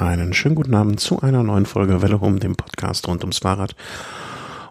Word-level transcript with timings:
Einen 0.00 0.32
schönen 0.32 0.54
guten 0.54 0.74
Abend 0.74 0.98
zu 0.98 1.20
einer 1.20 1.42
neuen 1.42 1.66
Folge 1.66 2.00
Welle 2.00 2.22
Home, 2.22 2.38
dem 2.38 2.56
Podcast 2.56 3.06
rund 3.06 3.22
ums 3.22 3.40
Fahrrad. 3.40 3.76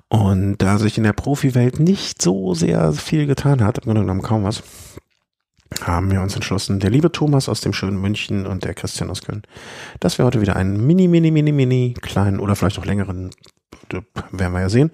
Und 0.08 0.58
da 0.58 0.80
sich 0.80 0.98
in 0.98 1.04
der 1.04 1.14
Profiwelt 1.14 1.80
nicht 1.80 2.20
so 2.20 2.56
sehr 2.56 2.94
viel 2.94 3.28
getan 3.28 3.64
hat, 3.64 3.78
im 3.78 3.84
Grunde 3.84 4.02
genommen 4.02 4.24
kaum 4.24 4.44
was, 4.44 4.64
haben 5.84 6.10
wir 6.10 6.24
uns 6.24 6.34
entschlossen, 6.34 6.80
der 6.80 6.90
liebe 6.90 7.12
Thomas 7.12 7.48
aus 7.48 7.62
dem 7.62 7.74
schönen 7.74 8.02
München 8.02 8.48
und 8.48 8.66
der 8.66 8.74
Christian 8.74 9.12
aus 9.12 9.22
Köln, 9.22 9.44
dass 10.00 10.18
wir 10.18 10.26
heute 10.26 10.42
wieder 10.42 10.56
einen 10.56 10.88
mini, 10.88 11.08
mini, 11.08 11.30
mini, 11.30 11.52
mini 11.52 11.94
kleinen 12.02 12.40
oder 12.40 12.56
vielleicht 12.56 12.80
auch 12.80 12.86
längeren, 12.86 13.30
werden 14.32 14.54
wir 14.54 14.62
ja 14.62 14.70
sehen, 14.70 14.90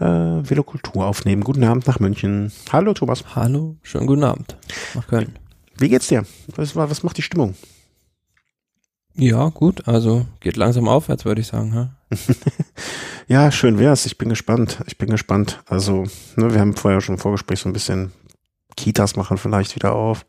äh, 0.00 0.04
Velokultur 0.04 1.06
aufnehmen. 1.06 1.44
Guten 1.44 1.62
Abend 1.62 1.86
nach 1.86 2.00
München. 2.00 2.50
Hallo 2.72 2.92
Thomas. 2.92 3.36
Hallo, 3.36 3.76
schönen 3.84 4.08
guten 4.08 4.24
Abend 4.24 4.56
nach 4.96 5.06
Köln. 5.06 5.38
Wie 5.78 5.88
geht's 5.88 6.08
dir? 6.08 6.24
Was, 6.56 6.74
was 6.74 7.04
macht 7.04 7.18
die 7.18 7.22
Stimmung? 7.22 7.54
Ja, 9.20 9.50
gut, 9.50 9.86
also 9.86 10.26
geht 10.40 10.56
langsam 10.56 10.88
aufwärts, 10.88 11.26
würde 11.26 11.42
ich 11.42 11.46
sagen. 11.46 11.74
Ha? 11.74 11.90
ja, 13.28 13.52
schön 13.52 13.78
wär's. 13.78 14.06
Ich 14.06 14.16
bin 14.16 14.30
gespannt. 14.30 14.78
Ich 14.86 14.96
bin 14.96 15.10
gespannt. 15.10 15.62
Also, 15.66 16.04
ne, 16.36 16.54
wir 16.54 16.58
haben 16.58 16.74
vorher 16.74 17.02
schon 17.02 17.16
im 17.16 17.20
Vorgespräch 17.20 17.60
so 17.60 17.68
ein 17.68 17.74
bisschen 17.74 18.12
Kitas 18.78 19.16
machen 19.16 19.36
vielleicht 19.36 19.74
wieder 19.74 19.92
auf. 19.92 20.24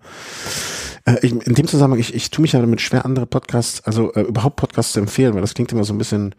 Äh, 1.05 1.25
ich, 1.25 1.31
in 1.31 1.55
dem 1.55 1.67
Zusammenhang, 1.67 2.01
ich, 2.01 2.13
ich 2.13 2.31
tue 2.31 2.41
mich 2.41 2.51
ja 2.51 2.59
damit 2.59 2.81
schwer, 2.81 3.05
andere 3.05 3.25
Podcasts, 3.25 3.81
also 3.85 4.13
äh, 4.13 4.23
überhaupt 4.23 4.57
Podcasts 4.57 4.91
zu 4.91 4.99
empfehlen, 4.99 5.35
weil 5.35 5.41
das 5.41 5.53
klingt 5.53 5.71
immer 5.71 5.85
so 5.85 5.93
ein 5.93 5.97
bisschen 5.97 6.35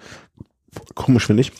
komisch, 0.94 1.26
finde 1.26 1.40
ich. 1.40 1.52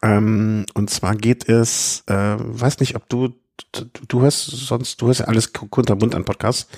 Ähm, 0.00 0.64
und 0.72 0.88
zwar 0.88 1.14
geht 1.14 1.46
es, 1.46 2.04
äh, 2.06 2.36
weiß 2.38 2.80
nicht, 2.80 2.96
ob 2.96 3.06
du, 3.10 3.34
du, 3.72 3.84
du 4.08 4.22
hörst 4.22 4.46
sonst, 4.46 5.02
du 5.02 5.08
hörst 5.08 5.20
ja 5.20 5.26
alles 5.26 5.52
kunterbunt 5.52 6.14
an 6.14 6.24
Podcasts. 6.24 6.68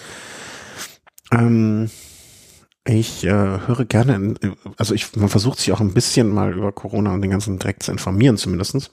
Ähm, 1.31 1.89
ich 2.89 3.25
äh, 3.25 3.31
höre 3.31 3.85
gerne, 3.85 4.15
in, 4.15 4.39
also 4.77 4.95
ich, 4.95 5.15
man 5.17 5.29
versucht 5.29 5.59
sich 5.59 5.73
auch 5.73 5.81
ein 5.81 5.93
bisschen 5.93 6.29
mal 6.29 6.55
über 6.55 6.73
Corona 6.73 7.13
und 7.13 7.23
den 7.23 7.31
ganzen 7.31 7.59
Dreck 7.59 7.83
zu 7.83 7.93
informieren 7.93 8.37
zumindestens. 8.37 8.91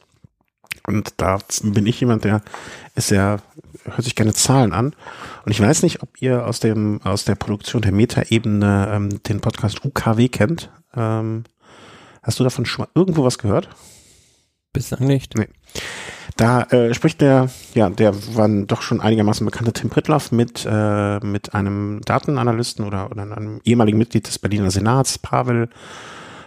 Und 0.86 1.14
da 1.18 1.40
bin 1.64 1.88
ich 1.88 2.00
jemand, 2.00 2.26
der 2.26 2.42
ist 2.96 3.08
sehr, 3.08 3.42
hört 3.86 4.04
sich 4.04 4.16
gerne 4.16 4.34
Zahlen 4.34 4.74
an. 4.74 4.94
Und 5.46 5.52
ich 5.52 5.60
weiß 5.60 5.82
nicht, 5.84 6.04
ob 6.04 6.22
ihr 6.22 6.46
aus 6.46 6.60
dem, 6.60 7.02
aus 7.04 7.26
der 7.26 7.36
Produktion 7.36 7.82
der 7.82 7.92
Metaebene 7.92 8.90
ähm, 8.92 9.24
den 9.24 9.40
Podcast 9.40 9.84
UKW 9.84 10.28
kennt. 10.28 10.70
Ähm, 10.96 11.46
hast 12.22 12.40
du 12.40 12.44
davon 12.44 12.66
schon 12.66 12.84
mal 12.84 12.92
irgendwo 12.94 13.24
was 13.24 13.38
gehört? 13.38 13.70
Bislang 14.74 15.08
nicht. 15.08 15.36
Nee. 15.36 15.48
Da 16.38 16.64
äh, 16.64 16.94
spricht 16.94 17.22
der, 17.22 17.50
ja, 17.76 17.90
der 17.90 18.14
war 18.36 18.50
doch 18.50 18.82
schon 18.82 19.00
einigermaßen 19.00 19.46
bekannte 19.46 19.72
Tim 19.72 19.90
Pritloff 19.90 20.34
mit, 20.34 20.68
äh, 20.70 21.20
mit 21.20 21.54
einem 21.54 22.02
Datenanalysten 22.04 22.84
oder, 22.84 23.10
oder 23.10 23.24
einem 23.24 23.62
ehemaligen 23.64 23.98
Mitglied 23.98 24.28
des 24.28 24.40
Berliner 24.40 24.70
Senats, 24.70 25.18
Pavel, 25.18 25.70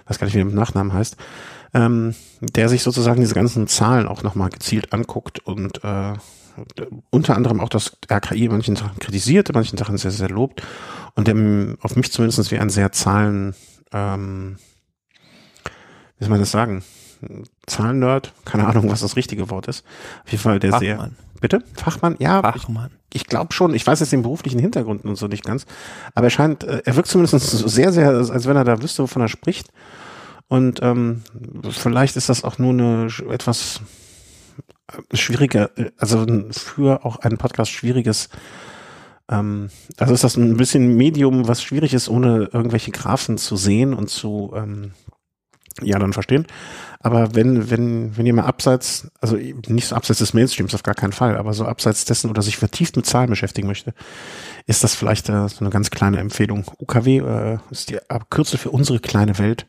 weiß 0.06 0.18
gar 0.18 0.26
nicht, 0.26 0.34
wie 0.34 0.38
der 0.38 0.44
mit 0.44 0.54
Nachnamen 0.54 0.92
heißt, 0.92 1.16
ähm, 1.72 2.14
der 2.40 2.68
sich 2.68 2.82
sozusagen 2.82 3.20
diese 3.20 3.34
ganzen 3.34 3.66
Zahlen 3.66 4.06
auch 4.06 4.22
nochmal 4.22 4.50
gezielt 4.50 4.92
anguckt 4.92 5.40
und 5.40 5.82
äh, 5.82 6.12
unter 7.10 7.36
anderem 7.36 7.60
auch 7.60 7.68
das 7.70 7.96
RKI 8.10 8.48
manchen 8.48 8.76
Sachen 8.76 8.98
kritisiert, 8.98 9.54
manchen 9.54 9.78
Sachen 9.78 9.96
sehr, 9.96 10.10
sehr 10.10 10.28
lobt 10.28 10.62
und 11.14 11.28
der 11.28 11.76
auf 11.80 11.96
mich 11.96 12.12
zumindest 12.12 12.50
wie 12.50 12.58
ein 12.58 12.70
sehr 12.70 12.92
Zahlen, 12.92 13.54
ähm, 13.92 14.56
wie 16.18 16.24
soll 16.24 16.30
man 16.30 16.40
das 16.40 16.50
sagen, 16.50 16.82
Zahlennerd, 17.66 18.32
keine 18.44 18.66
Ahnung, 18.66 18.90
was 18.90 19.00
das 19.00 19.16
richtige 19.16 19.50
Wort 19.50 19.68
ist. 19.68 19.84
Auf 20.24 20.32
jeden 20.32 20.42
Fall 20.42 20.58
der 20.58 20.70
Fachmann. 20.70 20.98
sehr. 20.98 21.10
Bitte? 21.40 21.62
Fachmann? 21.74 22.16
Ja. 22.18 22.42
Fachmann. 22.42 22.90
Ich, 23.12 23.22
ich 23.22 23.26
glaube 23.26 23.52
schon. 23.52 23.74
Ich 23.74 23.86
weiß 23.86 24.00
jetzt 24.00 24.12
den 24.12 24.22
beruflichen 24.22 24.58
Hintergrund 24.58 25.04
und 25.04 25.16
so 25.16 25.26
nicht 25.28 25.44
ganz. 25.44 25.66
Aber 26.14 26.26
er 26.26 26.30
scheint, 26.30 26.64
äh, 26.64 26.82
er 26.84 26.96
wirkt 26.96 27.08
zumindest 27.08 27.38
so 27.40 27.68
sehr, 27.68 27.92
sehr, 27.92 28.10
als 28.10 28.46
wenn 28.46 28.56
er 28.56 28.64
da 28.64 28.82
wüsste, 28.82 29.02
wovon 29.02 29.22
er 29.22 29.28
spricht. 29.28 29.68
Und 30.48 30.80
ähm, 30.82 31.22
vielleicht 31.70 32.16
ist 32.16 32.28
das 32.28 32.42
auch 32.42 32.58
nur 32.58 32.72
eine 32.72 33.08
etwas 33.30 33.80
äh, 34.90 35.16
schwierige, 35.16 35.70
äh, 35.76 35.90
also 35.98 36.26
für 36.50 37.04
auch 37.04 37.18
einen 37.18 37.38
Podcast 37.38 37.70
schwieriges 37.70 38.30
ähm, 39.30 39.68
also 39.98 40.14
ist 40.14 40.24
das 40.24 40.36
ein 40.36 40.56
bisschen 40.56 40.96
Medium, 40.96 41.48
was 41.48 41.62
schwierig 41.62 41.94
ist, 41.94 42.08
ohne 42.08 42.48
irgendwelche 42.52 42.90
Graphen 42.90 43.38
zu 43.38 43.56
sehen 43.56 43.94
und 43.94 44.08
zu 44.08 44.52
ähm, 44.56 44.92
ja 45.82 45.98
dann 45.98 46.12
verstehen. 46.12 46.46
Aber 47.00 47.34
wenn, 47.34 47.70
wenn, 47.70 48.16
wenn 48.16 48.26
ihr 48.26 48.34
mal 48.34 48.46
abseits, 48.46 49.08
also 49.20 49.36
nicht 49.36 49.86
so 49.86 49.94
abseits 49.94 50.18
des 50.18 50.34
Mainstreams 50.34 50.74
auf 50.74 50.82
gar 50.82 50.94
keinen 50.94 51.12
Fall, 51.12 51.36
aber 51.36 51.52
so 51.52 51.64
abseits 51.64 52.04
dessen 52.04 52.28
oder 52.28 52.42
sich 52.42 52.56
vertieft 52.56 52.96
mit 52.96 53.06
Zahlen 53.06 53.30
beschäftigen 53.30 53.68
möchte, 53.68 53.94
ist 54.66 54.82
das 54.82 54.94
vielleicht 54.94 55.28
äh, 55.28 55.48
so 55.48 55.60
eine 55.60 55.70
ganz 55.70 55.90
kleine 55.90 56.18
Empfehlung. 56.18 56.64
UKW 56.78 57.18
äh, 57.18 57.58
ist 57.70 57.90
die 57.90 57.98
Kürzel 58.30 58.58
für 58.58 58.70
unsere 58.70 58.98
kleine 58.98 59.38
Welt 59.38 59.66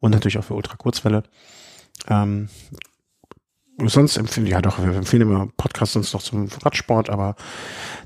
und 0.00 0.12
natürlich 0.12 0.38
auch 0.38 0.44
für 0.44 0.54
Ultrakurzwelle. 0.54 1.24
Ähm, 2.08 2.48
sonst 3.84 4.16
empfehlen, 4.16 4.46
ja 4.46 4.60
doch, 4.60 4.78
wir 4.78 4.94
empfehlen 4.94 5.22
immer 5.22 5.48
Podcasts 5.56 5.94
sonst 5.94 6.12
noch 6.12 6.22
zum 6.22 6.48
Radsport, 6.62 7.10
aber 7.10 7.36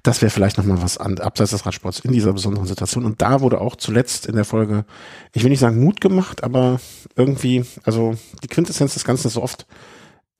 das 0.02 0.22
wäre 0.22 0.30
vielleicht 0.30 0.58
nochmal 0.58 0.82
was 0.82 0.98
an, 0.98 1.18
abseits 1.18 1.50
des 1.50 1.66
Radsports 1.66 2.00
in 2.00 2.12
dieser 2.12 2.32
besonderen 2.32 2.66
Situation. 2.66 3.04
Und 3.04 3.20
da 3.22 3.40
wurde 3.40 3.60
auch 3.60 3.76
zuletzt 3.76 4.26
in 4.26 4.36
der 4.36 4.44
Folge, 4.44 4.84
ich 5.32 5.42
will 5.42 5.50
nicht 5.50 5.60
sagen 5.60 5.82
Mut 5.82 6.00
gemacht, 6.00 6.44
aber 6.44 6.80
irgendwie, 7.16 7.64
also 7.84 8.14
die 8.42 8.48
Quintessenz 8.48 8.94
des 8.94 9.04
Ganzen 9.04 9.26
ist 9.26 9.34
so 9.34 9.42
oft, 9.42 9.66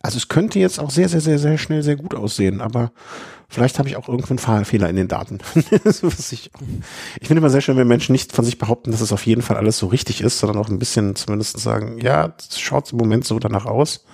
also 0.01 0.19
es 0.19 0.29
könnte 0.29 0.61
jetzt 0.61 0.79
auch 0.79 0.91
sehr, 0.91 1.09
sehr, 1.09 1.21
sehr, 1.21 1.39
sehr 1.39 1.59
schnell 1.59 1.83
sehr 1.83 1.97
gut 1.97 2.15
aussehen, 2.15 2.61
aber 2.61 2.93
vielleicht 3.49 3.79
habe 3.79 3.89
ich 3.89 3.97
auch 3.97 4.09
irgendwo 4.09 4.37
einen 4.53 4.65
Fehler 4.65 4.89
in 4.89 4.97
den 4.97 5.09
Daten. 5.09 5.39
ich, 5.55 6.03
ich 6.21 6.51
finde 7.27 7.39
immer 7.39 7.51
sehr 7.51 7.61
schön, 7.61 7.77
wenn 7.77 7.89
Menschen 7.89 8.13
nicht 8.13 8.33
von 8.33 8.45
sich 8.45 8.59
behaupten, 8.59 8.93
dass 8.93 9.01
es 9.01 9.13
auf 9.13 9.27
jeden 9.27 9.43
Fall 9.43 9.57
alles 9.57 9.79
so 9.79 9.89
richtig 9.89 10.21
ist, 10.21 10.39
sondern 10.39 10.59
auch 10.59 10.69
ein 10.69 10.79
bisschen 10.79 11.17
zumindest 11.17 11.59
sagen, 11.59 11.99
ja, 11.99 12.35
schaut 12.57 12.93
im 12.93 12.99
Moment 12.99 13.25
so 13.25 13.41
danach 13.41 13.67
aus. 13.67 14.05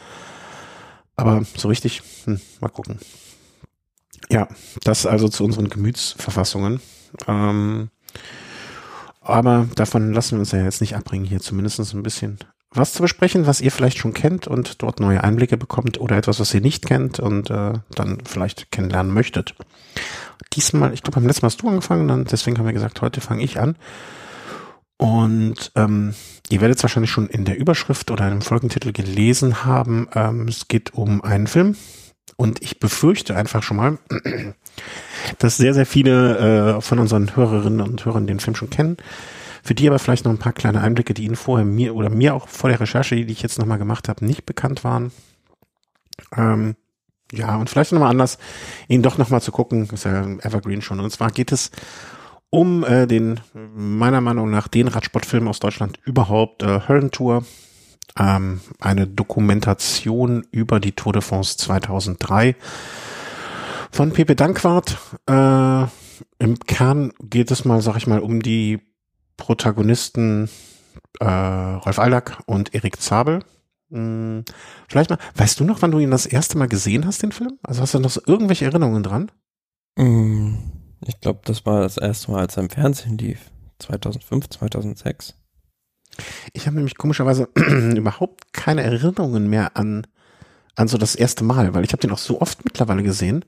Aber 1.23 1.45
so 1.57 1.69
richtig, 1.69 2.03
hm, 2.25 2.41
mal 2.61 2.69
gucken. 2.69 2.99
Ja, 4.31 4.49
das 4.85 5.07
also 5.07 5.29
zu 5.29 5.45
unseren 5.45 5.69
Gemütsverfassungen. 5.69 6.81
Ähm, 7.29 7.91
aber 9.21 9.69
davon 9.77 10.13
lassen 10.13 10.33
wir 10.33 10.41
uns 10.41 10.53
ja 10.53 10.63
jetzt 10.63 10.81
nicht 10.81 10.97
abbringen, 10.97 11.27
hier 11.27 11.41
zumindest 11.41 11.79
ein 11.95 12.03
bisschen 12.03 12.39
was 12.75 12.93
zu 12.95 13.03
besprechen, 13.03 13.47
was 13.47 13.61
ihr 13.61 13.71
vielleicht 13.71 13.99
schon 13.99 14.15
kennt 14.15 14.49
und 14.49 14.83
dort 14.83 14.99
neue 14.99 15.23
Einblicke 15.23 15.57
bekommt 15.57 16.01
oder 16.01 16.17
etwas, 16.17 16.41
was 16.41 16.55
ihr 16.55 16.63
nicht 16.63 16.87
kennt 16.87 17.21
und 17.21 17.51
äh, 17.51 17.75
dann 17.95 18.19
vielleicht 18.25 18.73
kennenlernen 18.73 19.13
möchtet. 19.13 19.55
Diesmal, 20.55 20.93
ich 20.95 21.03
glaube, 21.03 21.17
beim 21.17 21.27
letzten 21.27 21.45
Mal 21.45 21.51
hast 21.51 21.63
du 21.63 21.69
angefangen, 21.69 22.09
dann 22.09 22.25
deswegen 22.25 22.59
haben 22.59 22.67
wir 22.67 22.73
gesagt, 22.73 23.03
heute 23.03 23.21
fange 23.21 23.45
ich 23.45 23.61
an. 23.61 23.77
Und 25.03 25.73
ähm, 25.75 26.15
ihr 26.49 26.61
werdet 26.61 26.77
es 26.77 26.85
wahrscheinlich 26.85 27.11
schon 27.11 27.27
in 27.27 27.45
der 27.45 27.59
Überschrift 27.59 28.13
oder 28.13 28.31
im 28.31 28.41
Folgentitel 28.41 28.93
gelesen 28.93 29.65
haben. 29.65 30.07
Ähm, 30.15 30.47
es 30.47 30.69
geht 30.69 30.95
um 30.95 31.25
einen 31.25 31.49
Film. 31.49 31.75
Und 32.37 32.63
ich 32.63 32.79
befürchte 32.79 33.35
einfach 33.35 33.65
schon 33.65 33.79
mal, 33.79 33.99
dass 35.41 35.57
sehr, 35.57 35.75
sehr 35.75 35.87
viele 35.87 36.77
äh, 36.77 36.81
von 36.81 37.01
unseren 37.01 37.35
Hörerinnen 37.35 37.81
und 37.81 38.05
Hörern 38.05 38.29
den 38.29 38.39
Film 38.39 38.55
schon 38.55 38.71
kennen. 38.71 38.97
Für 39.65 39.75
die 39.75 39.89
aber 39.89 39.99
vielleicht 39.99 40.25
noch 40.25 40.31
ein 40.31 40.39
paar 40.39 40.53
kleine 40.53 40.81
Einblicke, 40.81 41.15
die 41.15 41.25
ihnen 41.25 41.35
vorher 41.35 41.67
mir 41.67 41.97
oder 41.97 42.09
mir 42.09 42.37
auch 42.37 42.47
vor 42.47 42.71
der 42.71 42.79
Recherche, 42.79 43.17
die 43.17 43.33
ich 43.33 43.43
jetzt 43.43 43.59
nochmal 43.59 43.79
gemacht 43.79 44.09
habe, 44.09 44.25
nicht 44.25 44.47
bekannt 44.47 44.85
waren. 44.85 45.11
Ähm, 46.37 46.77
ja, 47.33 47.57
und 47.57 47.69
vielleicht 47.69 47.91
nochmal 47.91 48.11
anders, 48.11 48.39
ihn 48.87 49.03
doch 49.03 49.19
nochmal 49.19 49.43
zu 49.43 49.51
gucken, 49.51 49.89
ist 49.93 50.05
ja 50.05 50.23
Evergreen 50.23 50.81
schon. 50.81 51.01
Und 51.01 51.11
zwar 51.11 51.33
geht 51.33 51.51
es 51.51 51.73
um 52.53 52.85
äh, 52.85 53.07
den, 53.07 53.41
meiner 53.55 54.21
Meinung 54.21 54.51
nach, 54.51 54.69
den 54.69 54.87
Radsportfilm 54.87 55.49
aus 55.49 55.59
Deutschland 55.59 55.99
überhaupt, 56.05 56.63
äh, 56.63 56.87
Höllentour. 56.87 57.45
Ähm, 58.19 58.61
eine 58.79 59.07
Dokumentation 59.07 60.45
über 60.51 60.79
die 60.79 60.93
Tour 60.93 61.15
de 61.15 61.23
France 61.23 61.57
2003 61.57 62.55
von 63.91 64.13
Pepe 64.13 64.37
Dankwart. 64.37 64.99
Äh, 65.27 65.83
Im 66.39 66.59
Kern 66.67 67.15
geht 67.23 67.51
es 67.51 67.65
mal, 67.65 67.81
sag 67.81 67.97
ich 67.97 68.07
mal, 68.07 68.21
um 68.21 68.43
die 68.43 68.81
Protagonisten 69.39 70.51
äh, 71.21 71.25
Rolf 71.25 71.99
Aldag 71.99 72.43
und 72.45 72.75
Erik 72.75 73.01
Zabel. 73.01 73.39
Hm, 73.91 74.45
vielleicht 74.89 75.09
mal, 75.09 75.19
weißt 75.37 75.59
du 75.59 75.65
noch, 75.65 75.81
wann 75.81 75.91
du 75.91 76.01
ihn 76.01 76.11
das 76.11 76.27
erste 76.27 76.59
Mal 76.59 76.69
gesehen 76.69 77.07
hast, 77.07 77.23
den 77.23 77.33
Film? 77.33 77.59
Also 77.63 77.81
hast 77.81 77.95
du 77.95 77.99
noch 77.99 78.11
so 78.11 78.21
irgendwelche 78.27 78.67
Erinnerungen 78.67 79.03
dran? 79.03 79.33
Mm. 79.97 80.82
Ich 81.07 81.21
glaube, 81.21 81.41
das 81.45 81.67
war 81.67 81.83
das 81.83 81.97
erste 81.97 82.31
Mal, 82.31 82.41
als 82.41 82.57
er 82.57 82.63
im 82.63 82.71
Fernsehen 82.71 83.19
lief. 83.19 83.51
2005, 83.79 84.49
2006. 84.49 85.35
Ich 86.53 86.67
habe 86.67 86.77
nämlich 86.77 86.97
komischerweise 86.97 87.49
überhaupt 87.97 88.53
keine 88.53 88.83
Erinnerungen 88.83 89.49
mehr 89.49 89.77
an, 89.77 90.07
an 90.77 90.89
so 90.89 90.99
das 90.99 91.15
erste 91.15 91.45
Mal, 91.45 91.75
weil 91.75 91.85
ich 91.85 91.93
habe 91.93 92.01
den 92.01 92.13
auch 92.13 92.19
so 92.19 92.41
oft 92.41 92.65
mittlerweile 92.65 93.03
gesehen, 93.03 93.45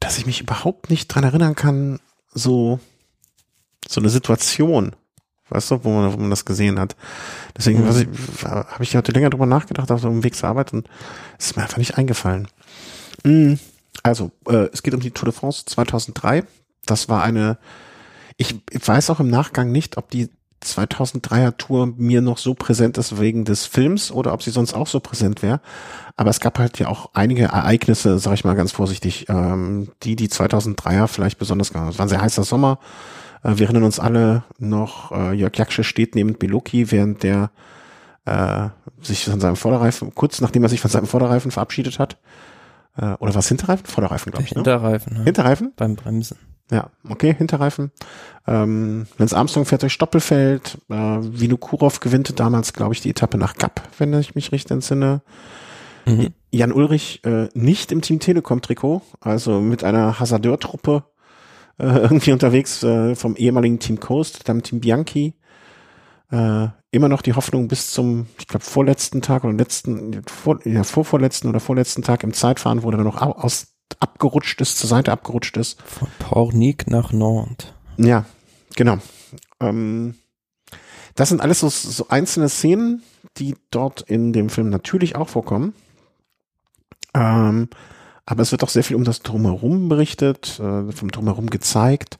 dass 0.00 0.18
ich 0.18 0.26
mich 0.26 0.40
überhaupt 0.40 0.90
nicht 0.90 1.08
dran 1.08 1.24
erinnern 1.24 1.54
kann, 1.54 2.00
so, 2.32 2.80
so 3.88 4.00
eine 4.00 4.10
Situation, 4.10 4.94
weißt 5.48 5.70
du, 5.70 5.84
wo 5.84 5.90
man, 5.90 6.12
wo 6.12 6.16
man 6.16 6.30
das 6.30 6.44
gesehen 6.44 6.78
hat. 6.78 6.96
Deswegen 7.56 7.84
mhm. 7.84 8.06
habe 8.42 8.82
ich 8.82 8.96
heute 8.96 9.12
länger 9.12 9.30
drüber 9.30 9.46
nachgedacht, 9.46 9.90
auf 9.90 10.00
so 10.00 10.08
einem 10.08 10.24
Weg 10.24 10.34
zur 10.34 10.48
Arbeit 10.48 10.72
und 10.72 10.88
es 11.38 11.46
ist 11.46 11.56
mir 11.56 11.62
einfach 11.62 11.78
nicht 11.78 11.96
eingefallen. 11.96 12.48
Mhm. 13.24 13.58
Also, 14.02 14.30
äh, 14.48 14.68
es 14.72 14.82
geht 14.82 14.94
um 14.94 15.00
die 15.00 15.10
Tour 15.10 15.30
de 15.30 15.38
France 15.38 15.64
2003. 15.66 16.44
Das 16.84 17.08
war 17.08 17.22
eine, 17.22 17.58
ich 18.36 18.54
weiß 18.72 19.10
auch 19.10 19.20
im 19.20 19.28
Nachgang 19.28 19.72
nicht, 19.72 19.96
ob 19.96 20.10
die 20.10 20.30
2003er 20.64 21.56
Tour 21.56 21.86
mir 21.96 22.20
noch 22.20 22.38
so 22.38 22.54
präsent 22.54 22.98
ist 22.98 23.20
wegen 23.20 23.44
des 23.44 23.66
Films 23.66 24.10
oder 24.10 24.32
ob 24.32 24.42
sie 24.42 24.50
sonst 24.50 24.74
auch 24.74 24.86
so 24.86 25.00
präsent 25.00 25.42
wäre. 25.42 25.60
Aber 26.16 26.30
es 26.30 26.40
gab 26.40 26.58
halt 26.58 26.78
ja 26.78 26.88
auch 26.88 27.10
einige 27.12 27.44
Ereignisse, 27.44 28.18
sag 28.18 28.34
ich 28.34 28.44
mal 28.44 28.54
ganz 28.54 28.72
vorsichtig, 28.72 29.26
ähm, 29.28 29.88
die 30.02 30.16
die 30.16 30.28
2003er 30.28 31.08
vielleicht 31.08 31.38
besonders 31.38 31.72
gemacht 31.72 31.90
Es 31.90 31.98
war 31.98 32.06
ein 32.06 32.10
sehr 32.10 32.22
heißer 32.22 32.44
Sommer. 32.44 32.78
Äh, 33.42 33.58
wir 33.58 33.66
erinnern 33.66 33.84
uns 33.84 34.00
alle 34.00 34.44
noch, 34.58 35.12
äh, 35.12 35.32
Jörg 35.32 35.56
Jaksche 35.56 35.84
steht 35.84 36.14
neben 36.14 36.38
Beluki, 36.38 36.90
während 36.90 37.22
der 37.22 37.50
äh, 38.24 38.68
sich 39.02 39.24
von 39.24 39.40
seinem 39.40 39.56
Vorderreifen, 39.56 40.14
kurz 40.14 40.40
nachdem 40.40 40.62
er 40.62 40.68
sich 40.68 40.80
von 40.80 40.90
seinem 40.90 41.06
Vorderreifen 41.06 41.50
verabschiedet 41.50 41.98
hat. 41.98 42.16
Äh, 42.96 43.14
oder 43.18 43.34
was 43.34 43.48
Hinterreifen? 43.48 43.86
Vorderreifen, 43.86 44.32
glaube 44.32 44.44
ich. 44.44 44.52
Ne? 44.52 44.60
Hinterreifen. 44.60 45.18
Ne? 45.18 45.24
Hinterreifen? 45.24 45.72
Beim 45.76 45.96
Bremsen. 45.96 46.38
Ja, 46.70 46.90
okay, 47.08 47.34
Hinterreifen. 47.36 47.92
Ähm, 48.46 49.06
Lance 49.18 49.36
Armstrong 49.36 49.66
fährt 49.66 49.82
durch 49.82 49.92
Stoppelfeld. 49.92 50.78
Äh, 50.88 50.94
Vinokurov 50.94 52.00
gewinnt 52.00 52.38
damals, 52.40 52.72
glaube 52.72 52.94
ich, 52.94 53.00
die 53.00 53.10
Etappe 53.10 53.38
nach 53.38 53.54
Gap, 53.54 53.82
wenn 53.98 54.12
ich 54.14 54.34
mich 54.34 54.50
richtig 54.50 54.72
entsinne. 54.72 55.22
Mhm. 56.06 56.28
Jan 56.50 56.72
Ulrich 56.72 57.24
äh, 57.24 57.48
nicht 57.54 57.92
im 57.92 58.00
Team 58.00 58.18
Telekom-Trikot, 58.18 59.02
also 59.20 59.60
mit 59.60 59.84
einer 59.84 60.18
Hasardeur-Truppe 60.18 61.04
äh, 61.78 61.84
irgendwie 61.86 62.32
unterwegs 62.32 62.82
äh, 62.82 63.14
vom 63.14 63.36
ehemaligen 63.36 63.78
Team 63.78 64.00
Coast, 64.00 64.48
dann 64.48 64.62
Team 64.62 64.80
Bianchi. 64.80 65.34
Äh, 66.30 66.68
immer 66.90 67.08
noch 67.08 67.22
die 67.22 67.34
Hoffnung 67.34 67.68
bis 67.68 67.92
zum, 67.92 68.26
ich 68.38 68.48
glaube, 68.48 68.64
vorletzten 68.64 69.22
Tag 69.22 69.44
oder 69.44 69.52
letzten, 69.52 70.22
vor, 70.26 70.58
ja, 70.66 70.82
vorvorletzten 70.82 71.48
oder 71.48 71.60
vorletzten 71.60 72.02
Tag 72.02 72.24
im 72.24 72.32
Zeitfahren, 72.32 72.82
wo 72.82 72.90
er 72.90 72.96
dann 72.96 73.06
noch 73.06 73.20
aus, 73.20 73.74
abgerutscht 74.00 74.60
ist, 74.60 74.78
zur 74.78 74.88
Seite 74.88 75.12
abgerutscht 75.12 75.56
ist. 75.56 75.80
Von 75.82 76.08
Pornic 76.18 76.88
nach 76.88 77.12
Nantes. 77.12 77.72
Ja, 77.96 78.24
genau. 78.74 78.98
Ähm, 79.60 80.16
das 81.14 81.30
sind 81.30 81.40
alles 81.40 81.60
so, 81.60 81.68
so 81.68 82.08
einzelne 82.08 82.48
Szenen, 82.48 83.02
die 83.38 83.56
dort 83.70 84.02
in 84.02 84.32
dem 84.32 84.48
Film 84.48 84.68
natürlich 84.70 85.16
auch 85.16 85.28
vorkommen. 85.28 85.74
Ähm, 87.14 87.68
aber 88.26 88.42
es 88.42 88.50
wird 88.50 88.64
auch 88.64 88.68
sehr 88.68 88.84
viel 88.84 88.96
um 88.96 89.04
das 89.04 89.22
Drumherum 89.22 89.88
berichtet, 89.88 90.60
äh, 90.60 90.92
vom 90.92 91.10
Drumherum 91.10 91.48
gezeigt. 91.48 92.18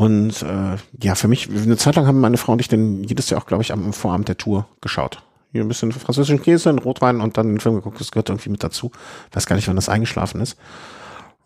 Und 0.00 0.40
äh, 0.40 0.78
ja, 1.02 1.14
für 1.14 1.28
mich, 1.28 1.50
eine 1.50 1.76
Zeit 1.76 1.94
lang 1.96 2.06
haben 2.06 2.20
meine 2.20 2.38
Frau 2.38 2.52
und 2.52 2.60
ich 2.62 2.68
dann 2.68 3.04
jedes 3.04 3.28
Jahr 3.28 3.38
auch, 3.38 3.44
glaube 3.44 3.62
ich, 3.62 3.70
am 3.70 3.92
Vorabend 3.92 4.28
der 4.28 4.38
Tour 4.38 4.66
geschaut. 4.80 5.22
Hier 5.52 5.60
ein 5.60 5.68
bisschen 5.68 5.92
französischen 5.92 6.40
Käse, 6.40 6.70
ein 6.70 6.78
Rotwein 6.78 7.20
und 7.20 7.36
dann 7.36 7.48
den 7.48 7.60
Film 7.60 7.74
geguckt. 7.74 8.00
Das 8.00 8.10
gehört 8.10 8.30
irgendwie 8.30 8.48
mit 8.48 8.64
dazu. 8.64 8.92
Weiß 9.32 9.44
gar 9.44 9.56
nicht, 9.56 9.68
wann 9.68 9.76
das 9.76 9.90
eingeschlafen 9.90 10.40
ist. 10.40 10.56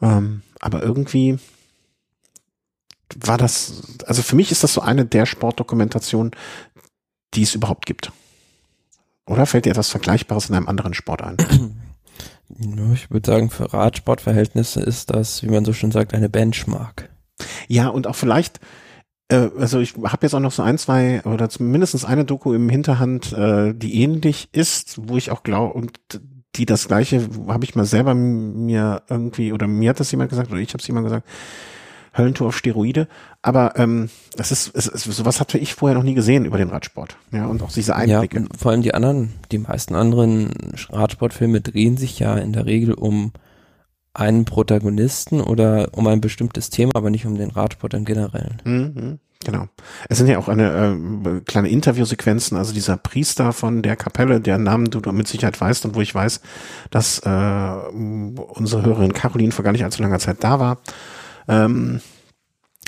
Ähm, 0.00 0.42
aber 0.60 0.84
irgendwie 0.84 1.40
war 3.16 3.38
das, 3.38 3.82
also 4.06 4.22
für 4.22 4.36
mich 4.36 4.52
ist 4.52 4.62
das 4.62 4.72
so 4.72 4.82
eine 4.82 5.04
der 5.04 5.26
Sportdokumentationen, 5.26 6.30
die 7.34 7.42
es 7.42 7.56
überhaupt 7.56 7.86
gibt. 7.86 8.12
Oder 9.26 9.46
fällt 9.46 9.64
dir 9.64 9.70
etwas 9.70 9.90
Vergleichbares 9.90 10.48
in 10.48 10.54
einem 10.54 10.68
anderen 10.68 10.94
Sport 10.94 11.22
ein? 11.22 11.36
Ich 12.92 13.10
würde 13.10 13.26
sagen, 13.26 13.50
für 13.50 13.72
Radsportverhältnisse 13.72 14.78
ist 14.78 15.10
das, 15.10 15.42
wie 15.42 15.48
man 15.48 15.64
so 15.64 15.72
schön 15.72 15.90
sagt, 15.90 16.12
eine 16.12 16.28
Benchmark. 16.28 17.08
Ja, 17.68 17.88
und 17.88 18.06
auch 18.06 18.16
vielleicht, 18.16 18.60
äh, 19.28 19.48
also 19.58 19.80
ich 19.80 19.94
habe 19.94 20.18
jetzt 20.22 20.34
auch 20.34 20.40
noch 20.40 20.52
so 20.52 20.62
ein, 20.62 20.78
zwei 20.78 21.22
oder 21.24 21.48
mindestens 21.58 22.04
eine 22.04 22.24
Doku 22.24 22.52
im 22.52 22.68
Hinterhand, 22.68 23.32
äh, 23.32 23.74
die 23.74 24.02
ähnlich 24.02 24.48
ist, 24.52 25.08
wo 25.08 25.16
ich 25.16 25.30
auch 25.30 25.42
glaube, 25.42 25.74
und 25.74 25.98
die 26.56 26.66
das 26.66 26.86
gleiche 26.86 27.28
habe 27.48 27.64
ich 27.64 27.74
mal 27.74 27.84
selber 27.84 28.14
mir 28.14 29.02
irgendwie, 29.08 29.52
oder 29.52 29.66
mir 29.66 29.90
hat 29.90 30.00
das 30.00 30.10
jemand 30.10 30.30
gesagt, 30.30 30.50
oder 30.50 30.60
ich 30.60 30.70
habe 30.70 30.80
es 30.80 30.86
jemand 30.86 31.06
gesagt, 31.06 31.26
Höllentour 32.16 32.48
auf 32.48 32.56
Steroide. 32.56 33.08
Aber 33.42 33.76
ähm, 33.76 34.08
das 34.36 34.52
ist, 34.52 34.74
es, 34.74 34.86
es, 34.86 35.04
sowas 35.04 35.40
hatte 35.40 35.58
ich 35.58 35.74
vorher 35.74 35.96
noch 35.96 36.04
nie 36.04 36.14
gesehen 36.14 36.44
über 36.44 36.58
den 36.58 36.68
Radsport. 36.68 37.16
Ja, 37.32 37.46
und 37.46 37.62
auch 37.62 37.72
diese 37.72 37.96
Einblicke. 37.96 38.40
Ja, 38.40 38.46
vor 38.56 38.70
allem 38.70 38.82
die 38.82 38.94
anderen, 38.94 39.32
die 39.50 39.58
meisten 39.58 39.94
anderen 39.94 40.50
Radsportfilme 40.90 41.60
drehen 41.60 41.96
sich 41.96 42.18
ja 42.18 42.36
in 42.36 42.52
der 42.52 42.66
Regel 42.66 42.94
um 42.94 43.32
einen 44.14 44.44
Protagonisten 44.44 45.40
oder 45.40 45.88
um 45.92 46.06
ein 46.06 46.20
bestimmtes 46.20 46.70
Thema, 46.70 46.92
aber 46.94 47.10
nicht 47.10 47.26
um 47.26 47.36
den 47.36 47.50
Radsport 47.50 47.94
im 47.94 48.04
Generellen. 48.04 48.62
Mhm, 48.64 49.18
genau. 49.44 49.66
Es 50.08 50.18
sind 50.18 50.28
ja 50.28 50.38
auch 50.38 50.48
eine 50.48 50.96
äh, 51.26 51.40
kleine 51.40 51.68
Interviewsequenzen, 51.68 52.56
also 52.56 52.72
dieser 52.72 52.96
Priester 52.96 53.52
von 53.52 53.82
der 53.82 53.96
Kapelle, 53.96 54.40
deren 54.40 54.62
Namen 54.62 54.90
du 54.90 55.00
mit 55.12 55.26
Sicherheit 55.26 55.60
weißt 55.60 55.84
und 55.84 55.96
wo 55.96 56.00
ich 56.00 56.14
weiß, 56.14 56.40
dass 56.90 57.18
äh, 57.18 57.28
unsere 57.28 58.84
Hörerin 58.84 59.12
Caroline 59.12 59.52
vor 59.52 59.64
gar 59.64 59.72
nicht 59.72 59.84
allzu 59.84 60.00
langer 60.00 60.20
Zeit 60.20 60.38
da 60.40 60.60
war. 60.60 60.78
Ähm, 61.48 62.00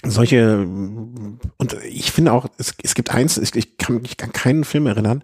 solche 0.05 0.59
und 0.59 1.77
ich 1.85 2.13
finde 2.13 2.33
auch, 2.33 2.47
es, 2.59 2.75
es 2.83 2.95
gibt 2.95 3.11
eins, 3.11 3.39
ich 3.39 3.79
kann 3.79 4.03
mich 4.03 4.17
an 4.23 4.33
keinen 4.33 4.65
Film 4.65 4.87
erinnern, 4.87 5.23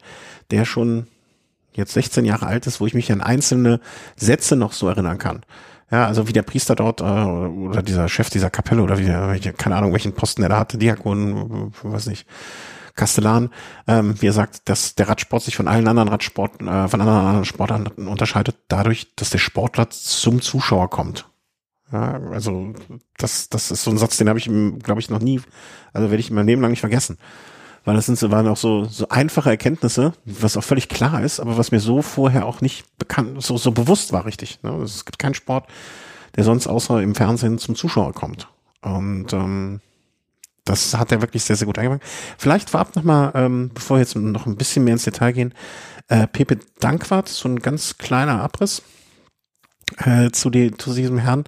der 0.50 0.64
schon 0.64 1.06
jetzt 1.74 1.92
16 1.92 2.24
Jahre 2.24 2.46
alt 2.46 2.66
ist, 2.66 2.80
wo 2.80 2.86
ich 2.86 2.94
mich 2.94 3.10
an 3.12 3.20
einzelne 3.20 3.80
Sätze 4.16 4.56
noch 4.56 4.72
so 4.72 4.88
erinnern 4.88 5.18
kann. 5.18 5.42
Ja, 5.92 6.06
also 6.06 6.26
wie 6.26 6.32
der 6.32 6.42
Priester 6.42 6.74
dort 6.74 7.02
äh, 7.02 7.04
oder 7.04 7.82
dieser 7.82 8.08
Chef 8.08 8.30
dieser 8.30 8.48
Kapelle 8.48 8.82
oder 8.82 8.98
wie 8.98 9.04
der, 9.04 9.52
keine 9.52 9.76
Ahnung, 9.76 9.92
welchen 9.92 10.14
Posten 10.14 10.42
er 10.42 10.48
da 10.48 10.58
hatte, 10.58 10.78
Diakon, 10.78 11.70
weiß 11.82 12.06
nicht, 12.06 12.26
Kastellan, 12.94 13.50
ähm, 13.86 14.14
wie 14.20 14.26
er 14.26 14.32
sagt, 14.32 14.68
dass 14.70 14.94
der 14.94 15.08
Radsport 15.08 15.42
sich 15.42 15.54
von 15.54 15.68
allen 15.68 15.86
anderen 15.86 16.08
Radsport, 16.08 16.62
äh, 16.62 16.88
von 16.88 17.00
anderen 17.00 17.44
Sportarten 17.44 18.08
unterscheidet, 18.08 18.56
dadurch, 18.68 19.14
dass 19.16 19.28
der 19.28 19.38
Sportler 19.38 19.90
zum 19.90 20.40
Zuschauer 20.40 20.88
kommt. 20.88 21.28
Ja, 21.92 22.18
also 22.30 22.72
das, 23.18 23.50
das 23.50 23.70
ist 23.70 23.84
so 23.84 23.90
ein 23.90 23.98
Satz, 23.98 24.16
den 24.16 24.30
habe 24.30 24.38
ich, 24.38 24.46
glaube 24.46 25.00
ich, 25.00 25.10
noch 25.10 25.20
nie, 25.20 25.42
also 25.92 26.10
werde 26.10 26.20
ich 26.20 26.30
mein 26.30 26.46
Leben 26.46 26.62
lang 26.62 26.70
nicht 26.70 26.80
vergessen 26.80 27.18
weil 27.84 27.96
das 27.96 28.06
sind 28.06 28.20
waren 28.30 28.46
auch 28.46 28.56
so, 28.56 28.84
so 28.84 29.08
einfache 29.08 29.50
Erkenntnisse, 29.50 30.12
was 30.24 30.56
auch 30.56 30.64
völlig 30.64 30.88
klar 30.88 31.22
ist, 31.22 31.40
aber 31.40 31.56
was 31.58 31.72
mir 31.72 31.80
so 31.80 32.02
vorher 32.02 32.46
auch 32.46 32.60
nicht 32.60 32.84
bekannt, 32.98 33.42
so, 33.42 33.56
so 33.56 33.72
bewusst 33.72 34.12
war, 34.12 34.24
richtig. 34.24 34.62
Ne? 34.62 34.70
Also 34.70 34.84
es 34.84 35.04
gibt 35.04 35.18
keinen 35.18 35.34
Sport, 35.34 35.66
der 36.36 36.44
sonst 36.44 36.66
außer 36.66 37.02
im 37.02 37.14
Fernsehen 37.14 37.58
zum 37.58 37.74
Zuschauer 37.74 38.12
kommt. 38.12 38.48
Und 38.82 39.32
ähm, 39.32 39.80
das 40.64 40.94
hat 40.96 41.10
er 41.10 41.22
wirklich 41.22 41.42
sehr, 41.42 41.56
sehr 41.56 41.66
gut 41.66 41.78
eingefangen. 41.78 42.02
Vielleicht 42.38 42.70
vorab 42.70 42.94
nochmal, 42.94 43.32
ähm, 43.34 43.70
bevor 43.74 43.96
wir 43.96 44.00
jetzt 44.00 44.14
noch 44.16 44.46
ein 44.46 44.56
bisschen 44.56 44.84
mehr 44.84 44.94
ins 44.94 45.04
Detail 45.04 45.32
gehen, 45.32 45.54
äh, 46.08 46.26
Pepe 46.26 46.58
Dankwart, 46.78 47.28
so 47.28 47.48
ein 47.48 47.58
ganz 47.58 47.98
kleiner 47.98 48.40
Abriss 48.40 48.82
äh, 49.98 50.30
zu, 50.30 50.50
die, 50.50 50.76
zu 50.76 50.94
diesem 50.94 51.18
Herrn. 51.18 51.44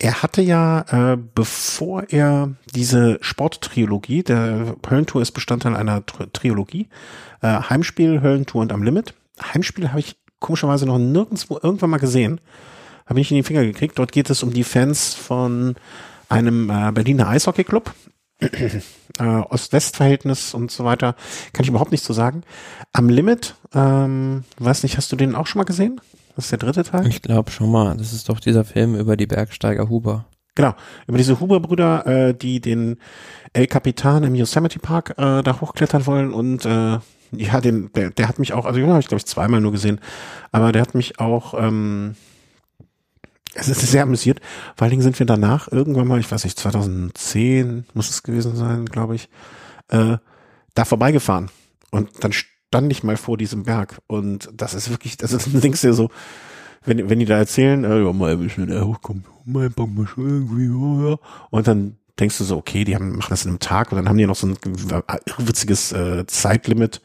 Er 0.00 0.22
hatte 0.22 0.42
ja, 0.42 1.12
äh, 1.12 1.16
bevor 1.16 2.04
er 2.08 2.54
diese 2.72 3.18
Sporttriologie, 3.20 4.22
der 4.22 4.76
Höllentour 4.88 5.22
ist 5.22 5.32
Bestandteil 5.32 5.74
einer 5.74 6.06
Triologie, 6.06 6.88
äh, 7.42 7.62
Heimspiel, 7.68 8.22
Höllentour 8.22 8.62
und 8.62 8.72
am 8.72 8.84
Limit. 8.84 9.14
Heimspiel 9.42 9.88
habe 9.88 10.00
ich 10.00 10.16
komischerweise 10.38 10.86
noch 10.86 10.98
nirgendwo 10.98 11.58
irgendwann 11.60 11.90
mal 11.90 11.98
gesehen. 11.98 12.40
Habe 13.06 13.20
ich 13.20 13.30
in 13.32 13.38
die 13.38 13.42
Finger 13.42 13.64
gekriegt. 13.64 13.98
Dort 13.98 14.12
geht 14.12 14.30
es 14.30 14.42
um 14.44 14.52
die 14.52 14.64
Fans 14.64 15.14
von 15.14 15.74
einem 16.28 16.70
äh, 16.70 16.92
Berliner 16.92 17.28
Eishockeyclub. 17.28 17.92
äh, 18.40 18.80
Ost-West-Verhältnis 19.18 20.54
und 20.54 20.70
so 20.70 20.84
weiter. 20.84 21.16
Kann 21.52 21.64
ich 21.64 21.70
überhaupt 21.70 21.90
nicht 21.90 22.04
so 22.04 22.12
sagen. 22.12 22.42
Am 22.92 23.08
Limit, 23.08 23.56
ähm, 23.74 24.44
weiß 24.58 24.84
nicht, 24.84 24.96
hast 24.96 25.10
du 25.10 25.16
den 25.16 25.34
auch 25.34 25.48
schon 25.48 25.58
mal 25.58 25.64
gesehen? 25.64 26.00
Das 26.38 26.44
ist 26.44 26.50
der 26.52 26.58
dritte 26.60 26.84
Teil? 26.84 27.04
Ich 27.08 27.20
glaube 27.20 27.50
schon 27.50 27.68
mal. 27.68 27.96
Das 27.96 28.12
ist 28.12 28.28
doch 28.28 28.38
dieser 28.38 28.64
Film 28.64 28.94
über 28.94 29.16
die 29.16 29.26
Bergsteiger 29.26 29.88
Huber. 29.88 30.26
Genau, 30.54 30.72
über 31.08 31.18
diese 31.18 31.40
Huber-Brüder, 31.40 32.06
äh, 32.06 32.32
die 32.32 32.60
den 32.60 32.98
El 33.54 33.66
Capitan 33.66 34.22
im 34.22 34.36
Yosemite 34.36 34.78
Park 34.78 35.14
äh, 35.18 35.42
da 35.42 35.60
hochklettern 35.60 36.06
wollen 36.06 36.32
und 36.32 36.64
äh, 36.64 37.00
ja, 37.32 37.60
den, 37.60 37.90
der, 37.92 38.10
der 38.10 38.28
hat 38.28 38.38
mich 38.38 38.52
auch, 38.52 38.66
also 38.66 38.78
den 38.78 38.88
habe 38.88 39.00
ich 39.00 39.08
glaube 39.08 39.18
ich 39.18 39.26
zweimal 39.26 39.60
nur 39.60 39.72
gesehen, 39.72 40.00
aber 40.52 40.70
der 40.70 40.82
hat 40.82 40.94
mich 40.94 41.18
auch, 41.18 41.54
ähm, 41.60 42.14
es 43.54 43.66
ist 43.66 43.80
sehr 43.80 44.04
amüsiert. 44.04 44.38
Vor 44.76 44.84
allen 44.84 44.90
Dingen 44.90 45.02
sind 45.02 45.18
wir 45.18 45.26
danach 45.26 45.66
irgendwann 45.72 46.06
mal, 46.06 46.20
ich 46.20 46.30
weiß 46.30 46.44
nicht, 46.44 46.56
2010 46.56 47.84
muss 47.94 48.10
es 48.10 48.22
gewesen 48.22 48.54
sein, 48.54 48.86
glaube 48.86 49.16
ich, 49.16 49.28
äh, 49.88 50.18
da 50.74 50.84
vorbeigefahren 50.84 51.50
und 51.90 52.22
dann 52.22 52.32
stand 52.68 52.92
ich 52.92 53.02
mal 53.02 53.16
vor 53.16 53.36
diesem 53.36 53.62
Berg 53.64 53.98
und 54.06 54.50
das 54.54 54.74
ist 54.74 54.90
wirklich, 54.90 55.16
das 55.16 55.32
ist 55.32 55.46
ein 55.46 55.60
Ding, 55.60 55.76
der 55.82 55.94
so, 55.94 56.10
wenn, 56.84 57.08
wenn 57.08 57.18
die 57.18 57.24
da 57.24 57.38
erzählen, 57.38 57.82
äh, 57.84 58.02
ja, 58.02 58.12
mal 58.12 58.32
ein 58.32 58.70
äh, 58.70 58.80
hochkommen, 58.82 59.24
mal 59.44 59.70
mal 59.76 60.06
schon 60.06 60.28
irgendwie, 60.28 60.68
oh, 60.68 61.10
ja. 61.10 61.16
und 61.50 61.66
dann 61.66 61.96
denkst 62.20 62.36
du 62.36 62.44
so, 62.44 62.56
okay, 62.56 62.84
die 62.84 62.94
haben, 62.94 63.16
machen 63.16 63.30
das 63.30 63.44
in 63.44 63.50
einem 63.50 63.60
Tag 63.60 63.90
und 63.90 63.96
dann 63.96 64.08
haben 64.08 64.18
die 64.18 64.26
noch 64.26 64.36
so 64.36 64.48
ein 64.48 64.56
witziges 65.38 65.92
äh, 65.92 66.26
Zeitlimit, 66.26 67.00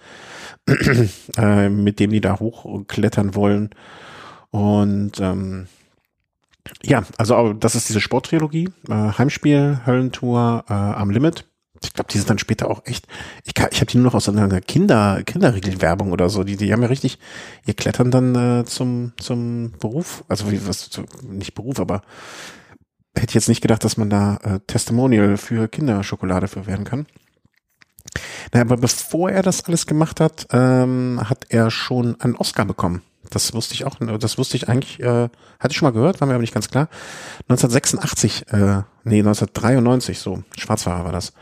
äh, 1.38 1.70
mit 1.70 2.00
dem 2.00 2.12
die 2.12 2.22
da 2.22 2.40
hochklettern 2.40 3.36
wollen. 3.36 3.70
Und 4.50 5.20
ähm, 5.20 5.68
ja, 6.84 7.04
also 7.18 7.54
das 7.54 7.76
ist 7.76 7.90
diese 7.90 8.02
Sporttrilogie, 8.02 8.70
äh, 8.90 8.94
Heimspiel, 8.94 9.82
Höllentour 9.86 10.66
äh, 10.68 10.74
am 10.74 11.10
Limit 11.10 11.46
ich 11.84 11.94
glaube, 11.94 12.12
die 12.12 12.18
sind 12.18 12.30
dann 12.30 12.40
später 12.40 12.70
auch 12.70 12.86
echt, 12.86 13.08
ich, 13.44 13.54
ich 13.58 13.82
habe 13.82 13.86
die 13.86 13.98
nur 13.98 14.06
noch 14.06 14.16
aus 14.16 14.30
einer 14.30 14.62
Kinder, 14.62 15.22
Kinderriegelwerbung 15.24 16.12
oder 16.12 16.30
so, 16.30 16.44
die, 16.44 16.58
die 16.58 16.72
haben 16.74 16.82
ja 16.82 16.88
richtig, 16.88 17.20
ihr 17.66 17.74
klettern 17.74 18.12
dann 18.12 18.36
äh, 18.36 18.66
zum, 18.66 19.14
zum 19.18 19.72
Beruf, 19.80 20.24
also 20.28 20.52
wie, 20.52 20.66
was, 20.68 20.90
nicht 21.24 21.56
Beruf, 21.56 21.80
aber 21.80 22.02
hätte 23.16 23.30
ich 23.30 23.36
jetzt 23.36 23.50
nicht 23.50 23.62
gedacht, 23.62 23.84
dass 23.84 23.98
man 23.98 24.10
da 24.10 24.38
äh, 24.44 24.60
Testimonial 24.68 25.38
für 25.38 25.68
Kinderschokolade 25.68 26.48
für 26.48 26.66
werden 26.66 26.86
kann. 26.86 27.06
Naja, 28.52 28.66
aber 28.66 28.78
bevor 28.78 29.30
er 29.30 29.44
das 29.44 29.66
alles 29.66 29.86
gemacht 29.86 30.20
hat, 30.20 30.48
ähm, 30.52 31.22
hat 31.24 31.46
er 31.50 31.72
schon 31.72 32.20
einen 32.22 32.36
Oscar 32.36 32.66
bekommen. 32.66 33.02
Das 33.30 33.54
wusste 33.54 33.74
ich 33.74 33.86
auch, 33.86 33.96
das 34.20 34.38
wusste 34.38 34.58
ich 34.58 34.70
eigentlich, 34.70 35.00
äh, 35.00 35.30
hatte 35.60 35.72
ich 35.72 35.78
schon 35.78 35.88
mal 35.88 35.94
gehört, 35.94 36.20
war 36.22 36.28
mir 36.28 36.34
aber 36.34 36.42
nicht 36.42 36.54
ganz 36.54 36.70
klar. 36.70 36.90
1986, 37.50 38.48
äh, 38.50 38.84
nee, 39.04 39.20
1993, 39.20 40.20
so, 40.20 40.44
Schwarzfahrer 40.58 41.06
war 41.06 41.12
das, 41.12 41.34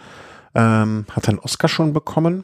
ähm, 0.56 1.06
hat 1.12 1.28
einen 1.30 1.40
Oscar 1.40 1.68
schon 1.68 1.94
bekommen 1.94 2.44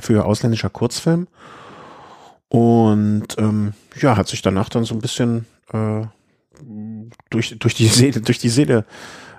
für 0.00 0.24
ausländischer 0.24 0.70
Kurzfilm. 0.70 1.26
Und 2.48 3.26
ähm, 3.38 3.74
ja, 4.00 4.16
hat 4.16 4.28
sich 4.28 4.42
danach 4.42 4.68
dann 4.68 4.84
so 4.84 4.94
ein 4.94 5.00
bisschen 5.00 5.46
äh, 5.72 6.02
durch, 7.30 7.58
durch 7.58 7.74
die 7.74 7.86
Seele, 7.86 8.20
durch 8.22 8.38
die 8.38 8.48
Seele 8.48 8.84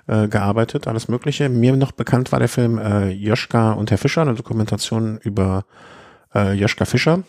äh, 0.06 0.28
gearbeitet, 0.28 0.88
alles 0.88 1.08
Mögliche. 1.08 1.48
Mir 1.48 1.76
noch 1.76 1.92
bekannt 1.92 2.32
war 2.32 2.38
der 2.38 2.48
Film 2.48 2.78
äh, 2.78 3.10
Joschka 3.10 3.72
und 3.72 3.90
Herr 3.90 3.98
Fischer, 3.98 4.22
eine 4.22 4.34
Dokumentation 4.34 5.18
über 5.18 5.64
äh, 6.34 6.52
Joschka 6.54 6.84
Fischer, 6.86 7.18
mh, 7.18 7.24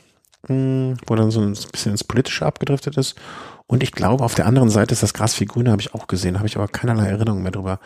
hm, 0.47 0.97
wo 1.05 1.15
dann 1.15 1.31
so 1.31 1.41
ein 1.41 1.53
bisschen 1.71 1.91
ins 1.91 2.03
Politische 2.03 2.45
abgedriftet 2.45 2.97
ist. 2.97 3.15
Und 3.65 3.81
ich 3.81 3.91
glaube, 3.91 4.23
auf 4.23 4.35
der 4.35 4.45
anderen 4.45 4.69
Seite 4.69 4.93
ist 4.93 5.03
das 5.03 5.13
Gras 5.13 5.33
viel 5.35 5.47
grüner, 5.47 5.71
habe 5.71 5.81
ich 5.81 5.93
auch 5.93 6.07
gesehen, 6.07 6.37
habe 6.37 6.47
ich 6.47 6.57
aber 6.57 6.67
keinerlei 6.67 7.07
Erinnerung 7.07 7.41
mehr 7.41 7.51
drüber. 7.51 7.79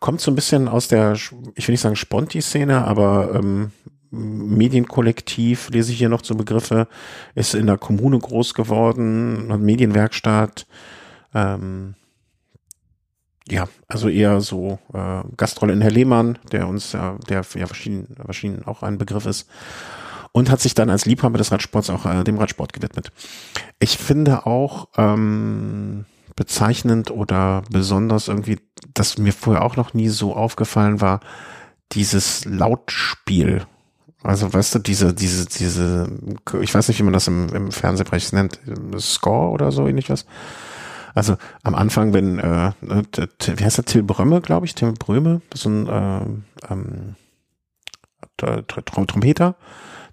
Kommt 0.00 0.20
so 0.20 0.30
ein 0.30 0.34
bisschen 0.34 0.68
aus 0.68 0.88
der, 0.88 1.12
ich 1.14 1.30
will 1.32 1.72
nicht 1.72 1.80
sagen 1.80 1.96
Sponti-Szene, 1.96 2.84
aber 2.84 3.34
ähm, 3.34 3.72
Medienkollektiv, 4.10 5.68
lese 5.70 5.92
ich 5.92 5.98
hier 5.98 6.08
noch 6.08 6.22
zu 6.22 6.36
Begriffe, 6.36 6.88
ist 7.34 7.54
in 7.54 7.66
der 7.66 7.76
Kommune 7.76 8.18
groß 8.18 8.54
geworden, 8.54 9.48
hat 9.50 9.60
Medienwerkstatt, 9.60 10.66
ähm, 11.34 11.94
ja, 13.48 13.68
also 13.86 14.08
eher 14.08 14.40
so 14.40 14.78
äh, 14.92 15.22
Gastrolle 15.36 15.72
in 15.72 15.80
Herr 15.80 15.90
Lehmann, 15.90 16.38
der 16.50 16.66
uns 16.68 16.92
ja, 16.92 17.16
der 17.28 17.44
ja 17.54 17.66
verschieden, 17.66 18.16
verschieden 18.24 18.64
auch 18.64 18.82
ein 18.82 18.98
Begriff 18.98 19.26
ist. 19.26 19.48
Und 20.36 20.50
hat 20.50 20.60
sich 20.60 20.74
dann 20.74 20.90
als 20.90 21.06
Liebhaber 21.06 21.38
des 21.38 21.50
Radsports 21.50 21.88
auch 21.88 22.04
äh, 22.04 22.22
dem 22.22 22.36
Radsport 22.36 22.74
gewidmet. 22.74 23.10
Ich 23.78 23.96
finde 23.96 24.44
auch 24.44 24.88
ähm, 24.98 26.04
bezeichnend 26.36 27.10
oder 27.10 27.62
besonders 27.70 28.28
irgendwie, 28.28 28.58
dass 28.92 29.16
mir 29.16 29.32
vorher 29.32 29.64
auch 29.64 29.76
noch 29.76 29.94
nie 29.94 30.10
so 30.10 30.36
aufgefallen 30.36 31.00
war, 31.00 31.20
dieses 31.92 32.44
Lautspiel. 32.44 33.64
Also 34.22 34.52
weißt 34.52 34.74
du, 34.74 34.78
diese, 34.80 35.14
diese, 35.14 35.46
diese, 35.46 36.06
ich 36.60 36.74
weiß 36.74 36.88
nicht, 36.88 36.98
wie 36.98 37.04
man 37.04 37.14
das 37.14 37.28
im, 37.28 37.48
im 37.54 37.72
Fernsehbereich 37.72 38.30
nennt, 38.34 38.60
Score 38.98 39.48
oder 39.52 39.72
so 39.72 39.88
ähnlich 39.88 40.10
was 40.10 40.26
also 41.14 41.38
am 41.62 41.74
Anfang, 41.74 42.12
wenn, 42.12 42.38
äh, 42.38 42.72
ne, 42.82 43.04
wie 43.14 43.64
heißt 43.64 43.78
der, 43.78 43.86
Till 43.86 44.02
Brömme, 44.02 44.42
glaube 44.42 44.66
ich, 44.66 44.74
Till 44.74 44.92
Bröme, 44.92 45.40
so 45.54 45.70
ein 45.70 45.86
äh, 45.86 46.70
ähm, 46.70 47.14
Trompeter, 48.36 49.56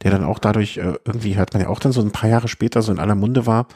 der 0.04 0.12
dann 0.12 0.24
auch 0.24 0.40
dadurch, 0.40 0.78
äh, 0.78 0.94
irgendwie 1.06 1.36
hört 1.36 1.54
man 1.54 1.64
ja 1.64 1.70
auch 1.70 1.80
dann 1.80 1.92
so 1.92 2.02
ein 2.02 2.12
paar 2.12 2.30
Jahre 2.30 2.48
später 2.48 2.82
so 2.82 2.92
in 2.92 3.00
aller 3.00 3.16
Munde 3.16 3.46
war, 3.46 3.68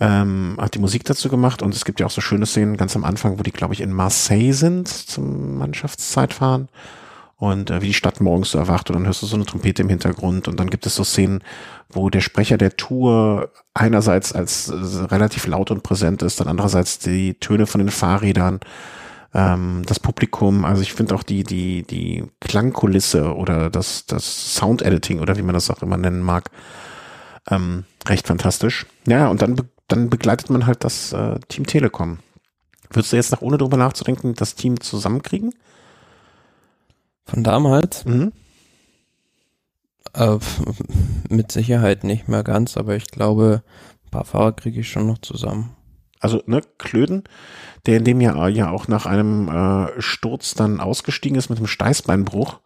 ähm, 0.00 0.56
hat 0.60 0.74
die 0.74 0.78
Musik 0.78 1.04
dazu 1.04 1.28
gemacht. 1.28 1.62
Und 1.62 1.74
es 1.74 1.84
gibt 1.84 2.00
ja 2.00 2.06
auch 2.06 2.10
so 2.10 2.20
schöne 2.20 2.46
Szenen 2.46 2.76
ganz 2.76 2.94
am 2.96 3.04
Anfang, 3.04 3.38
wo 3.38 3.42
die, 3.42 3.52
glaube 3.52 3.74
ich, 3.74 3.80
in 3.80 3.92
Marseille 3.92 4.52
sind 4.52 4.88
zum 4.88 5.58
Mannschaftszeitfahren. 5.58 6.68
Und 7.36 7.70
äh, 7.70 7.80
wie 7.82 7.86
die 7.86 7.94
Stadt 7.94 8.20
morgens 8.20 8.50
so 8.50 8.58
erwacht 8.58 8.90
und 8.90 8.96
dann 8.96 9.06
hörst 9.06 9.22
du 9.22 9.26
so 9.26 9.36
eine 9.36 9.46
Trompete 9.46 9.82
im 9.82 9.88
Hintergrund. 9.88 10.48
Und 10.48 10.58
dann 10.58 10.70
gibt 10.70 10.86
es 10.86 10.96
so 10.96 11.04
Szenen, 11.04 11.42
wo 11.88 12.10
der 12.10 12.20
Sprecher 12.20 12.58
der 12.58 12.76
Tour 12.76 13.50
einerseits 13.74 14.32
als 14.32 14.68
äh, 14.68 14.74
relativ 15.04 15.46
laut 15.46 15.70
und 15.70 15.84
präsent 15.84 16.22
ist, 16.22 16.40
dann 16.40 16.48
andererseits 16.48 16.98
die 16.98 17.34
Töne 17.34 17.66
von 17.66 17.78
den 17.80 17.90
Fahrrädern, 17.90 18.58
ähm, 19.34 19.82
das 19.86 20.00
Publikum, 20.00 20.64
also 20.64 20.82
ich 20.82 20.92
finde 20.92 21.14
auch 21.14 21.22
die, 21.22 21.44
die, 21.44 21.82
die 21.82 22.24
Klangkulisse 22.40 23.34
oder 23.34 23.70
das, 23.70 24.06
das 24.06 24.54
Sound-Editing 24.54 25.20
oder 25.20 25.36
wie 25.36 25.42
man 25.42 25.54
das 25.54 25.70
auch 25.70 25.82
immer 25.82 25.96
nennen 25.96 26.22
mag, 26.22 26.50
ähm, 27.50 27.84
recht 28.06 28.26
fantastisch. 28.26 28.86
Ja, 29.06 29.28
und 29.28 29.42
dann, 29.42 29.60
dann 29.86 30.10
begleitet 30.10 30.50
man 30.50 30.66
halt 30.66 30.84
das 30.84 31.12
äh, 31.12 31.38
Team 31.48 31.66
Telekom. 31.66 32.18
Würdest 32.90 33.12
du 33.12 33.16
jetzt 33.16 33.32
noch 33.32 33.42
ohne 33.42 33.58
drüber 33.58 33.76
nachzudenken 33.76 34.34
das 34.34 34.54
Team 34.54 34.80
zusammenkriegen? 34.80 35.54
Von 37.24 37.44
damals? 37.44 38.06
Mhm. 38.06 38.32
Äh, 40.14 40.38
mit 41.28 41.52
Sicherheit 41.52 42.02
nicht 42.02 42.28
mehr 42.28 42.42
ganz, 42.42 42.78
aber 42.78 42.96
ich 42.96 43.08
glaube, 43.08 43.62
ein 44.06 44.10
paar 44.10 44.24
Fahrer 44.24 44.52
kriege 44.52 44.80
ich 44.80 44.88
schon 44.88 45.06
noch 45.06 45.18
zusammen. 45.18 45.76
Also, 46.20 46.42
ne, 46.46 46.60
Klöden, 46.78 47.24
der 47.86 47.98
in 47.98 48.04
dem 48.04 48.20
Jahr 48.20 48.48
ja 48.48 48.70
auch 48.70 48.88
nach 48.88 49.06
einem 49.06 49.48
äh, 49.48 50.00
Sturz 50.00 50.54
dann 50.54 50.80
ausgestiegen 50.80 51.38
ist 51.38 51.48
mit 51.48 51.58
einem 51.58 51.66
Steißbeinbruch, 51.66 52.60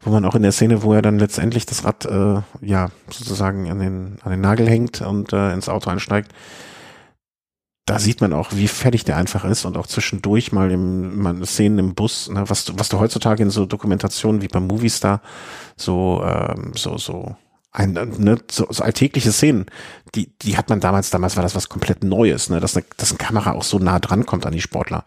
wo 0.00 0.10
man 0.10 0.24
auch 0.24 0.34
in 0.34 0.42
der 0.42 0.52
Szene, 0.52 0.82
wo 0.82 0.92
er 0.92 1.02
dann 1.02 1.18
letztendlich 1.18 1.66
das 1.66 1.84
Rad 1.84 2.04
äh, 2.06 2.40
ja 2.60 2.90
sozusagen 3.10 3.70
an 3.70 3.78
den, 3.78 4.18
an 4.22 4.30
den 4.30 4.40
Nagel 4.40 4.68
hängt 4.68 5.00
und 5.00 5.32
äh, 5.32 5.52
ins 5.52 5.68
Auto 5.68 5.90
einsteigt, 5.90 6.32
da 7.86 8.00
sieht 8.00 8.20
man 8.20 8.32
auch, 8.32 8.50
wie 8.52 8.66
fertig 8.66 9.04
der 9.04 9.16
einfach 9.16 9.44
ist 9.44 9.64
und 9.64 9.76
auch 9.76 9.86
zwischendurch 9.86 10.50
mal 10.50 10.72
im 10.72 11.22
man, 11.22 11.44
Szenen 11.46 11.78
im 11.78 11.94
Bus, 11.94 12.28
ne, 12.28 12.42
was 12.48 12.64
du, 12.64 12.72
was 12.76 12.88
du 12.88 12.98
heutzutage 12.98 13.42
in 13.42 13.50
so 13.50 13.64
Dokumentationen 13.64 14.42
wie 14.42 14.48
beim 14.48 14.66
Movistar 14.66 15.22
so 15.76 16.22
ähm, 16.24 16.72
so 16.74 16.98
so 16.98 17.36
ein, 17.76 17.92
ne, 17.92 18.38
so, 18.50 18.66
so 18.70 18.82
alltägliche 18.82 19.32
Szenen, 19.32 19.66
die 20.14 20.30
die 20.42 20.56
hat 20.56 20.70
man 20.70 20.80
damals 20.80 21.10
damals 21.10 21.36
war 21.36 21.42
das 21.42 21.54
was 21.54 21.68
komplett 21.68 22.02
Neues, 22.02 22.48
ne, 22.48 22.58
dass 22.58 22.76
eine, 22.76 22.86
dass 22.96 23.10
eine 23.10 23.18
Kamera 23.18 23.52
auch 23.52 23.64
so 23.64 23.78
nah 23.78 23.98
dran 23.98 24.24
kommt 24.24 24.46
an 24.46 24.52
die 24.52 24.62
Sportler, 24.62 25.04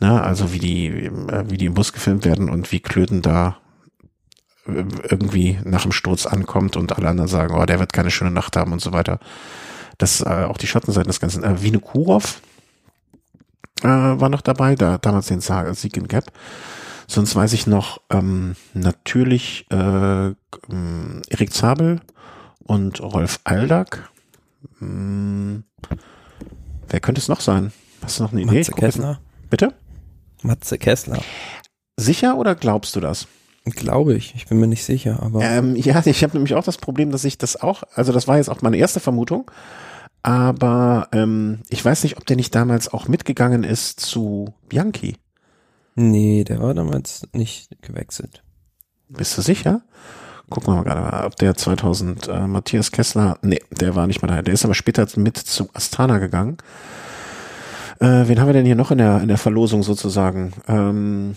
ne, 0.00 0.22
also 0.22 0.52
wie 0.52 0.58
die 0.58 0.86
äh, 0.88 1.44
wie 1.48 1.56
die 1.56 1.66
im 1.66 1.74
Bus 1.74 1.92
gefilmt 1.92 2.24
werden 2.24 2.50
und 2.50 2.72
wie 2.72 2.80
Klöten 2.80 3.22
da 3.22 3.58
äh, 4.66 4.84
irgendwie 5.08 5.58
nach 5.64 5.82
dem 5.82 5.92
Sturz 5.92 6.26
ankommt 6.26 6.76
und 6.76 6.96
alle 6.96 7.08
anderen 7.08 7.28
sagen, 7.28 7.54
oh, 7.54 7.64
der 7.64 7.78
wird 7.78 7.92
keine 7.92 8.10
schöne 8.10 8.32
Nacht 8.32 8.56
haben 8.56 8.72
und 8.72 8.80
so 8.80 8.92
weiter. 8.92 9.20
Das 9.98 10.20
äh, 10.20 10.46
auch 10.48 10.58
die 10.58 10.66
Schattenseiten 10.66 11.08
des 11.08 11.20
Ganzen. 11.20 11.44
Äh, 11.44 11.62
Vine 11.62 11.78
Kurov 11.78 12.40
äh, 13.82 13.88
war 13.88 14.28
noch 14.28 14.40
dabei, 14.40 14.74
da 14.74 14.98
damals 14.98 15.28
den 15.28 15.40
Sieg 15.40 15.96
in 15.96 16.08
Gap. 16.08 16.32
Sonst 17.06 17.36
weiß 17.36 17.52
ich 17.52 17.66
noch 17.66 18.00
ähm, 18.10 18.56
natürlich 18.72 19.66
äh, 19.70 20.26
ähm, 20.26 21.22
Erik 21.28 21.52
Zabel 21.52 22.00
und 22.64 23.00
Rolf 23.00 23.40
Aldag. 23.44 24.10
Hm, 24.78 25.64
wer 26.88 27.00
könnte 27.00 27.20
es 27.20 27.28
noch 27.28 27.40
sein? 27.40 27.72
Hast 28.02 28.18
du 28.18 28.24
noch 28.24 28.32
eine 28.32 28.42
Idee? 28.42 28.58
Matze 28.58 28.72
Kessler. 28.72 29.20
Bitte? 29.50 29.74
Matze 30.42 30.78
Kessler. 30.78 31.20
Sicher 31.96 32.36
oder 32.36 32.54
glaubst 32.54 32.96
du 32.96 33.00
das? 33.00 33.26
Glaube 33.64 34.14
ich. 34.14 34.34
Ich 34.34 34.46
bin 34.46 34.60
mir 34.60 34.66
nicht 34.66 34.84
sicher, 34.84 35.22
aber. 35.22 35.42
Ähm, 35.42 35.74
ja, 35.76 36.02
ich 36.04 36.22
habe 36.22 36.34
nämlich 36.34 36.54
auch 36.54 36.64
das 36.64 36.78
Problem, 36.78 37.10
dass 37.10 37.24
ich 37.24 37.38
das 37.38 37.60
auch, 37.60 37.82
also 37.94 38.12
das 38.12 38.28
war 38.28 38.36
jetzt 38.36 38.50
auch 38.50 38.62
meine 38.62 38.76
erste 38.76 39.00
Vermutung, 39.00 39.50
aber 40.22 41.08
ähm, 41.12 41.60
ich 41.68 41.84
weiß 41.84 42.02
nicht, 42.02 42.16
ob 42.16 42.26
der 42.26 42.36
nicht 42.36 42.54
damals 42.54 42.92
auch 42.92 43.08
mitgegangen 43.08 43.64
ist 43.64 44.00
zu 44.00 44.54
Bianchi. 44.68 45.16
Nee, 45.94 46.44
der 46.44 46.60
war 46.60 46.74
damals 46.74 47.26
nicht 47.32 47.80
gewechselt. 47.82 48.42
Bist 49.08 49.36
du 49.38 49.42
sicher? 49.42 49.82
Gucken 50.50 50.72
wir 50.72 50.76
mal 50.76 50.84
gerade, 50.84 51.24
ob 51.24 51.36
der 51.36 51.56
2000 51.56 52.28
äh, 52.28 52.46
Matthias 52.46 52.92
Kessler, 52.92 53.38
nee, 53.42 53.60
der 53.70 53.94
war 53.94 54.06
nicht 54.06 54.20
mal 54.20 54.28
da. 54.28 54.42
Der 54.42 54.54
ist 54.54 54.64
aber 54.64 54.74
später 54.74 55.06
mit 55.16 55.36
zu 55.38 55.68
Astana 55.72 56.18
gegangen. 56.18 56.58
Äh, 58.00 58.28
wen 58.28 58.40
haben 58.40 58.48
wir 58.48 58.52
denn 58.52 58.66
hier 58.66 58.74
noch 58.74 58.90
in 58.90 58.98
der 58.98 59.22
in 59.22 59.28
der 59.28 59.38
Verlosung 59.38 59.82
sozusagen? 59.82 60.52
Ähm, 60.68 61.36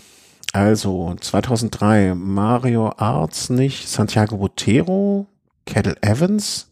also 0.52 1.14
2003 1.18 2.14
Mario 2.14 2.92
Arts 2.96 3.48
nicht, 3.50 3.88
Santiago 3.88 4.36
Botero, 4.38 5.26
Kettle 5.64 5.96
Evans, 6.02 6.68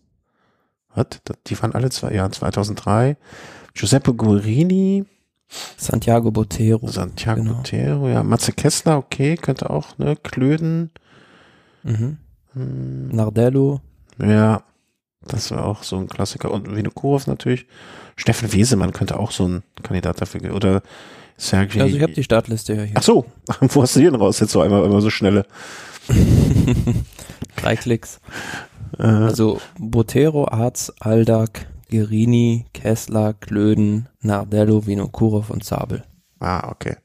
was? 0.94 1.06
Die 1.46 1.62
waren 1.62 1.74
alle 1.74 1.90
zwei, 1.90 2.12
ja 2.12 2.30
2003. 2.30 3.16
Giuseppe 3.74 4.14
Guarini, 4.14 5.04
Santiago 5.76 6.30
Botero. 6.30 6.86
Santiago 6.88 7.42
genau. 7.42 7.54
Botero, 7.54 8.08
ja. 8.08 8.22
Matze 8.22 8.52
Kessler, 8.52 8.98
okay, 8.98 9.36
könnte 9.36 9.70
auch, 9.70 9.98
ne? 9.98 10.16
Klöden. 10.16 10.90
Mhm. 11.82 12.18
Hm. 12.52 13.08
Nardello. 13.08 13.80
Ja, 14.18 14.62
das 15.22 15.50
war 15.50 15.64
auch 15.64 15.82
so 15.82 15.96
ein 15.96 16.08
Klassiker. 16.08 16.50
Und 16.50 16.74
Vinokurov 16.74 17.26
natürlich. 17.26 17.66
Steffen 18.16 18.52
Wesemann 18.52 18.92
könnte 18.92 19.18
auch 19.18 19.30
so 19.30 19.46
ein 19.46 19.62
Kandidat 19.82 20.20
dafür, 20.20 20.54
oder 20.54 20.82
Sergei. 21.36 21.82
Also 21.82 21.96
ich 21.96 22.02
habe 22.02 22.12
die 22.12 22.24
Startliste 22.24 22.74
ja 22.74 22.82
hier. 22.82 22.96
Ach 22.96 23.02
so, 23.02 23.26
wo 23.60 23.82
hast 23.82 23.96
du 23.96 24.00
denn 24.00 24.14
raus? 24.14 24.40
Jetzt 24.40 24.52
so 24.52 24.60
einmal 24.60 24.84
immer 24.84 25.00
so 25.00 25.10
schnelle. 25.10 25.46
Drei 27.56 27.76
Klicks. 27.76 28.20
Äh. 28.98 29.02
Also 29.02 29.60
Botero, 29.78 30.48
Arz, 30.48 30.92
Aldag, 31.00 31.66
Gerini, 31.88 32.66
Kessler, 32.72 33.34
Klöden, 33.34 34.08
Nardello, 34.20 34.86
Vinokurov 34.86 35.50
und 35.50 35.64
Zabel. 35.64 36.04
Ah, 36.40 36.70
okay. 36.70 36.96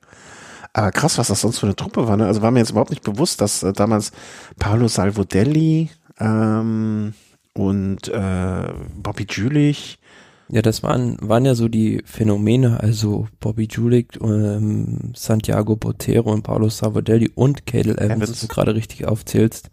Aber 0.73 0.91
krass, 0.91 1.17
was 1.17 1.27
das 1.27 1.41
sonst 1.41 1.59
für 1.59 1.65
eine 1.65 1.75
Truppe 1.75 2.07
war. 2.07 2.17
Ne? 2.17 2.25
Also 2.25 2.41
war 2.41 2.51
mir 2.51 2.59
jetzt 2.59 2.71
überhaupt 2.71 2.91
nicht 2.91 3.03
bewusst, 3.03 3.41
dass 3.41 3.63
äh, 3.63 3.73
damals 3.73 4.11
Paolo 4.57 4.87
Salvodelli 4.87 5.89
ähm, 6.19 7.13
und 7.53 8.07
äh, 8.07 8.73
Bobby 8.95 9.27
Jülich 9.29 9.99
Ja, 10.47 10.61
das 10.61 10.81
waren, 10.83 11.17
waren 11.21 11.45
ja 11.45 11.55
so 11.55 11.67
die 11.67 12.01
Phänomene, 12.05 12.79
also 12.79 13.27
Bobby 13.39 13.67
Julik, 13.69 14.17
ähm, 14.21 15.11
Santiago 15.15 15.75
Botero 15.75 16.31
und 16.31 16.43
Paulo 16.43 16.69
Savodelli 16.69 17.31
und 17.35 17.65
Cadel 17.65 17.97
Evans, 17.97 18.23
Evans. 18.23 18.41
du 18.41 18.47
gerade 18.47 18.75
richtig 18.75 19.05
aufzählst. 19.05 19.69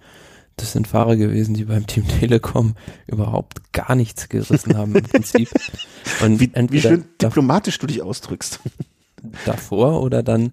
Das 0.58 0.72
sind 0.72 0.86
Fahrer 0.86 1.16
gewesen, 1.16 1.54
die 1.54 1.64
beim 1.64 1.86
Team 1.86 2.06
Telekom 2.06 2.74
überhaupt 3.06 3.72
gar 3.72 3.94
nichts 3.94 4.28
gerissen 4.28 4.76
haben 4.76 4.94
im 4.94 5.04
Prinzip. 5.04 5.48
Und 6.22 6.40
wie, 6.40 6.52
wie 6.54 6.80
schön 6.80 7.04
diplomatisch 7.20 7.78
du 7.78 7.86
dich 7.86 8.02
ausdrückst. 8.02 8.60
Davor 9.46 10.02
oder 10.02 10.22
dann 10.22 10.52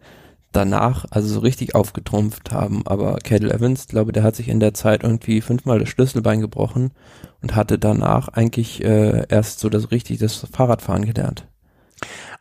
danach 0.51 1.05
also 1.09 1.27
so 1.27 1.39
richtig 1.39 1.75
aufgetrumpft 1.75 2.51
haben. 2.51 2.83
Aber 2.85 3.17
Cadel 3.17 3.51
Evans, 3.51 3.87
glaube 3.87 4.11
der 4.11 4.23
hat 4.23 4.35
sich 4.35 4.47
in 4.47 4.59
der 4.59 4.73
Zeit 4.73 5.03
irgendwie 5.03 5.41
fünfmal 5.41 5.79
das 5.79 5.89
Schlüsselbein 5.89 6.39
gebrochen 6.39 6.91
und 7.41 7.55
hatte 7.55 7.77
danach 7.77 8.29
eigentlich 8.29 8.83
äh, 8.83 9.25
erst 9.27 9.59
so 9.59 9.69
das 9.69 9.91
richtig 9.91 10.19
das 10.19 10.47
Fahrradfahren 10.51 11.05
gelernt. 11.05 11.47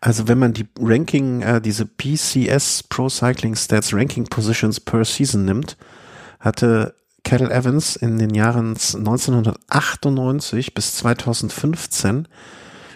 Also 0.01 0.29
wenn 0.29 0.39
man 0.39 0.53
die 0.53 0.67
Ranking, 0.79 1.43
äh, 1.43 1.61
diese 1.61 1.87
PCS 1.87 2.85
Pro 2.85 3.09
Cycling 3.09 3.57
Stats 3.57 3.95
Ranking 3.95 4.25
Positions 4.25 4.81
per 4.81 5.05
Season 5.05 5.45
nimmt, 5.45 5.77
hatte 6.41 6.95
Cadel 7.25 7.51
Evans 7.51 7.97
in 7.97 8.19
den 8.19 8.35
Jahren 8.35 8.69
1998 8.69 10.75
bis 10.75 10.97
2015 10.97 12.29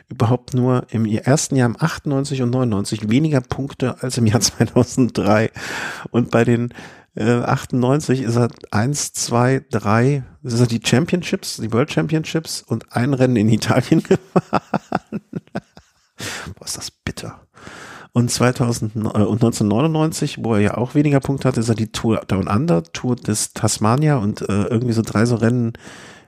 überhaupt 0.08 0.54
nur 0.54 0.86
im 0.90 1.04
ersten 1.04 1.56
Jahr 1.56 1.68
im 1.68 1.76
98 1.78 2.42
und 2.42 2.50
99 2.50 3.10
weniger 3.10 3.40
Punkte 3.40 4.02
als 4.02 4.18
im 4.18 4.26
Jahr 4.26 4.40
2003. 4.40 5.50
Und 6.10 6.30
bei 6.30 6.44
den 6.44 6.72
äh, 7.14 7.40
98 7.40 8.22
ist 8.22 8.36
er 8.36 8.48
eins, 8.70 9.12
zwei, 9.12 9.64
drei, 9.70 10.24
ist 10.42 10.60
er 10.60 10.66
die 10.66 10.80
Championships, 10.84 11.56
die 11.56 11.72
World 11.72 11.92
Championships 11.92 12.62
und 12.62 12.92
ein 12.92 13.14
Rennen 13.14 13.36
in 13.36 13.48
Italien 13.48 14.02
gefahren. 14.02 15.20
Boah, 16.56 16.64
ist 16.64 16.76
das 16.76 16.90
bitter. 16.90 17.40
Und 18.12 18.30
2000, 18.30 18.96
äh, 18.96 18.98
und 18.98 19.42
1999, 19.42 20.38
wo 20.42 20.54
er 20.54 20.60
ja 20.60 20.76
auch 20.76 20.94
weniger 20.94 21.20
Punkte 21.20 21.48
hatte, 21.48 21.60
ist 21.60 21.68
er 21.68 21.74
die 21.74 21.92
Tour 21.92 22.22
Down 22.26 22.48
Under, 22.48 22.82
Tour 22.82 23.16
des 23.16 23.52
Tasmania 23.52 24.16
und 24.16 24.42
äh, 24.42 24.64
irgendwie 24.64 24.92
so 24.92 25.02
drei 25.02 25.26
so 25.26 25.36
Rennen 25.36 25.74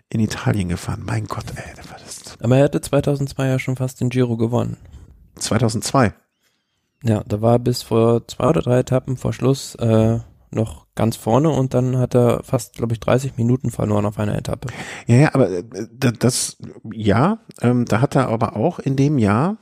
in 0.08 0.20
Italien 0.20 0.68
gefahren. 0.68 1.02
Mein 1.04 1.26
Gott, 1.26 1.44
ey, 1.54 1.72
das 1.76 1.88
war 1.88 1.98
das. 1.98 2.36
Aber 2.40 2.56
er 2.56 2.64
hatte 2.64 2.80
2002 2.80 3.46
ja 3.46 3.58
schon 3.58 3.76
fast 3.76 4.00
den 4.00 4.10
Giro 4.10 4.36
gewonnen. 4.36 4.76
2002? 5.36 6.12
Ja, 7.02 7.22
da 7.26 7.40
war 7.40 7.58
bis 7.58 7.82
vor 7.82 8.26
zwei 8.28 8.48
oder 8.48 8.60
drei 8.60 8.80
Etappen 8.80 9.16
vor 9.16 9.32
Schluss 9.32 9.74
äh, 9.76 10.18
noch 10.50 10.86
ganz 10.94 11.16
vorne 11.16 11.50
und 11.50 11.74
dann 11.74 11.96
hat 11.96 12.14
er 12.14 12.42
fast, 12.42 12.74
glaube 12.74 12.92
ich, 12.92 13.00
30 13.00 13.36
Minuten 13.36 13.70
verloren 13.70 14.04
auf 14.04 14.18
einer 14.18 14.36
Etappe. 14.36 14.68
Ja, 15.06 15.16
ja, 15.16 15.34
aber 15.34 15.50
äh, 15.50 15.64
das, 16.18 16.58
ja, 16.92 17.38
ähm, 17.62 17.84
da 17.86 18.00
hat 18.00 18.16
er 18.16 18.28
aber 18.28 18.56
auch 18.56 18.78
in 18.80 18.96
dem 18.96 19.18
Jahr 19.18 19.56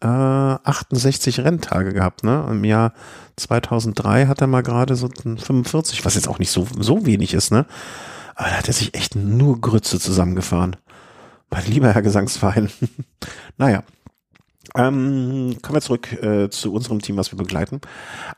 äh, 0.00 0.06
68 0.06 1.40
Renntage 1.40 1.92
gehabt, 1.92 2.24
ne? 2.24 2.46
Im 2.50 2.64
Jahr 2.64 2.92
2003 3.36 4.26
hat 4.26 4.40
er 4.40 4.46
mal 4.46 4.62
gerade 4.62 4.96
so 4.96 5.08
45, 5.08 6.04
was 6.04 6.14
jetzt 6.14 6.28
auch 6.28 6.38
nicht 6.38 6.50
so, 6.50 6.66
so 6.78 7.06
wenig 7.06 7.34
ist, 7.34 7.50
ne? 7.50 7.66
Aber 8.34 8.50
da 8.50 8.56
hat 8.56 8.68
er 8.68 8.74
sich 8.74 8.94
echt 8.94 9.16
nur 9.16 9.60
Grütze 9.60 9.98
zusammengefahren. 9.98 10.76
Mein 11.50 11.66
lieber 11.66 11.92
Herr 11.92 12.02
Gesangsverein. 12.02 12.70
naja. 13.56 13.82
Ähm, 14.76 15.56
kommen 15.62 15.76
wir 15.76 15.80
zurück 15.80 16.12
äh, 16.22 16.50
zu 16.50 16.72
unserem 16.72 17.00
Team, 17.00 17.16
was 17.16 17.32
wir 17.32 17.38
begleiten. 17.38 17.80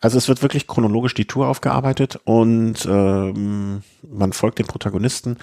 Also 0.01 0.17
es 0.17 0.29
wird 0.29 0.43
wirklich 0.43 0.69
chronologisch 0.69 1.13
die 1.13 1.27
Tour 1.27 1.49
aufgearbeitet 1.49 2.21
und 2.25 2.87
ähm, 2.89 3.83
man 4.09 4.33
folgt 4.33 4.59
den 4.61 4.67
Protagonisten. 4.67 5.39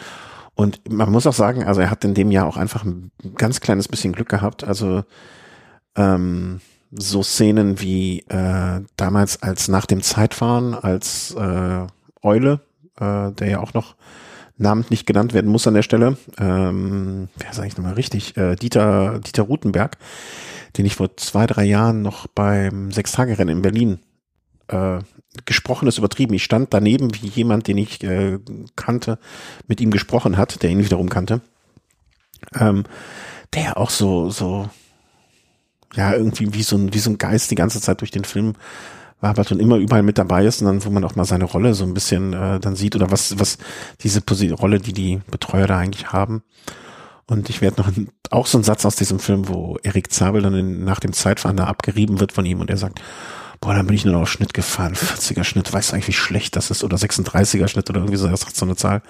Und 0.55 0.91
man 0.91 1.12
muss 1.12 1.27
auch 1.27 1.33
sagen, 1.33 1.65
also 1.65 1.81
er 1.81 1.91
hat 1.91 2.03
in 2.03 2.15
dem 2.15 2.31
Jahr 2.31 2.47
auch 2.47 2.57
einfach 2.57 2.83
ein 2.83 3.12
ganz 3.36 3.59
kleines 3.59 3.88
bisschen 3.88 4.13
Glück 4.13 4.29
gehabt. 4.29 4.63
Also 4.63 5.03
ähm, 5.98 6.62
so 6.92 7.22
Szenen 7.24 7.82
wie 7.82 8.20
äh, 8.30 8.82
damals 8.96 9.42
als 9.44 9.68
nach 9.68 9.86
dem 9.86 10.01
Zeitfahren 10.01 10.74
als 10.74 11.36
äh, 11.36 11.88
Eule, 12.22 12.62
äh, 13.00 13.32
der 13.32 13.50
ja 13.50 13.60
auch 13.60 13.74
noch 13.74 13.96
namentlich 14.58 15.06
genannt 15.06 15.34
werden 15.34 15.51
muss 15.51 15.68
an 15.68 15.74
der 15.74 15.84
Stelle. 15.84 16.18
Ähm, 16.39 17.30
wer 17.38 17.54
sage 17.54 17.68
ich 17.68 17.77
nochmal 17.77 17.94
richtig? 17.94 18.38
Äh, 18.38 18.55
Dieter, 18.55 19.20
Dieter 19.20 19.44
Rutenberg, 19.44 19.98
den 20.77 20.86
ich 20.86 20.96
vor 20.96 21.16
zwei, 21.18 21.46
drei 21.46 21.66
Jahren 21.66 22.01
noch 22.01 22.27
beim 22.27 22.92
Sechstagerennen 22.92 23.57
in 23.57 23.62
Berlin 23.62 24.00
äh, 24.68 25.00
gesprochen 25.46 25.88
ist 25.88 25.98
übertrieben. 25.98 26.33
Ich 26.33 26.44
stand 26.44 26.74
daneben, 26.74 27.14
wie 27.14 27.27
jemand, 27.27 27.68
den 27.68 27.77
ich 27.77 28.03
äh, 28.03 28.40
kannte, 28.75 29.20
mit 29.68 29.81
ihm 29.81 29.92
gesprochen 29.92 30.38
hat, 30.38 30.64
der 30.64 30.70
ihn 30.72 30.83
wiederum 30.83 31.10
kannte. 31.10 31.42
Ähm, 32.55 32.83
der 33.53 33.77
auch 33.77 33.90
so, 33.90 34.29
so, 34.29 34.70
ja, 35.95 36.13
irgendwie 36.13 36.53
wie 36.53 36.63
so 36.63 36.75
ein, 36.75 36.93
wie 36.93 37.00
so 37.00 37.09
ein 37.09 37.17
Geist 37.17 37.51
die 37.51 37.55
ganze 37.55 37.81
Zeit 37.81 38.01
durch 38.01 38.11
den 38.11 38.23
Film 38.23 38.53
wabert 39.19 39.51
und 39.51 39.59
immer 39.59 39.77
überall 39.77 40.03
mit 40.03 40.17
dabei 40.17 40.45
ist 40.45 40.61
und 40.61 40.67
dann, 40.67 40.85
wo 40.85 40.89
man 40.89 41.03
auch 41.03 41.15
mal 41.15 41.25
seine 41.25 41.45
Rolle 41.45 41.73
so 41.73 41.83
ein 41.83 41.93
bisschen 41.93 42.33
äh, 42.33 42.59
dann 42.59 42.75
sieht 42.75 42.95
oder 42.95 43.09
was, 43.11 43.39
was 43.39 43.57
diese 44.01 44.21
Posi 44.21 44.50
Rolle, 44.50 44.79
die 44.79 44.93
die 44.93 45.21
Betreuer 45.31 45.67
da 45.67 45.79
eigentlich 45.79 46.11
haben. 46.11 46.43
Und 47.25 47.50
ich 47.50 47.61
werde 47.61 47.81
noch 47.81 47.91
auch 48.29 48.47
so 48.47 48.57
ein 48.57 48.63
Satz 48.63 48.85
aus 48.85 48.95
diesem 48.95 49.19
Film, 49.19 49.50
wo 49.50 49.77
Erik 49.83 50.13
Zabel 50.13 50.41
dann 50.41 50.53
in, 50.53 50.83
nach 50.83 51.00
dem 51.00 51.13
Zeitfahren 51.13 51.57
da 51.57 51.65
abgerieben 51.65 52.19
wird 52.19 52.31
von 52.31 52.45
ihm 52.45 52.61
und 52.61 52.69
er 52.69 52.77
sagt, 52.77 53.01
boah, 53.59 53.73
dann 53.73 53.87
bin 53.87 53.95
ich 53.95 54.05
nur 54.05 54.13
noch 54.13 54.21
auf 54.21 54.31
Schnitt 54.31 54.53
gefahren, 54.53 54.93
40er 54.93 55.43
Schnitt, 55.43 55.73
weißt 55.73 55.89
du 55.89 55.95
eigentlich, 55.95 56.07
wie 56.07 56.13
schlecht 56.13 56.55
das 56.55 56.71
ist 56.71 56.83
oder 56.83 56.97
36er 56.97 57.67
Schnitt 57.67 57.89
oder 57.89 58.00
irgendwie 58.00 58.17
so, 58.17 58.27
das 58.27 58.45
hat 58.45 58.55
so 58.55 58.65
eine 58.65 58.75
Zahl. 58.75 59.01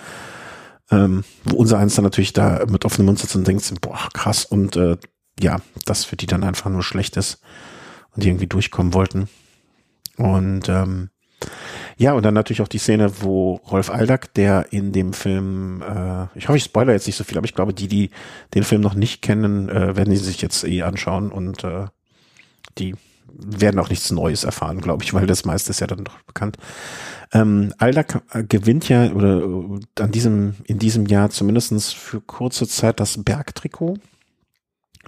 Ähm, 0.89 1.25
wo 1.43 1.57
unser 1.57 1.79
eins 1.79 1.95
dann 1.95 2.05
natürlich 2.05 2.31
da 2.31 2.65
mit 2.69 2.85
offenem 2.85 3.07
Mund 3.07 3.19
sitzt 3.19 3.35
und 3.35 3.45
denkt, 3.45 3.69
boah, 3.81 4.07
krass 4.13 4.45
und 4.45 4.77
äh, 4.77 4.95
ja, 5.39 5.62
das 5.86 6.06
für 6.06 6.15
die 6.15 6.26
dann 6.26 6.43
einfach 6.43 6.69
nur 6.69 6.84
schlecht 6.84 7.17
ist 7.17 7.41
und 8.15 8.23
die 8.23 8.30
irgendwie 8.30 8.47
durchkommen 8.47 8.93
wollten. 8.93 9.30
Und 10.17 10.67
ähm, 10.69 11.10
ja, 11.97 12.13
und 12.13 12.23
dann 12.23 12.34
natürlich 12.34 12.62
auch 12.62 12.67
die 12.67 12.78
Szene, 12.78 13.12
wo 13.21 13.56
Rolf 13.71 13.89
Aldag, 13.89 14.34
der 14.36 14.71
in 14.71 14.91
dem 14.91 15.13
Film, 15.13 15.82
äh, 15.82 16.28
ich 16.38 16.47
hoffe, 16.47 16.58
ich 16.58 16.63
spoiler 16.63 16.93
jetzt 16.93 17.08
nicht 17.08 17.15
so 17.15 17.23
viel, 17.23 17.38
aber 17.38 17.45
ich 17.45 17.56
glaube, 17.56 17.73
die, 17.73 17.88
die 17.88 18.12
den 18.54 18.63
Film 18.63 18.82
noch 18.82 18.93
nicht 18.93 19.21
kennen, 19.21 19.69
äh, 19.69 19.95
werden 19.95 20.12
die 20.12 20.17
sich 20.17 20.41
jetzt 20.41 20.63
eh 20.63 20.84
anschauen 20.84 21.32
und 21.32 21.63
äh, 21.63 21.86
die 22.78 22.95
werden 23.34 23.80
auch 23.80 23.89
nichts 23.89 24.12
Neues 24.12 24.43
erfahren, 24.43 24.82
glaube 24.82 25.04
ich, 25.04 25.13
weil 25.13 25.28
das 25.28 25.45
meiste 25.45 25.71
ist 25.71 25.80
ja 25.80 25.88
dann 25.88 26.04
doch 26.04 26.19
bekannt. 26.23 26.58
Ähm, 27.34 27.73
Aldag 27.78 28.21
äh, 28.32 28.43
gewinnt 28.43 28.89
ja 28.89 29.12
oder 29.12 29.39
äh, 29.39 30.02
an 30.02 30.12
diesem 30.12 30.56
in 30.65 30.80
diesem 30.80 31.08
Jahr 31.08 31.30
zumindestens 31.30 31.91
für 31.91 32.21
kurze 32.21 32.67
Zeit 32.67 33.00
das 33.00 33.23
Bergtrikot. 33.23 33.97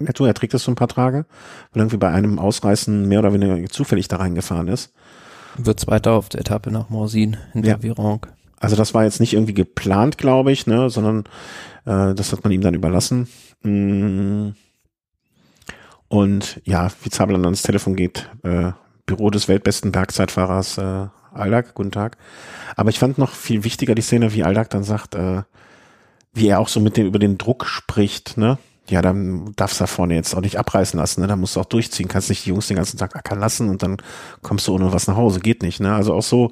Er 0.06 0.34
trägt 0.34 0.54
das 0.54 0.64
so 0.64 0.72
ein 0.72 0.76
paar 0.76 0.88
Tage, 0.88 1.26
weil 1.72 1.82
irgendwie 1.82 1.96
bei 1.96 2.10
einem 2.10 2.38
Ausreißen 2.38 3.06
mehr 3.06 3.20
oder 3.20 3.32
weniger 3.32 3.68
zufällig 3.68 4.08
da 4.08 4.16
reingefahren 4.16 4.68
ist. 4.68 4.92
Wird 5.56 5.80
Zweiter 5.80 6.12
auf 6.12 6.28
der 6.28 6.40
Etappe 6.40 6.70
nach 6.70 6.90
Morsin 6.90 7.36
in 7.54 7.62
der 7.62 7.72
ja. 7.72 7.82
Vironque. 7.82 8.28
Also 8.58 8.76
das 8.76 8.94
war 8.94 9.04
jetzt 9.04 9.20
nicht 9.20 9.32
irgendwie 9.32 9.54
geplant, 9.54 10.18
glaube 10.18 10.52
ich, 10.52 10.66
ne, 10.66 10.90
sondern 10.90 11.24
äh, 11.86 12.14
das 12.14 12.32
hat 12.32 12.44
man 12.44 12.52
ihm 12.52 12.60
dann 12.60 12.74
überlassen. 12.74 13.28
Mm. 13.62 14.50
Und 16.08 16.60
ja, 16.64 16.90
wie 17.02 17.10
Zabel 17.10 17.34
dann 17.34 17.44
ans 17.44 17.62
Telefon 17.62 17.96
geht, 17.96 18.28
äh, 18.42 18.72
Büro 19.06 19.30
des 19.30 19.48
weltbesten 19.48 19.92
Bergzeitfahrers 19.92 20.78
äh, 20.78 21.06
Aldag, 21.32 21.74
guten 21.74 21.92
Tag. 21.92 22.16
Aber 22.76 22.90
ich 22.90 22.98
fand 22.98 23.16
noch 23.16 23.32
viel 23.32 23.64
wichtiger 23.64 23.94
die 23.94 24.02
Szene, 24.02 24.34
wie 24.34 24.44
Aldag 24.44 24.70
dann 24.70 24.84
sagt, 24.84 25.14
äh, 25.14 25.42
wie 26.32 26.48
er 26.48 26.60
auch 26.60 26.68
so 26.68 26.80
mit 26.80 26.96
dem 26.96 27.06
über 27.06 27.18
den 27.18 27.38
Druck 27.38 27.66
spricht, 27.66 28.36
ne? 28.36 28.58
Ja, 28.88 29.02
dann 29.02 29.52
darfst 29.56 29.78
du 29.78 29.84
da 29.84 29.86
vorne 29.86 30.14
jetzt 30.14 30.34
auch 30.34 30.40
nicht 30.40 30.58
abreißen 30.58 30.98
lassen, 30.98 31.20
ne? 31.20 31.26
Da 31.26 31.36
musst 31.36 31.56
du 31.56 31.60
auch 31.60 31.66
durchziehen, 31.66 32.08
kannst 32.08 32.28
nicht 32.28 32.44
die 32.44 32.50
Jungs 32.50 32.66
den 32.66 32.76
ganzen 32.76 32.98
Tag 32.98 33.14
ackern 33.14 33.38
lassen 33.38 33.68
und 33.68 33.82
dann 33.82 33.98
kommst 34.42 34.66
du 34.66 34.74
ohne 34.74 34.92
was 34.92 35.06
nach 35.06 35.16
Hause, 35.16 35.40
geht 35.40 35.62
nicht, 35.62 35.80
ne? 35.80 35.94
Also 35.94 36.14
auch 36.14 36.22
so, 36.22 36.50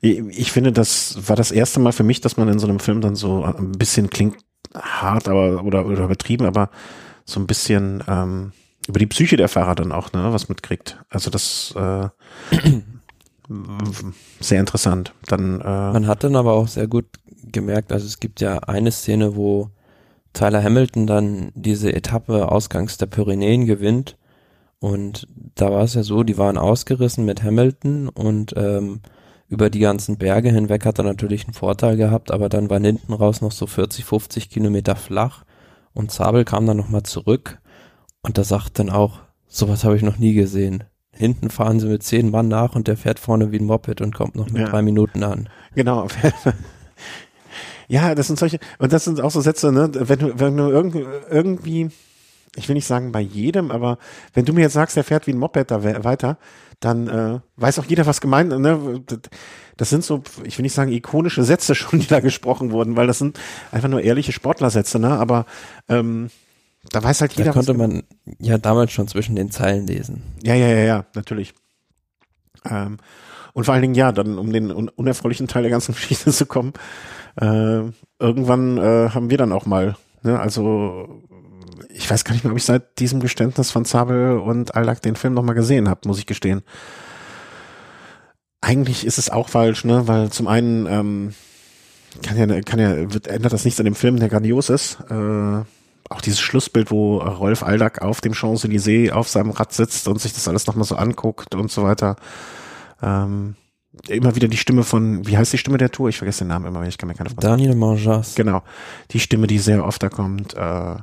ich, 0.00 0.18
ich 0.30 0.52
finde, 0.52 0.72
das 0.72 1.28
war 1.28 1.36
das 1.36 1.50
erste 1.50 1.80
Mal 1.80 1.92
für 1.92 2.04
mich, 2.04 2.20
dass 2.20 2.36
man 2.36 2.48
in 2.48 2.58
so 2.58 2.66
einem 2.66 2.80
Film 2.80 3.00
dann 3.00 3.16
so 3.16 3.44
ein 3.44 3.72
bisschen 3.72 4.08
klingt 4.08 4.36
hart, 4.74 5.28
aber 5.28 5.62
oder, 5.64 5.86
oder 5.86 6.04
übertrieben, 6.04 6.46
aber 6.46 6.70
so 7.24 7.40
ein 7.40 7.46
bisschen 7.46 8.02
ähm, 8.08 8.52
über 8.86 8.98
die 8.98 9.06
Psyche 9.06 9.36
der 9.36 9.48
Fahrer 9.48 9.74
dann 9.74 9.92
auch, 9.92 10.12
ne, 10.12 10.32
was 10.32 10.48
mitkriegt. 10.48 10.98
Also 11.10 11.30
das 11.30 11.74
äh, 11.76 12.08
sehr 14.40 14.60
interessant. 14.60 15.12
Dann 15.26 15.60
äh, 15.60 15.64
man 15.64 16.06
hat 16.06 16.24
dann 16.24 16.36
aber 16.36 16.52
auch 16.52 16.68
sehr 16.68 16.86
gut 16.86 17.06
gemerkt, 17.52 17.92
also 17.92 18.06
es 18.06 18.20
gibt 18.20 18.40
ja 18.40 18.58
eine 18.60 18.90
Szene, 18.90 19.36
wo 19.36 19.70
Tyler 20.34 20.62
Hamilton 20.62 21.06
dann 21.06 21.52
diese 21.54 21.92
Etappe 21.92 22.50
ausgangs 22.50 22.98
der 22.98 23.06
Pyrenäen 23.06 23.64
gewinnt. 23.64 24.18
Und 24.80 25.26
da 25.54 25.72
war 25.72 25.84
es 25.84 25.94
ja 25.94 26.02
so, 26.02 26.24
die 26.24 26.36
waren 26.36 26.58
ausgerissen 26.58 27.24
mit 27.24 27.42
Hamilton 27.42 28.10
und 28.10 28.52
ähm, 28.56 29.00
über 29.48 29.70
die 29.70 29.78
ganzen 29.78 30.18
Berge 30.18 30.50
hinweg 30.50 30.84
hat 30.84 30.98
er 30.98 31.04
natürlich 31.04 31.44
einen 31.44 31.54
Vorteil 31.54 31.96
gehabt, 31.96 32.30
aber 32.30 32.48
dann 32.48 32.68
waren 32.68 32.84
hinten 32.84 33.14
raus 33.14 33.40
noch 33.40 33.52
so 33.52 33.66
40, 33.66 34.04
50 34.04 34.50
Kilometer 34.50 34.96
flach 34.96 35.44
und 35.94 36.10
Zabel 36.10 36.44
kam 36.44 36.66
dann 36.66 36.76
nochmal 36.76 37.04
zurück 37.04 37.60
und 38.22 38.36
da 38.36 38.44
sagt 38.44 38.78
dann 38.78 38.90
auch, 38.90 39.20
sowas 39.46 39.84
habe 39.84 39.96
ich 39.96 40.02
noch 40.02 40.18
nie 40.18 40.34
gesehen. 40.34 40.84
Hinten 41.12 41.48
fahren 41.48 41.78
sie 41.78 41.86
mit 41.86 42.02
zehn 42.02 42.30
Mann 42.30 42.48
nach 42.48 42.74
und 42.74 42.88
der 42.88 42.96
fährt 42.96 43.20
vorne 43.20 43.52
wie 43.52 43.58
ein 43.58 43.66
Moped 43.66 44.00
und 44.00 44.14
kommt 44.14 44.34
noch 44.34 44.50
mit 44.50 44.62
ja. 44.62 44.68
drei 44.68 44.82
Minuten 44.82 45.22
an. 45.22 45.48
Genau, 45.74 46.08
Ja, 47.88 48.14
das 48.14 48.26
sind 48.26 48.38
solche, 48.38 48.58
und 48.78 48.92
das 48.92 49.04
sind 49.04 49.20
auch 49.20 49.30
so 49.30 49.40
Sätze, 49.40 49.72
ne, 49.72 49.90
wenn 49.92 50.18
du, 50.18 50.38
wenn 50.38 50.56
du 50.56 50.68
irgendwie, 50.68 51.06
irgendwie 51.30 51.90
ich 52.56 52.68
will 52.68 52.74
nicht 52.74 52.86
sagen 52.86 53.12
bei 53.12 53.20
jedem, 53.20 53.70
aber 53.70 53.98
wenn 54.32 54.44
du 54.44 54.52
mir 54.52 54.62
jetzt 54.62 54.74
sagst, 54.74 54.96
er 54.96 55.04
fährt 55.04 55.26
wie 55.26 55.32
ein 55.32 55.38
Moped 55.38 55.70
da 55.70 55.82
weiter, 56.04 56.38
dann 56.80 57.08
äh, 57.08 57.40
weiß 57.56 57.78
auch 57.78 57.84
jeder, 57.84 58.06
was 58.06 58.20
gemeint 58.20 58.52
ist. 58.52 58.58
Ne? 58.58 59.02
Das 59.76 59.90
sind 59.90 60.04
so, 60.04 60.22
ich 60.44 60.58
will 60.58 60.62
nicht 60.62 60.74
sagen 60.74 60.92
ikonische 60.92 61.44
Sätze 61.44 61.74
schon, 61.74 62.00
die 62.00 62.06
da 62.06 62.20
gesprochen 62.20 62.70
wurden, 62.70 62.96
weil 62.96 63.06
das 63.06 63.18
sind 63.18 63.38
einfach 63.72 63.88
nur 63.88 64.02
ehrliche 64.02 64.32
Sportlersätze, 64.32 64.98
ne? 64.98 65.18
Aber 65.18 65.46
ähm, 65.88 66.30
da 66.90 67.02
weiß 67.02 67.22
halt 67.22 67.32
jeder. 67.32 67.50
Da 67.50 67.52
konnte 67.52 67.74
man 67.74 68.02
ja 68.38 68.58
damals 68.58 68.92
schon 68.92 69.08
zwischen 69.08 69.36
den 69.36 69.50
Zeilen 69.50 69.86
lesen. 69.86 70.22
Ja, 70.42 70.54
ja, 70.54 70.68
ja, 70.68 70.84
ja, 70.84 71.06
natürlich. 71.14 71.54
Ähm, 72.70 72.98
und 73.54 73.64
vor 73.64 73.72
allen 73.72 73.82
Dingen, 73.82 73.94
ja, 73.94 74.12
dann 74.12 74.36
um 74.36 74.52
den 74.52 74.70
un 74.70 74.88
unerfreulichen 74.90 75.48
Teil 75.48 75.62
der 75.62 75.70
ganzen 75.70 75.94
Geschichte 75.94 76.30
zu 76.30 76.44
kommen, 76.44 76.74
äh, 77.40 77.80
irgendwann 78.18 78.76
äh, 78.76 79.10
haben 79.10 79.30
wir 79.30 79.38
dann 79.38 79.52
auch 79.52 79.64
mal, 79.64 79.96
ne, 80.22 80.38
also 80.38 81.22
ich 81.88 82.10
weiß 82.10 82.24
gar 82.24 82.34
nicht 82.34 82.44
mehr, 82.44 82.52
ob 82.52 82.58
ich 82.58 82.64
seit 82.64 82.98
diesem 82.98 83.20
Geständnis 83.20 83.70
von 83.70 83.84
Zabel 83.84 84.38
und 84.38 84.74
Aldak 84.74 85.00
den 85.02 85.16
Film 85.16 85.34
nochmal 85.34 85.54
gesehen 85.54 85.88
habe, 85.88 86.06
muss 86.06 86.18
ich 86.18 86.26
gestehen. 86.26 86.62
Eigentlich 88.60 89.06
ist 89.06 89.18
es 89.18 89.30
auch 89.30 89.48
falsch, 89.48 89.84
ne, 89.84 90.08
weil 90.08 90.30
zum 90.30 90.48
einen 90.48 90.86
ähm, 90.86 91.34
kann 92.22 92.36
ja, 92.36 92.60
kann 92.62 92.80
ja, 92.80 93.12
wird, 93.12 93.28
ändert 93.28 93.52
das 93.52 93.64
nichts 93.64 93.78
an 93.78 93.86
dem 93.86 93.94
Film, 93.94 94.18
der 94.18 94.28
grandios 94.28 94.68
ist. 94.68 94.98
Äh, 95.10 95.62
auch 96.10 96.20
dieses 96.20 96.40
Schlussbild, 96.40 96.90
wo 96.90 97.18
Rolf 97.18 97.62
Aldag 97.62 98.02
auf 98.02 98.20
dem 98.20 98.34
Champs-Élysées 98.34 99.12
auf 99.12 99.28
seinem 99.28 99.50
Rad 99.50 99.72
sitzt 99.72 100.08
und 100.08 100.20
sich 100.20 100.32
das 100.32 100.48
alles 100.48 100.66
nochmal 100.66 100.84
so 100.84 100.96
anguckt 100.96 101.54
und 101.54 101.70
so 101.70 101.82
weiter. 101.82 102.16
Ähm, 103.04 103.56
immer 104.08 104.34
wieder 104.34 104.48
die 104.48 104.56
Stimme 104.56 104.82
von, 104.82 105.26
wie 105.26 105.36
heißt 105.36 105.52
die 105.52 105.58
Stimme 105.58 105.78
der 105.78 105.90
Tour? 105.90 106.08
Ich 106.08 106.18
vergesse 106.18 106.40
den 106.40 106.48
Namen 106.48 106.66
immer, 106.66 106.86
ich 106.86 106.98
kann 106.98 107.08
mir 107.08 107.14
keine 107.14 107.30
Frage. 107.30 107.46
Daniel 107.46 107.74
Manjas. 107.74 108.34
Genau. 108.34 108.62
Die 109.10 109.20
Stimme, 109.20 109.46
die 109.46 109.58
sehr 109.58 109.84
oft 109.84 110.02
da 110.02 110.08
kommt. 110.08 110.54
Äh, 110.54 110.96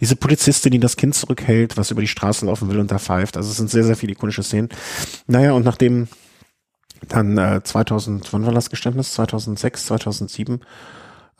diese 0.00 0.16
Polizistin, 0.16 0.72
die 0.72 0.80
das 0.80 0.96
Kind 0.96 1.14
zurückhält, 1.14 1.76
was 1.76 1.90
über 1.90 2.00
die 2.00 2.08
Straße 2.08 2.46
laufen 2.46 2.68
will 2.70 2.78
und 2.78 2.90
da 2.90 2.98
pfeift. 2.98 3.36
Also 3.36 3.50
es 3.50 3.56
sind 3.56 3.70
sehr, 3.70 3.84
sehr 3.84 3.96
viele 3.96 4.12
ikonische 4.12 4.42
Szenen. 4.42 4.68
Naja, 5.26 5.52
und 5.52 5.64
nachdem 5.64 6.08
dann 7.08 7.36
äh, 7.36 7.60
2000, 7.62 8.32
wann 8.32 8.46
war 8.46 8.52
das 8.52 8.70
Geständnis? 8.70 9.12
2006, 9.12 9.86
2007 9.86 10.60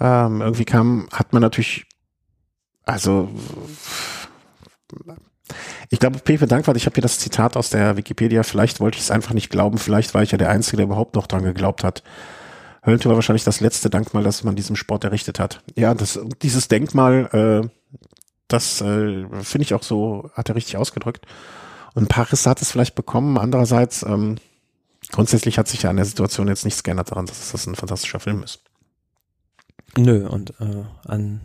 ähm, 0.00 0.40
irgendwie 0.40 0.64
kam, 0.64 1.08
hat 1.12 1.32
man 1.32 1.42
natürlich, 1.42 1.86
also 2.84 3.30
ich 5.90 5.98
glaube, 5.98 6.18
Pepe 6.18 6.46
Dankwart, 6.46 6.76
ich 6.76 6.86
habe 6.86 6.94
hier 6.94 7.02
das 7.02 7.18
Zitat 7.18 7.56
aus 7.56 7.70
der 7.70 7.96
Wikipedia, 7.96 8.42
vielleicht 8.42 8.80
wollte 8.80 8.98
ich 8.98 9.04
es 9.04 9.10
einfach 9.10 9.34
nicht 9.34 9.50
glauben, 9.50 9.78
vielleicht 9.78 10.14
war 10.14 10.22
ich 10.22 10.32
ja 10.32 10.38
der 10.38 10.50
Einzige, 10.50 10.78
der 10.78 10.86
überhaupt 10.86 11.14
noch 11.14 11.26
dran 11.26 11.44
geglaubt 11.44 11.84
hat. 11.84 12.02
Höllentour 12.84 13.10
war 13.10 13.16
wahrscheinlich 13.16 13.44
das 13.44 13.60
letzte 13.60 13.90
Denkmal, 13.90 14.24
das 14.24 14.42
man 14.42 14.56
diesem 14.56 14.76
Sport 14.76 15.04
errichtet 15.04 15.38
hat. 15.38 15.62
Ja, 15.76 15.94
das, 15.94 16.18
dieses 16.42 16.68
Denkmal, 16.68 17.28
äh, 17.62 17.68
das 18.48 18.80
äh, 18.80 19.26
finde 19.42 19.62
ich 19.62 19.74
auch 19.74 19.82
so, 19.84 20.30
hat 20.34 20.48
er 20.48 20.56
richtig 20.56 20.76
ausgedrückt. 20.76 21.26
Und 21.94 22.08
Paris 22.08 22.46
hat 22.46 22.60
es 22.60 22.72
vielleicht 22.72 22.94
bekommen. 22.94 23.38
Andererseits, 23.38 24.02
ähm, 24.02 24.36
grundsätzlich 25.10 25.58
hat 25.58 25.68
sich 25.68 25.82
ja 25.82 25.90
an 25.90 25.96
der 25.96 26.04
Situation 26.04 26.48
jetzt 26.48 26.64
nichts 26.64 26.82
geändert 26.82 27.10
daran, 27.10 27.26
dass 27.26 27.52
das 27.52 27.66
ein 27.66 27.76
fantastischer 27.76 28.20
Film 28.20 28.42
ist. 28.42 28.62
Nö, 29.96 30.26
und 30.26 30.50
äh, 30.60 30.84
an 31.06 31.40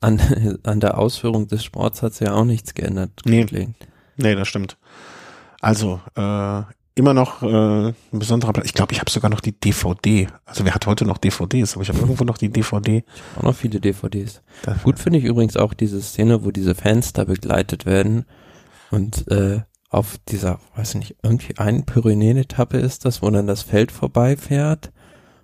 an, 0.00 0.20
an 0.62 0.80
der 0.80 0.98
Ausführung 0.98 1.48
des 1.48 1.64
Sports 1.64 2.02
hat 2.02 2.14
sich 2.14 2.26
ja 2.26 2.34
auch 2.34 2.44
nichts 2.44 2.74
geändert. 2.74 3.10
Nee, 3.24 3.46
nee 4.16 4.34
das 4.34 4.48
stimmt. 4.48 4.76
Also, 5.60 6.00
äh, 6.14 6.62
immer 6.94 7.14
noch 7.14 7.42
äh, 7.42 7.88
ein 7.88 7.94
besonderer 8.12 8.52
Platz. 8.52 8.66
Ich 8.66 8.74
glaube, 8.74 8.92
ich 8.92 9.00
habe 9.00 9.10
sogar 9.10 9.30
noch 9.30 9.40
die 9.40 9.58
DVD. 9.58 10.28
Also 10.44 10.64
wer 10.64 10.74
hat 10.74 10.86
heute 10.86 11.04
noch 11.04 11.18
DVDs? 11.18 11.74
Aber 11.74 11.82
ich 11.82 11.88
habe 11.88 11.98
irgendwo 11.98 12.24
noch 12.24 12.38
die 12.38 12.50
DVD. 12.50 13.04
Auch 13.36 13.42
noch 13.42 13.54
viele 13.54 13.80
DVDs. 13.80 14.42
Dafür. 14.62 14.82
Gut 14.84 14.98
finde 14.98 15.18
ich 15.18 15.24
übrigens 15.24 15.56
auch 15.56 15.74
diese 15.74 16.00
Szene, 16.00 16.44
wo 16.44 16.50
diese 16.50 16.74
Fans 16.74 17.12
da 17.12 17.24
begleitet 17.24 17.86
werden 17.86 18.26
und 18.90 19.28
äh, 19.30 19.62
auf 19.90 20.18
dieser, 20.28 20.58
weiß 20.74 20.90
ich 20.90 21.00
nicht, 21.00 21.16
irgendwie 21.22 21.56
eine 21.58 21.82
Pyrenäen-Etappe 21.82 22.78
ist 22.78 23.04
das, 23.04 23.22
wo 23.22 23.30
dann 23.30 23.46
das 23.46 23.62
Feld 23.62 23.92
vorbeifährt 23.92 24.92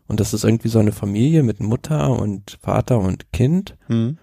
und 0.09 0.19
das 0.19 0.35
ist 0.35 0.45
irgendwie 0.45 0.69
so 0.69 0.81
eine 0.81 0.93
Familie 0.93 1.45
mit 1.45 1.61
Mutter 1.61 2.11
und 2.11 2.59
Vater 2.61 2.99
und 2.99 3.33
Kind. 3.33 3.77
Mhm. 3.87 4.19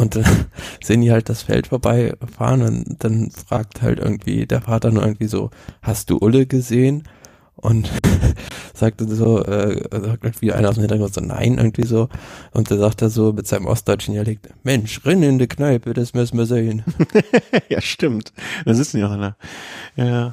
Und 0.00 0.16
dann 0.16 0.24
sehen 0.82 1.02
die 1.02 1.10
halt 1.10 1.28
das 1.28 1.42
Feld 1.42 1.68
vorbeifahren 1.68 2.62
und 2.62 3.04
dann 3.04 3.30
fragt 3.30 3.82
halt 3.82 3.98
irgendwie 3.98 4.46
der 4.46 4.62
Vater 4.62 4.90
nur 4.90 5.04
irgendwie 5.04 5.26
so, 5.26 5.50
hast 5.82 6.10
du 6.10 6.18
Ulle 6.18 6.46
gesehen? 6.46 7.02
Und 7.60 7.90
sagte 8.74 9.06
so, 9.08 9.44
äh, 9.44 9.82
sagt 9.90 10.24
irgendwie 10.24 10.52
einer 10.52 10.68
aus 10.68 10.76
dem 10.76 10.82
Hintergrund 10.82 11.12
so, 11.12 11.20
nein, 11.20 11.58
irgendwie 11.58 11.86
so. 11.86 12.08
Und 12.52 12.70
da 12.70 12.76
sagt 12.76 13.02
er 13.02 13.10
so 13.10 13.32
mit 13.32 13.46
seinem 13.46 13.66
ostdeutschen 13.66 14.14
Dialekt, 14.14 14.48
Mensch, 14.62 15.04
renn 15.04 15.22
in 15.22 15.38
die 15.38 15.48
Kneipe, 15.48 15.92
das 15.92 16.14
müssen 16.14 16.38
wir 16.38 16.46
sehen. 16.46 16.84
ja, 17.68 17.80
stimmt. 17.80 18.32
Das 18.64 18.78
ist 18.78 18.94
ja 18.94 19.10
einer. 19.10 19.36
Ja. 19.96 20.32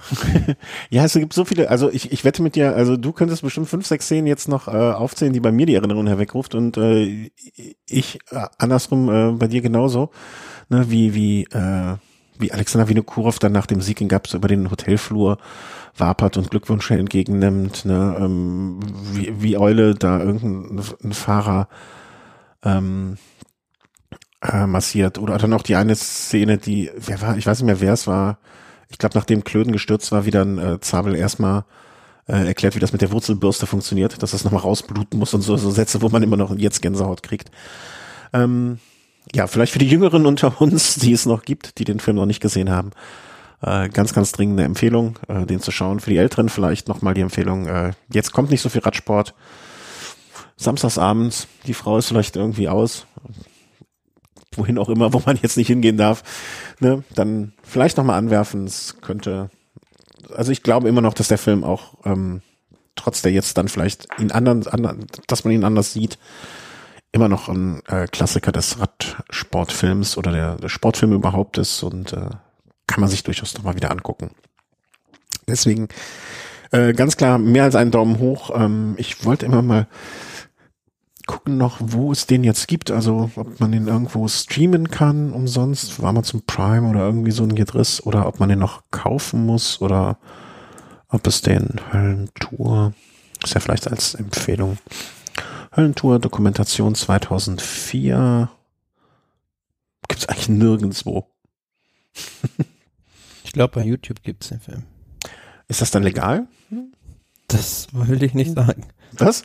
ja, 0.92 1.06
es 1.06 1.14
gibt 1.14 1.34
so 1.34 1.44
viele, 1.44 1.72
also 1.72 1.90
ich, 1.90 2.12
ich 2.12 2.24
wette 2.24 2.44
mit 2.44 2.56
dir, 2.56 2.76
also 2.76 2.98
du 2.98 3.12
könntest 3.14 3.42
bestimmt 3.42 3.68
fünf, 3.68 3.88
sechs 3.88 4.06
Szenen 4.06 4.28
jetzt 4.28 4.48
noch 4.48 4.68
äh, 4.68 4.72
aufzählen, 4.72 5.34
die 5.34 5.40
bei 5.40 5.52
mir 5.52 5.66
die 5.66 5.74
Erinnerung 5.74 6.06
herwegruft 6.06 6.54
und 6.54 6.78
äh, 6.78 7.32
ich 7.90 8.20
äh, 8.30 8.46
andersrum 8.60 9.10
äh, 9.10 9.32
bei 9.32 9.48
dir 9.48 9.62
genauso. 9.62 10.12
Ne, 10.70 10.86
wie, 10.90 11.16
wie, 11.16 11.44
äh, 11.46 11.96
wie 12.40 12.52
Alexander 12.52 12.88
Vinokurov 12.88 13.40
dann 13.40 13.52
nach 13.52 13.66
dem 13.66 13.82
Sieg 13.82 14.02
in 14.02 14.08
Gaps 14.08 14.34
über 14.34 14.48
den 14.48 14.70
Hotelflur 14.72 15.38
wapert 15.98 16.38
und 16.38 16.50
Glückwünsche 16.52 16.96
entgegennimmt, 16.96 17.86
ne, 17.86 18.18
ähm, 18.20 18.80
wie, 19.14 19.42
wie 19.42 19.58
Eule 19.58 19.96
da 19.96 20.20
irgendein 20.20 21.14
Fahrer 21.14 21.68
ähm, 22.64 23.18
äh, 24.42 24.68
massiert. 24.68 25.18
Oder 25.18 25.38
dann 25.38 25.54
auch 25.54 25.64
die 25.64 25.76
eine 25.76 25.96
Szene, 25.96 26.58
die, 26.58 26.92
wer 26.98 27.22
war, 27.22 27.38
ich 27.38 27.46
weiß 27.46 27.60
nicht 27.60 27.68
mehr, 27.68 27.82
wer 27.82 27.94
es 27.94 28.08
war, 28.08 28.40
ich 28.90 28.98
glaube, 28.98 29.18
nachdem 29.18 29.44
Klöden 29.44 29.74
gestürzt 29.74 30.12
war, 30.12 30.26
wie 30.26 30.32
dann 30.32 30.58
äh, 30.58 30.80
Zabel 30.80 31.16
erstmal 31.16 31.66
äh, 32.28 32.46
erklärt, 32.46 32.76
wie 32.76 32.80
das 32.80 32.92
mit 32.92 33.02
der 33.02 33.12
Wurzelbürste 33.12 33.68
funktioniert, 33.68 34.22
dass 34.22 34.32
das 34.32 34.44
nochmal 34.44 34.62
rausbluten 34.62 35.18
muss 35.18 35.34
und 35.34 35.42
so, 35.42 35.58
so 35.58 35.72
Sätze, 35.72 36.02
wo 36.02 36.10
man 36.10 36.24
immer 36.24 36.38
noch 36.38 36.56
jetzt 36.56 36.82
Gänsehaut 36.82 37.24
kriegt. 37.24 37.52
Ähm, 38.34 38.80
ja, 39.34 39.48
vielleicht 39.48 39.74
für 39.74 39.80
die 39.80 39.88
Jüngeren 39.88 40.26
unter 40.26 40.62
uns, 40.62 40.96
die 40.96 41.14
es 41.14 41.26
noch 41.26 41.44
gibt, 41.44 41.80
die 41.80 41.84
den 41.84 42.00
Film 42.00 42.18
noch 42.18 42.26
nicht 42.26 42.42
gesehen 42.42 42.70
haben, 42.70 42.92
äh, 43.62 43.90
ganz, 43.90 44.14
ganz 44.14 44.32
dringende 44.32 44.64
Empfehlung, 44.64 45.18
äh, 45.28 45.46
den 45.46 45.60
zu 45.60 45.72
schauen. 45.72 46.00
Für 46.00 46.10
die 46.10 46.18
Älteren 46.18 46.50
vielleicht 46.50 46.88
nochmal 46.88 47.14
die 47.14 47.22
Empfehlung, 47.22 47.68
äh, 47.68 47.94
jetzt 48.12 48.34
kommt 48.34 48.52
nicht 48.52 48.62
so 48.62 48.70
viel 48.70 48.82
Radsport. 48.82 49.34
Samstagsabends, 50.58 51.48
die 51.68 51.74
Frau 51.74 51.98
ist 51.98 52.08
vielleicht 52.08 52.36
irgendwie 52.36 52.70
aus, 52.70 53.06
wohin 54.56 54.78
auch 54.78 54.90
immer, 54.90 55.14
wo 55.14 55.22
man 55.26 55.38
jetzt 55.42 55.58
nicht 55.58 55.68
hingehen 55.68 55.98
darf, 55.98 56.24
ne? 56.80 57.04
dann 57.14 57.54
vielleicht 57.64 57.98
nochmal 57.98 58.18
anwerfen. 58.18 58.66
Es 58.66 58.98
könnte, 59.02 59.50
also 60.34 60.52
ich 60.52 60.64
glaube 60.64 60.88
immer 60.88 61.02
noch, 61.02 61.14
dass 61.14 61.28
der 61.28 61.38
Film 61.38 61.64
auch, 61.64 61.96
ähm, 62.06 62.42
trotz 62.96 63.22
der 63.22 63.34
jetzt 63.34 63.58
dann 63.58 63.68
vielleicht 63.68 64.08
ihn 64.18 64.32
anderen, 64.32 64.66
anderen 64.68 65.08
dass 65.28 65.44
man 65.44 65.54
ihn 65.54 65.66
anders 65.66 65.92
sieht, 65.92 66.18
immer 67.16 67.30
noch 67.30 67.48
ein 67.48 67.82
äh, 67.88 68.08
Klassiker 68.08 68.52
des 68.52 68.78
Radsportfilms 68.80 70.18
oder 70.18 70.32
der, 70.34 70.56
der 70.58 70.70
Sportfilm 70.70 71.14
überhaupt 71.14 71.58
ist 71.58 71.82
und 71.82 72.12
äh, 72.12 72.30
kann 72.88 73.00
man 73.00 73.10
sich 73.10 73.24
durchaus 73.24 73.56
nochmal 73.56 73.76
wieder 73.76 73.90
angucken. 73.90 74.32
Deswegen 75.48 75.88
äh, 76.72 76.94
ganz 76.94 77.16
klar 77.16 77.38
mehr 77.38 77.64
als 77.64 77.76
einen 77.76 77.92
Daumen 77.92 78.20
hoch. 78.20 78.52
Ähm, 78.54 78.96
ich 78.98 79.24
wollte 79.24 79.46
immer 79.46 79.62
mal 79.62 79.88
gucken 81.26 81.58
noch, 81.58 81.78
wo 81.80 82.12
es 82.12 82.28
den 82.28 82.44
jetzt 82.44 82.68
gibt. 82.68 82.92
Also 82.92 83.32
ob 83.36 83.62
man 83.62 83.72
den 83.72 83.88
irgendwo 83.88 84.28
streamen 84.28 84.92
kann 84.92 85.32
umsonst, 85.32 86.02
war 86.02 86.12
man 86.12 86.26
zum 86.26 86.42
Prime 86.46 86.90
oder 86.90 87.00
irgendwie 87.00 87.32
so 87.32 87.44
ein 87.44 87.56
Gedriss 87.56 88.06
oder 88.06 88.28
ob 88.28 88.42
man 88.42 88.50
den 88.50 88.60
noch 88.60 88.84
kaufen 88.92 89.46
muss 89.46 89.82
oder 89.82 90.18
ob 91.08 91.26
es 91.28 91.42
den 91.42 91.80
Höllentour, 91.94 92.94
ist 93.42 93.54
ja 93.54 93.62
vielleicht 93.62 93.90
als 93.90 94.16
Empfehlung 94.16 94.78
Höllentour 95.76 96.20
Dokumentation 96.20 96.96
2004. 96.96 98.50
Gibt 100.08 100.22
es 100.22 100.30
eigentlich 100.30 100.50
nirgendwo. 100.50 101.28
ich 103.44 103.52
glaube, 103.52 103.74
bei 103.76 103.86
YouTube 103.86 104.24
gibt 104.24 104.44
es 104.44 104.50
den 104.50 104.62
Film. 104.62 104.84
Ist 105.68 105.82
das 105.82 105.92
dann 105.92 106.04
legal? 106.04 106.48
Das 107.48 107.88
will 107.92 108.24
ich 108.24 108.34
nicht 108.34 108.56
sagen. 108.56 108.86
Was? 109.12 109.44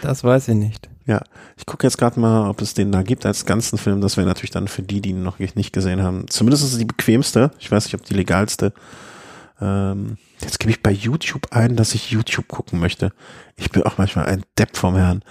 Das 0.00 0.24
weiß 0.24 0.48
ich 0.48 0.54
nicht. 0.54 0.88
Ja, 1.04 1.20
ich 1.56 1.66
gucke 1.66 1.86
jetzt 1.86 1.98
gerade 1.98 2.18
mal, 2.18 2.48
ob 2.48 2.62
es 2.62 2.74
den 2.74 2.92
da 2.92 3.02
gibt 3.02 3.26
als 3.26 3.44
ganzen 3.44 3.76
Film. 3.76 4.00
Das 4.00 4.16
wäre 4.16 4.26
natürlich 4.26 4.52
dann 4.52 4.68
für 4.68 4.82
die, 4.82 5.00
die 5.00 5.10
ihn 5.10 5.22
noch 5.22 5.38
nicht 5.38 5.72
gesehen 5.72 6.02
haben. 6.02 6.28
Zumindest 6.28 6.64
ist 6.64 6.72
es 6.72 6.78
die 6.78 6.84
bequemste. 6.84 7.50
Ich 7.58 7.70
weiß 7.70 7.84
nicht, 7.84 7.94
ob 7.94 8.04
die 8.04 8.14
legalste. 8.14 8.72
Ähm, 9.60 10.18
jetzt 10.40 10.58
gebe 10.58 10.70
ich 10.70 10.82
bei 10.82 10.90
YouTube 10.90 11.48
ein, 11.52 11.76
dass 11.76 11.94
ich 11.94 12.10
YouTube 12.10 12.48
gucken 12.48 12.80
möchte. 12.80 13.12
Ich 13.56 13.70
bin 13.70 13.82
auch 13.82 13.98
manchmal 13.98 14.26
ein 14.26 14.42
Depp 14.58 14.76
vom 14.76 14.96
Herrn. 14.96 15.22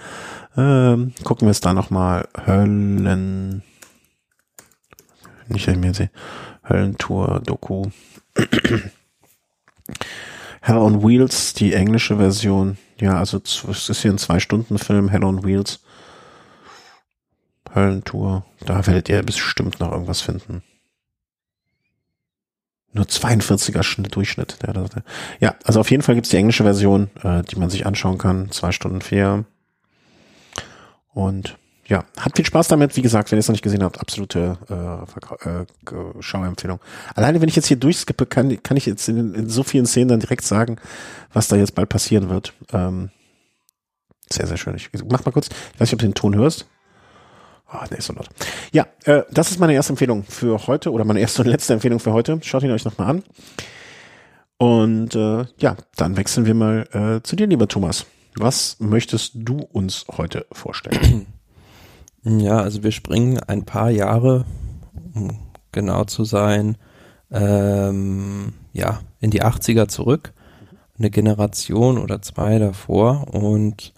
Ähm, 0.56 1.12
gucken 1.24 1.46
wir 1.46 1.50
es 1.50 1.60
da 1.60 1.74
nochmal. 1.74 2.28
Höllen. 2.46 3.62
Nicht, 5.48 5.66
dass 5.66 5.74
ich 5.74 5.80
mir 5.80 5.94
sehe. 5.94 6.10
Höllentour-Doku. 6.68 7.90
Hell 10.62 10.76
on 10.76 11.02
Wheels, 11.02 11.54
die 11.54 11.72
englische 11.74 12.16
Version. 12.16 12.78
Ja, 13.00 13.18
also 13.18 13.40
es 13.44 13.88
ist 13.88 14.02
hier 14.02 14.12
ein 14.12 14.18
Zwei-Stunden-Film, 14.18 15.08
Hell 15.08 15.24
on 15.24 15.44
Wheels. 15.44 15.80
Höllentour. 17.74 18.44
Da 18.60 18.86
werdet 18.86 19.08
ihr 19.08 19.22
bestimmt 19.22 19.80
noch 19.80 19.90
irgendwas 19.90 20.20
finden. 20.20 20.62
Nur 22.94 23.06
42er 23.06 23.82
Schnitt, 23.82 24.14
Durchschnitt. 24.14 24.58
Ja, 25.40 25.54
also 25.64 25.80
auf 25.80 25.90
jeden 25.90 26.02
Fall 26.02 26.14
gibt's 26.14 26.30
die 26.30 26.36
englische 26.36 26.64
Version, 26.64 27.10
äh, 27.22 27.42
die 27.42 27.56
man 27.56 27.70
sich 27.70 27.86
anschauen 27.86 28.18
kann. 28.18 28.50
Zwei 28.50 28.70
Stunden 28.72 29.00
vier. 29.00 29.44
Und 31.14 31.56
ja, 31.86 32.04
hat 32.18 32.36
viel 32.36 32.46
Spaß 32.46 32.68
damit. 32.68 32.96
Wie 32.96 33.02
gesagt, 33.02 33.30
wenn 33.30 33.38
ihr 33.38 33.40
es 33.40 33.48
noch 33.48 33.54
nicht 33.54 33.64
gesehen 33.64 33.82
habt, 33.82 33.98
absolute 33.98 34.58
äh, 34.70 35.48
äh, 35.48 35.64
Schauempfehlung. 36.20 36.80
Alleine, 37.14 37.40
wenn 37.40 37.48
ich 37.48 37.56
jetzt 37.56 37.66
hier 37.66 37.78
durchskippe, 37.78 38.26
kann, 38.26 38.62
kann 38.62 38.76
ich 38.76 38.86
jetzt 38.86 39.08
in, 39.08 39.34
in, 39.34 39.48
so 39.48 39.62
vielen 39.62 39.86
Szenen 39.86 40.08
dann 40.08 40.20
direkt 40.20 40.44
sagen, 40.44 40.76
was 41.32 41.48
da 41.48 41.56
jetzt 41.56 41.74
bald 41.74 41.88
passieren 41.88 42.28
wird. 42.28 42.52
Ähm, 42.72 43.10
sehr, 44.30 44.46
sehr 44.46 44.56
schön. 44.56 44.76
Ich 44.76 44.90
mach 45.10 45.24
mal 45.24 45.32
kurz. 45.32 45.48
Ich 45.48 45.80
weiß 45.80 45.88
nicht, 45.88 45.94
ob 45.94 46.00
du 46.00 46.06
den 46.06 46.14
Ton 46.14 46.34
hörst. 46.34 46.66
Ah, 47.72 47.86
nee, 47.90 48.00
so 48.00 48.12
laut. 48.12 48.28
Ja, 48.72 48.86
äh, 49.04 49.22
das 49.30 49.50
ist 49.50 49.58
meine 49.58 49.72
erste 49.72 49.94
Empfehlung 49.94 50.24
für 50.24 50.66
heute 50.66 50.92
oder 50.92 51.04
meine 51.04 51.20
erste 51.20 51.40
und 51.40 51.48
letzte 51.48 51.72
Empfehlung 51.72 52.00
für 52.00 52.12
heute. 52.12 52.38
Schaut 52.42 52.62
ihn 52.62 52.70
euch 52.70 52.84
nochmal 52.84 53.08
an. 53.08 53.22
Und 54.58 55.16
äh, 55.16 55.46
ja, 55.56 55.76
dann 55.96 56.18
wechseln 56.18 56.44
wir 56.44 56.54
mal 56.54 56.86
äh, 56.92 57.22
zu 57.22 57.34
dir, 57.34 57.46
lieber 57.46 57.66
Thomas. 57.66 58.04
Was 58.36 58.76
möchtest 58.78 59.32
du 59.34 59.56
uns 59.72 60.04
heute 60.16 60.46
vorstellen? 60.52 61.26
Ja, 62.24 62.60
also 62.60 62.84
wir 62.84 62.92
springen 62.92 63.40
ein 63.40 63.64
paar 63.64 63.90
Jahre, 63.90 64.44
um 65.12 65.40
genau 65.72 66.04
zu 66.04 66.22
sein, 66.24 66.78
ähm, 67.32 68.52
ja, 68.72 69.00
in 69.18 69.32
die 69.32 69.42
80er 69.42 69.88
zurück. 69.88 70.32
Eine 70.96 71.10
Generation 71.10 71.98
oder 71.98 72.22
zwei 72.22 72.60
davor 72.60 73.26
und 73.34 73.92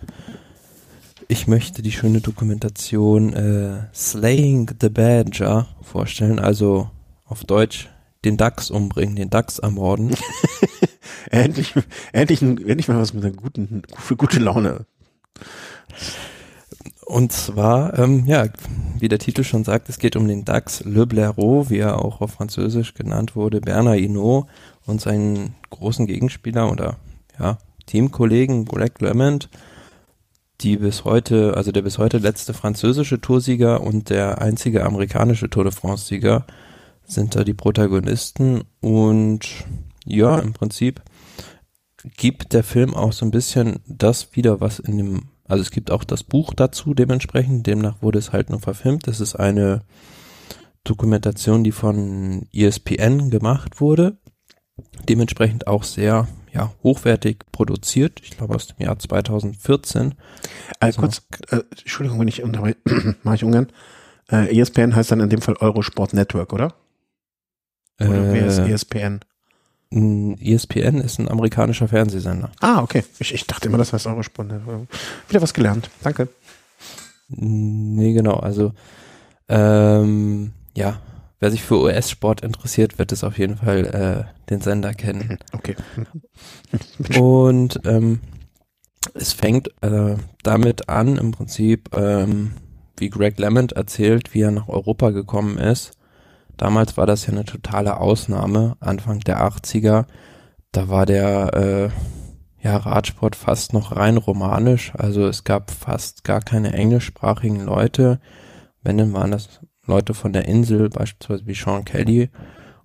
ich 1.29 1.47
möchte 1.47 1.83
die 1.83 1.93
schöne 1.93 2.21
Dokumentation 2.21 3.33
äh, 3.33 3.87
Slaying 3.95 4.71
the 4.81 4.89
Badger 4.89 5.69
vorstellen, 5.83 6.39
also 6.39 6.91
auf 7.25 7.45
Deutsch 7.45 7.89
den 8.25 8.37
Dachs 8.37 8.71
umbringen, 8.71 9.17
den 9.17 9.31
Dachs 9.31 9.59
ermorden. 9.59 10.15
endlich, 11.31 11.75
endlich, 12.13 12.43
endlich 12.43 12.89
mal 12.89 12.99
was 12.99 13.13
mit 13.13 13.25
einer 13.25 13.35
guten, 13.35 13.83
für 13.99 14.17
gute 14.17 14.39
Laune. 14.39 14.87
Und 17.05 17.33
zwar, 17.33 17.99
ähm, 17.99 18.25
ja, 18.27 18.47
wie 18.99 19.09
der 19.09 19.19
Titel 19.19 19.45
schon 19.45 19.65
sagt, 19.65 19.89
es 19.89 19.99
geht 19.99 20.17
um 20.17 20.27
den 20.27 20.45
Dachs 20.45 20.83
Le 20.85 21.07
Blaireau, 21.07 21.69
wie 21.69 21.79
er 21.79 22.03
auch 22.03 22.21
auf 22.21 22.33
Französisch 22.33 22.95
genannt 22.95 23.37
wurde, 23.37 23.61
Bernard 23.61 23.99
Hinault 23.99 24.47
und 24.87 25.01
seinen 25.01 25.55
großen 25.71 26.07
Gegenspieler 26.07 26.71
oder 26.71 26.97
ja, 27.39 27.59
Teamkollegen 27.87 28.65
Greg 28.65 29.01
Lement, 29.01 29.51
die 30.61 30.77
bis 30.77 31.05
heute, 31.05 31.57
also 31.57 31.73
der 31.73 31.83
bis 31.83 31.99
heute 31.99 32.19
letzte 32.19 32.55
französische 32.55 33.21
Toursieger 33.21 33.81
und 33.81 34.11
der 34.11 34.41
einzige 34.41 34.85
amerikanische 34.85 35.51
Tour 35.51 35.65
de 35.65 35.73
France-Sieger 35.73 36.47
sind 37.07 37.35
da 37.35 37.45
die 37.45 37.55
Protagonisten. 37.55 38.63
Und 38.81 39.47
ja, 40.05 40.39
im 40.39 40.53
Prinzip 40.53 41.03
gibt 42.17 42.53
der 42.53 42.63
Film 42.63 42.95
auch 42.95 43.13
so 43.13 43.25
ein 43.25 43.31
bisschen 43.31 43.81
das 43.87 44.35
wieder, 44.37 44.61
was 44.61 44.79
in 44.79 44.99
dem, 44.99 45.23
also 45.47 45.63
es 45.63 45.71
gibt 45.71 45.91
auch 45.91 46.05
das 46.05 46.23
Buch 46.23 46.55
dazu 46.55 46.95
dementsprechend, 46.95 47.67
demnach 47.67 48.03
wurde 48.03 48.19
es 48.19 48.33
halt 48.33 48.51
nur 48.51 48.61
verfilmt. 48.61 49.07
Das 49.07 49.21
ist 49.21 49.35
eine 49.35 49.83
Dokumentation, 50.85 51.65
die 51.65 51.73
von 51.73 52.47
ESPN 52.53 53.31
gemacht 53.31 53.81
wurde, 53.81 54.19
dementsprechend 55.09 55.67
auch 55.67 55.85
sehr 55.85 56.29
ja, 56.53 56.73
hochwertig 56.83 57.39
produziert, 57.51 58.21
ich 58.23 58.37
glaube 58.37 58.55
aus 58.55 58.69
dem 58.69 58.85
Jahr 58.85 58.99
2014. 58.99 60.13
Äh, 60.13 60.15
also, 60.81 61.01
kurz, 61.01 61.23
äh, 61.51 61.61
Entschuldigung, 61.71 62.21
wenn 62.21 62.29
ich 62.29 62.43
unterbreche, 62.43 62.77
mache 63.23 63.37
ich 63.37 63.45
ungern. 63.45 63.69
Äh, 64.31 64.59
ESPN 64.59 64.95
heißt 64.95 65.11
dann 65.11 65.21
in 65.21 65.29
dem 65.29 65.43
Fall 65.43 65.57
Eurosport 65.57 66.15
Network, 66.15 66.53
oder? 66.53 66.75
Oder 68.01 68.33
wer 68.33 68.47
ist 68.47 68.59
ESPN? 68.59 69.21
ESPN 69.91 71.01
ist 71.01 71.21
ein 71.21 71.29
amerikanischer 71.29 71.87
Fernsehsender. 71.87 72.51
Ah, 72.61 72.83
okay. 72.83 73.05
Ich, 73.21 73.33
ich 73.33 73.47
dachte 73.47 73.69
immer, 73.69 73.79
das 73.79 73.93
heißt 73.93 74.07
Eurosport. 74.07 74.51
Wieder 75.29 75.43
was 75.43 75.55
gelernt. 75.55 75.89
Danke. 76.03 76.29
Nee, 77.29 78.13
genau. 78.13 78.35
Also, 78.35 78.73
ähm, 79.49 80.53
ja, 80.75 81.01
wer 81.45 81.51
sich 81.51 81.63
für 81.63 81.79
US-Sport 81.81 82.41
interessiert, 82.41 82.99
wird 82.99 83.13
es 83.13 83.23
auf 83.23 83.39
jeden 83.39 83.59
Fall 83.59 83.87
äh, 83.87 84.49
den 84.51 84.63
Sender 84.63 84.95
kennen. 84.95 85.39
Okay. 85.53 85.77
Und 87.21 87.81
ähm, 87.85 88.21
es 89.13 89.35
fängt 89.35 89.69
äh, 89.83 90.17
damit 90.43 90.89
an, 90.89 91.19
im 91.19 91.33
Prinzip, 91.33 91.95
ähm, 91.95 92.53
wie 92.97 93.11
Greg 93.11 93.39
Lemond 93.39 93.73
erzählt, 93.73 94.35
wie 94.35 94.41
er 94.41 94.51
nach 94.51 94.69
Europa 94.69 95.11
gekommen 95.11 95.59
ist 95.59 95.93
Damals 96.57 96.97
war 96.97 97.07
das 97.07 97.27
ja 97.27 97.33
eine 97.33 97.45
totale 97.45 97.99
Ausnahme, 97.99 98.77
Anfang 98.81 99.21
der 99.21 99.43
80er. 99.43 100.05
Da 100.73 100.89
war 100.89 101.07
der 101.07 101.55
äh, 101.55 102.65
ja, 102.65 102.77
Radsport 102.77 103.37
fast 103.37 103.73
noch 103.73 103.97
rein 103.97 104.17
romanisch. 104.17 104.93
Also 104.97 105.27
es 105.27 105.45
gab 105.45 105.71
fast 105.71 106.25
gar 106.25 106.41
keine 106.41 106.73
englischsprachigen 106.73 107.65
Leute. 107.65 108.21
Wenn, 108.83 108.99
dann 108.99 109.13
waren 109.13 109.33
das 109.33 109.61
Leute 109.87 110.15
von 110.15 110.33
der 110.33 110.47
Insel, 110.47 110.89
beispielsweise 110.89 111.47
wie 111.47 111.55
Sean 111.55 111.85
Kelly. 111.85 112.31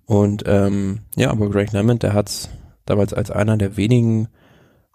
Und 0.06 0.44
ähm, 0.46 1.00
ja, 1.16 1.30
aber 1.30 1.48
Greg 1.50 1.72
LeMond, 1.72 2.02
der 2.02 2.12
hat 2.12 2.28
es 2.28 2.50
damals 2.84 3.14
als 3.14 3.30
einer 3.30 3.56
der 3.56 3.76
wenigen 3.76 4.28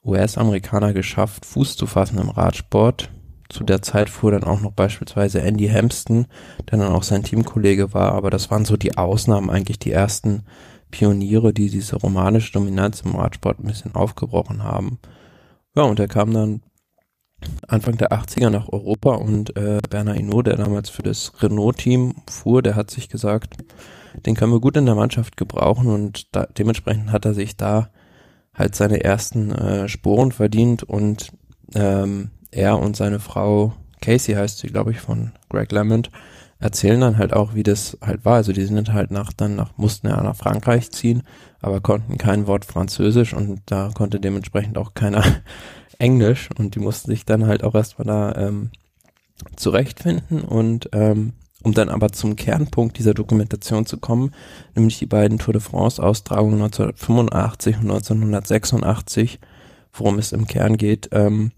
US-Amerikaner 0.03 0.93
geschafft, 0.93 1.45
Fuß 1.45 1.77
zu 1.77 1.87
fassen 1.87 2.19
im 2.19 2.29
Radsport 2.29 3.09
zu 3.49 3.63
der 3.63 3.81
Zeit 3.81 4.09
fuhr 4.09 4.31
dann 4.31 4.43
auch 4.43 4.61
noch 4.61 4.71
beispielsweise 4.71 5.41
Andy 5.41 5.67
Hampston, 5.67 6.27
der 6.69 6.79
dann 6.79 6.93
auch 6.93 7.03
sein 7.03 7.23
Teamkollege 7.23 7.93
war, 7.93 8.13
aber 8.13 8.29
das 8.29 8.49
waren 8.51 8.65
so 8.65 8.77
die 8.77 8.97
Ausnahmen, 8.97 9.49
eigentlich 9.49 9.79
die 9.79 9.91
ersten 9.91 10.43
Pioniere, 10.91 11.53
die 11.53 11.69
diese 11.69 11.97
romanische 11.97 12.53
Dominanz 12.53 13.01
im 13.01 13.15
Radsport 13.15 13.59
ein 13.59 13.67
bisschen 13.67 13.95
aufgebrochen 13.95 14.63
haben. 14.63 14.99
Ja, 15.75 15.83
und 15.83 15.99
er 15.99 16.07
kam 16.07 16.33
dann 16.33 16.61
Anfang 17.67 17.97
der 17.97 18.11
80er 18.11 18.49
nach 18.49 18.69
Europa 18.69 19.15
und 19.15 19.55
äh, 19.57 19.79
Bernard 19.89 20.17
Hinault, 20.17 20.47
der 20.47 20.57
damals 20.57 20.89
für 20.89 21.03
das 21.03 21.31
Renault-Team 21.41 22.15
fuhr, 22.29 22.61
der 22.61 22.75
hat 22.75 22.91
sich 22.91 23.09
gesagt, 23.09 23.55
den 24.25 24.35
können 24.35 24.53
wir 24.53 24.59
gut 24.59 24.77
in 24.77 24.85
der 24.85 24.95
Mannschaft 24.95 25.37
gebrauchen 25.37 25.87
und 25.87 26.35
da, 26.35 26.47
dementsprechend 26.57 27.11
hat 27.11 27.25
er 27.25 27.33
sich 27.33 27.57
da 27.57 27.89
halt 28.53 28.75
seine 28.75 29.03
ersten 29.03 29.51
äh, 29.51 29.87
Sporen 29.87 30.31
verdient 30.31 30.83
und 30.83 31.31
ähm, 31.73 32.31
er 32.51 32.79
und 32.79 32.95
seine 32.95 33.19
Frau, 33.19 33.73
Casey 34.01 34.35
heißt 34.35 34.59
sie, 34.59 34.67
glaube 34.67 34.91
ich, 34.91 34.99
von 34.99 35.31
Greg 35.49 35.71
Lemond, 35.71 36.09
erzählen 36.59 37.01
dann 37.01 37.17
halt 37.17 37.33
auch, 37.33 37.53
wie 37.53 37.63
das 37.63 37.97
halt 38.01 38.23
war. 38.23 38.35
Also 38.35 38.53
die 38.53 38.65
sind 38.65 38.93
halt 38.93 39.11
nach, 39.11 39.33
dann 39.33 39.55
nach, 39.55 39.77
mussten 39.77 40.07
ja 40.07 40.21
nach 40.23 40.35
Frankreich 40.35 40.91
ziehen, 40.91 41.23
aber 41.61 41.81
konnten 41.81 42.17
kein 42.17 42.47
Wort 42.47 42.65
Französisch 42.65 43.33
und 43.33 43.61
da 43.65 43.91
konnte 43.93 44.19
dementsprechend 44.19 44.77
auch 44.77 44.93
keiner 44.93 45.23
Englisch 45.99 46.49
und 46.57 46.75
die 46.75 46.79
mussten 46.79 47.11
sich 47.11 47.25
dann 47.25 47.47
halt 47.47 47.63
auch 47.63 47.75
erstmal 47.75 48.05
da 48.05 48.35
ähm, 48.35 48.71
zurechtfinden 49.55 50.41
und 50.41 50.89
ähm, 50.93 51.33
um 51.63 51.73
dann 51.73 51.89
aber 51.89 52.11
zum 52.11 52.35
Kernpunkt 52.35 52.99
dieser 52.99 53.15
Dokumentation 53.15 53.85
zu 53.85 53.97
kommen, 53.97 54.31
nämlich 54.75 54.99
die 54.99 55.07
beiden 55.07 55.39
Tour 55.39 55.53
de 55.53 55.61
France 55.61 56.01
Austragungen 56.01 56.61
1985 56.61 57.77
und 57.77 57.89
1986, 57.89 59.39
worum 59.91 60.19
es 60.19 60.31
im 60.31 60.45
Kern 60.45 60.77
geht, 60.77 61.09
ähm, 61.11 61.51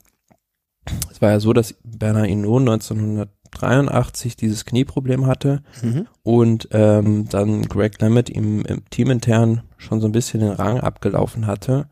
es 1.11 1.21
war 1.21 1.31
ja 1.31 1.39
so, 1.39 1.53
dass 1.53 1.75
Bernard 1.83 2.27
Hinault 2.27 2.61
1983 2.61 4.35
dieses 4.35 4.65
Knieproblem 4.65 5.25
hatte 5.25 5.61
mhm. 5.81 6.07
und 6.23 6.69
ähm, 6.71 7.27
dann 7.29 7.63
Greg 7.63 7.99
Lammet 8.01 8.29
ihm 8.29 8.61
im 8.61 8.89
Team 8.89 9.11
intern 9.11 9.63
schon 9.77 10.01
so 10.01 10.07
ein 10.07 10.11
bisschen 10.11 10.39
den 10.39 10.51
Rang 10.51 10.79
abgelaufen 10.79 11.47
hatte. 11.47 11.87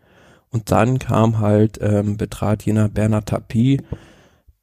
Und 0.55 0.71
dann 0.71 0.99
kam 0.99 1.39
halt, 1.39 1.79
ähm, 1.81 2.15
betrat 2.15 2.63
jener 2.63 2.87
Bernard 2.87 3.25
Tapie, 3.25 3.81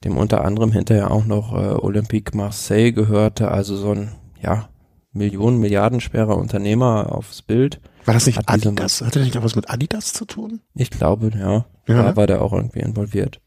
dem 0.05 0.16
unter 0.16 0.42
anderem 0.42 0.72
hinterher 0.72 1.11
auch 1.11 1.26
noch 1.26 1.52
äh, 1.52 1.74
Olympique 1.74 2.35
Marseille 2.35 2.92
gehörte, 2.92 3.50
also 3.50 3.76
so 3.76 3.90
ein, 3.90 4.12
ja, 4.40 4.70
Millionen, 5.12 5.59
Milliarden 5.59 6.00
schwerer 6.00 6.38
Unternehmer 6.38 7.12
aufs 7.12 7.42
Bild. 7.42 7.78
War 8.07 8.14
das 8.14 8.24
nicht 8.24 8.38
Hat 8.38 8.48
Adidas? 8.48 9.02
Hatte 9.02 9.18
das 9.18 9.26
nicht 9.26 9.37
auch 9.37 9.42
was 9.42 9.55
mit 9.55 9.68
Adidas 9.68 10.14
zu 10.14 10.24
tun? 10.24 10.61
Ich 10.74 10.88
glaube, 10.88 11.31
ja. 11.38 11.66
ja. 11.87 12.02
Da 12.05 12.16
war 12.16 12.26
der 12.26 12.40
auch 12.40 12.55
irgendwie 12.55 12.81
involviert. 12.81 13.42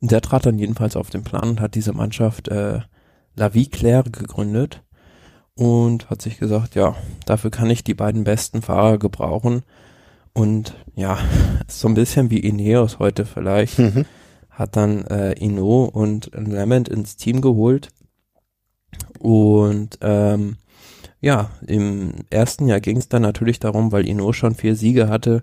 Der 0.00 0.20
trat 0.20 0.46
dann 0.46 0.60
jedenfalls 0.60 0.94
auf 0.94 1.10
den 1.10 1.24
Plan 1.24 1.48
und 1.48 1.60
hat 1.60 1.74
diese 1.74 1.92
Mannschaft 1.92 2.46
äh, 2.46 2.82
La 3.34 3.52
Vie 3.52 3.66
Claire 3.66 4.04
gegründet 4.04 4.84
und 5.56 6.08
hat 6.08 6.22
sich 6.22 6.38
gesagt, 6.38 6.76
ja, 6.76 6.94
dafür 7.26 7.50
kann 7.50 7.68
ich 7.68 7.82
die 7.82 7.94
beiden 7.94 8.22
besten 8.22 8.62
Fahrer 8.62 8.96
gebrauchen. 8.98 9.64
Und 10.32 10.74
ja, 10.94 11.18
so 11.68 11.88
ein 11.88 11.94
bisschen 11.94 12.30
wie 12.30 12.40
Ineos 12.40 12.98
heute 12.98 13.24
vielleicht, 13.24 13.78
mhm. 13.78 14.04
hat 14.50 14.76
dann 14.76 15.04
äh, 15.06 15.32
Ino 15.32 15.84
und 15.84 16.30
Lement 16.34 16.88
ins 16.88 17.16
Team 17.16 17.40
geholt. 17.40 17.88
Und 19.18 19.98
ähm, 20.00 20.56
ja, 21.20 21.50
im 21.66 22.12
ersten 22.30 22.66
Jahr 22.66 22.80
ging 22.80 22.96
es 22.96 23.08
dann 23.08 23.22
natürlich 23.22 23.58
darum, 23.58 23.92
weil 23.92 24.08
Ino 24.08 24.32
schon 24.32 24.54
vier 24.54 24.74
Siege 24.74 25.08
hatte, 25.08 25.42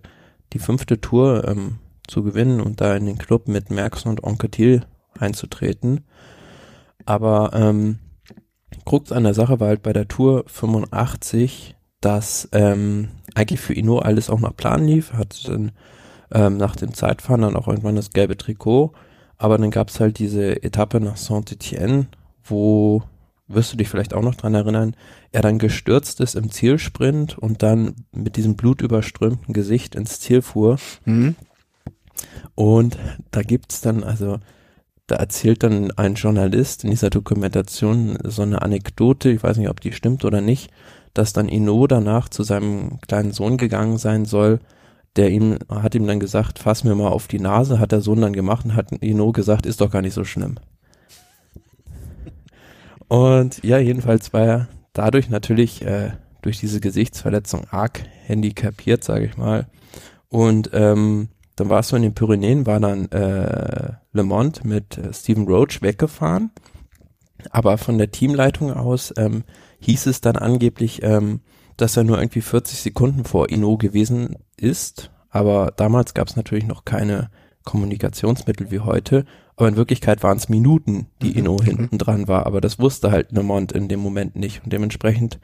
die 0.54 0.60
fünfte 0.60 1.00
Tour 1.00 1.47
ähm, 1.47 1.78
zu 2.08 2.23
gewinnen 2.23 2.62
und 2.62 2.82
da 2.82 2.95
in 2.95 3.06
den 3.06 3.17
Club 3.17 3.47
mit 3.47 3.69
Merckx 3.69 4.06
und 4.06 4.23
Onketil 4.23 4.86
einzutreten. 5.19 6.06
Aber 7.06 7.52
ähm, 7.54 8.00
Krux 8.86 9.12
an 9.12 9.23
der 9.23 9.34
Sache 9.34 9.60
war 9.60 9.67
halt 9.67 9.84
bei 9.84 9.93
der 9.93 10.08
Tour 10.08 10.45
85 10.47 11.78
dass 12.02 12.47
ähm, 12.52 13.10
eigentlich 13.38 13.60
für 13.60 13.73
Ino 13.73 14.00
alles 14.00 14.30
auch 14.30 14.39
nach 14.39 14.56
Plan 14.56 14.86
lief, 14.86 15.13
hat 15.13 15.47
dann 15.47 15.71
ähm, 16.32 16.58
nach 16.58 16.76
dem 16.76 16.93
Zeitfahren 16.93 17.41
dann 17.41 17.56
auch 17.56 17.67
irgendwann 17.67 17.95
das 17.95 18.10
gelbe 18.10 18.36
Trikot, 18.36 18.93
aber 19.38 19.58
dann 19.58 19.71
gab 19.71 19.89
es 19.89 20.00
halt 20.00 20.19
diese 20.19 20.63
Etappe 20.63 21.00
nach 21.00 21.17
Saint-Étienne, 21.17 22.08
wo 22.43 23.04
wirst 23.47 23.71
du 23.71 23.78
dich 23.78 23.88
vielleicht 23.88 24.13
auch 24.13 24.23
noch 24.23 24.36
dran 24.36 24.56
erinnern, 24.56 24.95
er 25.32 25.41
dann 25.41 25.60
gestürzt 25.60 26.19
ist 26.19 26.36
im 26.36 26.52
Zielsprint 26.52 27.38
und 27.38 27.63
dann 27.63 27.95
mit 28.12 28.36
diesem 28.36 28.56
blutüberströmten 28.56 29.54
Gesicht 29.54 29.95
ins 29.95 30.19
Ziel 30.19 30.41
fuhr. 30.41 30.78
Mhm. 31.06 31.36
Und 32.56 32.97
da 33.32 33.43
gibt's 33.43 33.80
dann, 33.80 34.04
also 34.04 34.39
da 35.06 35.15
erzählt 35.15 35.63
dann 35.63 35.91
ein 35.91 36.15
Journalist 36.15 36.84
in 36.84 36.89
dieser 36.89 37.10
Dokumentation 37.10 38.17
so 38.23 38.41
eine 38.41 38.62
Anekdote, 38.62 39.30
ich 39.30 39.43
weiß 39.43 39.58
nicht, 39.58 39.69
ob 39.69 39.80
die 39.80 39.93
stimmt 39.93 40.26
oder 40.26 40.41
nicht, 40.41 40.69
dass 41.17 41.34
dann 41.34 41.49
Ino 41.49 41.88
danach 41.88 42.30
zu 42.30 42.43
seinem 42.43 42.99
kleinen 43.01 43.32
Sohn 43.32 43.58
gegangen 43.58 43.97
sein 43.97 44.25
soll, 44.25 44.60
der 45.15 45.32
ihm, 45.32 45.58
hat 45.69 45.95
ihm 45.95 46.06
dann 46.06 46.19
gesagt, 46.19 46.60
fass 46.60 46.84
mir 46.84 46.93
mal 46.93 47.10
auf 47.10 47.27
die 47.27 47.39
Nase, 47.39 47.80
hat 47.80 47.91
der 47.91 48.01
Sohn 48.01 48.21
dann 48.21 48.34
gemacht 48.34 48.65
und 48.65 48.75
hat 48.75 48.91
Ino 49.01 49.32
gesagt, 49.32 49.65
ist 49.65 49.82
doch 49.82 49.89
gar 49.89 50.01
nicht 50.01 50.13
so 50.13 50.23
schlimm. 50.23 50.56
Und 53.08 53.63
ja, 53.63 53.80
jedenfalls 53.80 54.34
war 54.34 54.41
er 54.41 54.67
dadurch 54.93 55.30
natürlich 55.30 55.82
äh, 55.84 56.12
durch 56.41 56.60
diese 56.60 56.80
Gesichtsverletzung 56.80 57.65
arg 57.71 58.03
handicapiert, 58.25 59.03
sage 59.03 59.25
ich 59.25 59.38
mal. 59.38 59.67
Und 60.30 60.69
ähm, 60.73 61.30
dann 61.56 61.69
war 61.69 61.80
es 61.80 61.88
so 61.88 61.95
in 61.95 62.03
den 62.03 62.13
Pyrenäen, 62.13 62.65
war 62.65 62.80
dann 62.80 63.10
äh, 63.12 63.93
Le 64.12 64.23
Mans 64.23 64.63
mit 64.63 64.97
äh, 64.97 65.13
Stephen 65.13 65.47
Roach 65.47 65.82
weggefahren. 65.82 66.51
Aber 67.49 67.77
von 67.77 67.97
der 67.97 68.12
Teamleitung 68.12 68.73
aus 68.73 69.13
ähm, 69.17 69.43
hieß 69.79 70.07
es 70.07 70.21
dann 70.21 70.35
angeblich, 70.35 71.03
ähm, 71.03 71.41
dass 71.77 71.97
er 71.97 72.03
nur 72.03 72.17
irgendwie 72.17 72.41
40 72.41 72.79
Sekunden 72.79 73.23
vor 73.23 73.49
Ino 73.49 73.77
gewesen 73.77 74.37
ist. 74.57 75.11
Aber 75.29 75.71
damals 75.75 76.13
gab 76.13 76.27
es 76.27 76.35
natürlich 76.35 76.65
noch 76.65 76.85
keine 76.85 77.29
Kommunikationsmittel 77.63 78.71
wie 78.71 78.79
heute. 78.79 79.25
Aber 79.55 79.67
in 79.67 79.75
Wirklichkeit 79.75 80.23
waren 80.23 80.37
es 80.37 80.49
Minuten, 80.49 81.07
die 81.21 81.31
mhm. 81.31 81.37
Inno 81.37 81.57
mhm. 81.57 81.65
hinten 81.65 81.97
dran 81.97 82.27
war. 82.27 82.45
Aber 82.45 82.61
das 82.61 82.79
wusste 82.79 83.11
halt 83.11 83.31
Lemont 83.31 83.71
in 83.71 83.87
dem 83.87 83.99
Moment 83.99 84.35
nicht. 84.35 84.63
Und 84.63 84.73
dementsprechend 84.73 85.39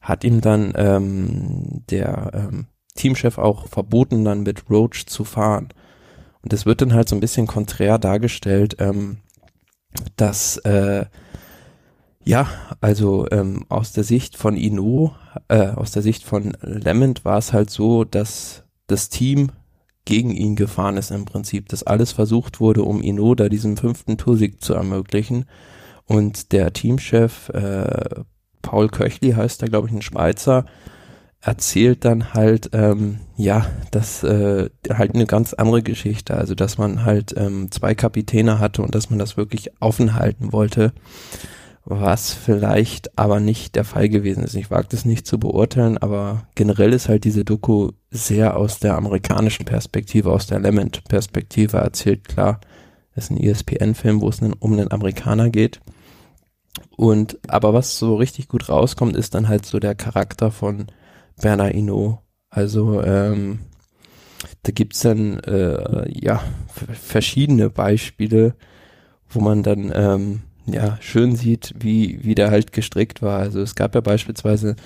hat 0.00 0.24
ihm 0.24 0.40
dann 0.40 0.72
ähm, 0.76 1.82
der 1.90 2.30
ähm, 2.34 2.66
Teamchef 2.94 3.38
auch 3.38 3.68
verboten, 3.68 4.24
dann 4.24 4.42
mit 4.42 4.68
Roach 4.70 5.06
zu 5.06 5.24
fahren. 5.24 5.68
Und 6.42 6.52
das 6.52 6.66
wird 6.66 6.82
dann 6.82 6.92
halt 6.92 7.08
so 7.08 7.16
ein 7.16 7.20
bisschen 7.20 7.46
konträr 7.46 7.98
dargestellt, 7.98 8.76
ähm, 8.78 9.18
dass 10.16 10.58
äh, 10.58 11.06
ja, 12.24 12.48
also 12.80 13.26
ähm, 13.30 13.64
aus 13.68 13.92
der 13.92 14.04
Sicht 14.04 14.36
von 14.36 14.56
Ino, 14.56 15.14
äh, 15.48 15.68
aus 15.68 15.92
der 15.92 16.02
Sicht 16.02 16.24
von 16.24 16.56
Lement 16.60 17.24
war 17.24 17.38
es 17.38 17.52
halt 17.52 17.70
so, 17.70 18.04
dass 18.04 18.64
das 18.86 19.08
Team 19.10 19.52
gegen 20.04 20.30
ihn 20.30 20.56
gefahren 20.56 20.96
ist 20.96 21.10
im 21.10 21.24
Prinzip, 21.24 21.68
dass 21.68 21.82
alles 21.82 22.12
versucht 22.12 22.60
wurde, 22.60 22.82
um 22.82 23.02
Inoda 23.02 23.48
diesen 23.48 23.76
fünften 23.76 24.18
Toursieg 24.18 24.62
zu 24.62 24.74
ermöglichen. 24.74 25.46
Und 26.06 26.52
der 26.52 26.72
Teamchef, 26.72 27.48
äh, 27.50 28.22
Paul 28.60 28.88
Köchli 28.88 29.32
heißt 29.32 29.62
da, 29.62 29.66
glaube 29.66 29.88
ich, 29.88 29.94
ein 29.94 30.02
Schweizer, 30.02 30.66
erzählt 31.40 32.04
dann 32.04 32.32
halt, 32.32 32.70
ähm, 32.72 33.20
ja, 33.36 33.66
das 33.90 34.22
äh, 34.24 34.70
halt 34.90 35.14
eine 35.14 35.26
ganz 35.26 35.54
andere 35.54 35.82
Geschichte. 35.82 36.34
Also, 36.34 36.54
dass 36.54 36.78
man 36.78 37.04
halt 37.04 37.34
ähm, 37.36 37.70
zwei 37.70 37.94
Kapitäne 37.94 38.58
hatte 38.58 38.82
und 38.82 38.94
dass 38.94 39.10
man 39.10 39.18
das 39.18 39.36
wirklich 39.36 39.70
offen 39.80 40.14
halten 40.14 40.52
wollte 40.52 40.92
was 41.84 42.32
vielleicht 42.32 43.18
aber 43.18 43.40
nicht 43.40 43.76
der 43.76 43.84
Fall 43.84 44.08
gewesen 44.08 44.42
ist. 44.42 44.54
Ich 44.54 44.70
wage 44.70 44.88
das 44.90 45.04
nicht 45.04 45.26
zu 45.26 45.38
beurteilen, 45.38 45.98
aber 45.98 46.46
generell 46.54 46.92
ist 46.94 47.08
halt 47.08 47.24
diese 47.24 47.44
Doku 47.44 47.90
sehr 48.10 48.56
aus 48.56 48.78
der 48.78 48.96
amerikanischen 48.96 49.66
Perspektive, 49.66 50.32
aus 50.32 50.46
der 50.46 50.60
Lement-Perspektive 50.60 51.76
erzählt. 51.76 52.26
Klar, 52.26 52.60
ist 53.14 53.30
ein 53.30 53.36
ESPN-Film, 53.36 54.20
wo 54.22 54.28
es 54.28 54.40
um 54.40 54.72
einen 54.72 54.90
Amerikaner 54.90 55.50
geht. 55.50 55.80
Und 56.96 57.38
aber 57.48 57.74
was 57.74 57.98
so 57.98 58.16
richtig 58.16 58.48
gut 58.48 58.68
rauskommt, 58.68 59.16
ist 59.16 59.34
dann 59.34 59.48
halt 59.48 59.66
so 59.66 59.78
der 59.78 59.94
Charakter 59.94 60.50
von 60.50 60.86
Bernard 61.40 61.74
Hinault. 61.74 62.18
Also 62.50 63.02
ähm, 63.02 63.60
da 64.62 64.72
gibt's 64.72 65.00
dann 65.00 65.38
äh, 65.40 66.08
ja 66.08 66.42
verschiedene 66.68 67.68
Beispiele, 67.70 68.54
wo 69.28 69.40
man 69.40 69.62
dann 69.62 69.92
ähm, 69.94 70.42
ja, 70.66 70.96
schön 71.00 71.36
sieht, 71.36 71.74
wie, 71.78 72.20
wie 72.22 72.34
der 72.34 72.50
halt 72.50 72.72
gestrickt 72.72 73.22
war. 73.22 73.38
Also 73.38 73.60
es 73.60 73.74
gab 73.74 73.94
ja 73.94 74.00
beispielsweise 74.00 74.76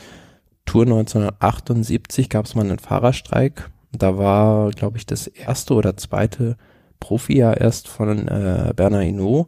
Tour 0.64 0.82
1978 0.82 2.28
gab 2.28 2.44
es 2.44 2.54
mal 2.54 2.64
einen 2.64 2.78
Fahrerstreik. 2.78 3.70
Da 3.92 4.18
war, 4.18 4.70
glaube 4.70 4.98
ich, 4.98 5.06
das 5.06 5.26
erste 5.26 5.74
oder 5.74 5.96
zweite 5.96 6.56
Profi-Jahr 7.00 7.56
erst 7.56 7.88
von 7.88 8.28
äh, 8.28 8.72
Bernard 8.76 9.04
Hinault. 9.04 9.46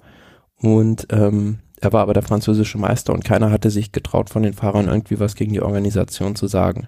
Und 0.57 1.07
ähm, 1.11 1.59
er 1.81 1.93
war 1.93 2.03
aber 2.03 2.15
der 2.15 2.23
französische 2.23 2.79
Meister 2.79 3.13
und 3.13 3.25
keiner 3.25 3.51
hatte 3.51 3.71
sich 3.71 3.93
getraut, 3.93 4.31
von 4.31 4.43
den 4.43 4.53
Fahrern 4.53 4.89
irgendwie 4.89 5.19
was 5.19 5.35
gegen 5.35 5.53
die 5.53 5.63
Organisation 5.63 6.37
zu 6.37 6.47
sagen. 6.47 6.87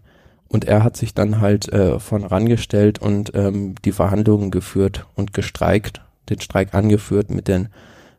Und 0.48 0.66
er 0.66 0.84
hat 0.84 0.96
sich 0.96 1.14
dann 1.14 1.40
halt 1.40 1.72
äh, 1.72 1.98
von 1.98 2.24
rangestellt 2.24 2.98
und 2.98 3.32
ähm, 3.34 3.74
die 3.84 3.92
Verhandlungen 3.92 4.50
geführt 4.50 5.06
und 5.14 5.32
gestreikt, 5.32 6.02
den 6.28 6.40
Streik 6.40 6.74
angeführt 6.74 7.30
mit 7.30 7.48
den 7.48 7.68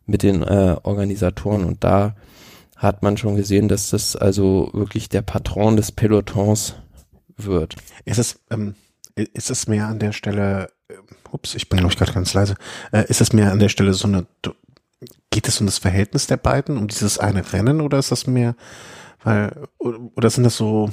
mit 0.05 0.23
den 0.23 0.43
äh, 0.43 0.77
Organisatoren 0.83 1.63
und 1.63 1.83
da 1.83 2.15
hat 2.75 3.01
man 3.01 3.17
schon 3.17 3.35
gesehen, 3.35 3.69
dass 3.69 3.91
das 3.91 4.15
also 4.15 4.69
wirklich 4.73 5.07
der 5.07 5.21
Patron 5.21 5.77
des 5.77 5.91
Pelotons 5.91 6.75
wird. 7.37 7.75
Ist 8.03 8.17
es, 8.17 8.39
ähm, 8.49 8.75
ist 9.15 9.49
es 9.49 9.67
mehr 9.67 9.87
an 9.87 9.99
der 9.99 10.11
Stelle, 10.11 10.69
äh, 10.89 10.95
ups, 11.31 11.55
ich 11.55 11.69
bin 11.69 11.79
glaube 11.79 11.93
ich 11.93 11.97
gerade 11.97 12.13
ganz 12.13 12.33
leise, 12.33 12.55
äh, 12.91 13.05
ist 13.07 13.21
es 13.21 13.31
mehr 13.31 13.51
an 13.51 13.59
der 13.59 13.69
Stelle 13.69 13.93
so 13.93 14.07
eine, 14.07 14.27
geht 15.31 15.47
es 15.47 15.59
um 15.59 15.65
das 15.65 15.77
Verhältnis 15.77 16.27
der 16.27 16.37
beiden, 16.37 16.77
um 16.77 16.87
dieses 16.87 17.17
eine 17.17 17.53
Rennen 17.53 17.79
oder 17.79 17.99
ist 17.99 18.11
das 18.11 18.27
mehr, 18.27 18.55
weil, 19.23 19.67
oder 19.77 20.29
sind 20.29 20.43
das 20.43 20.57
so, 20.57 20.89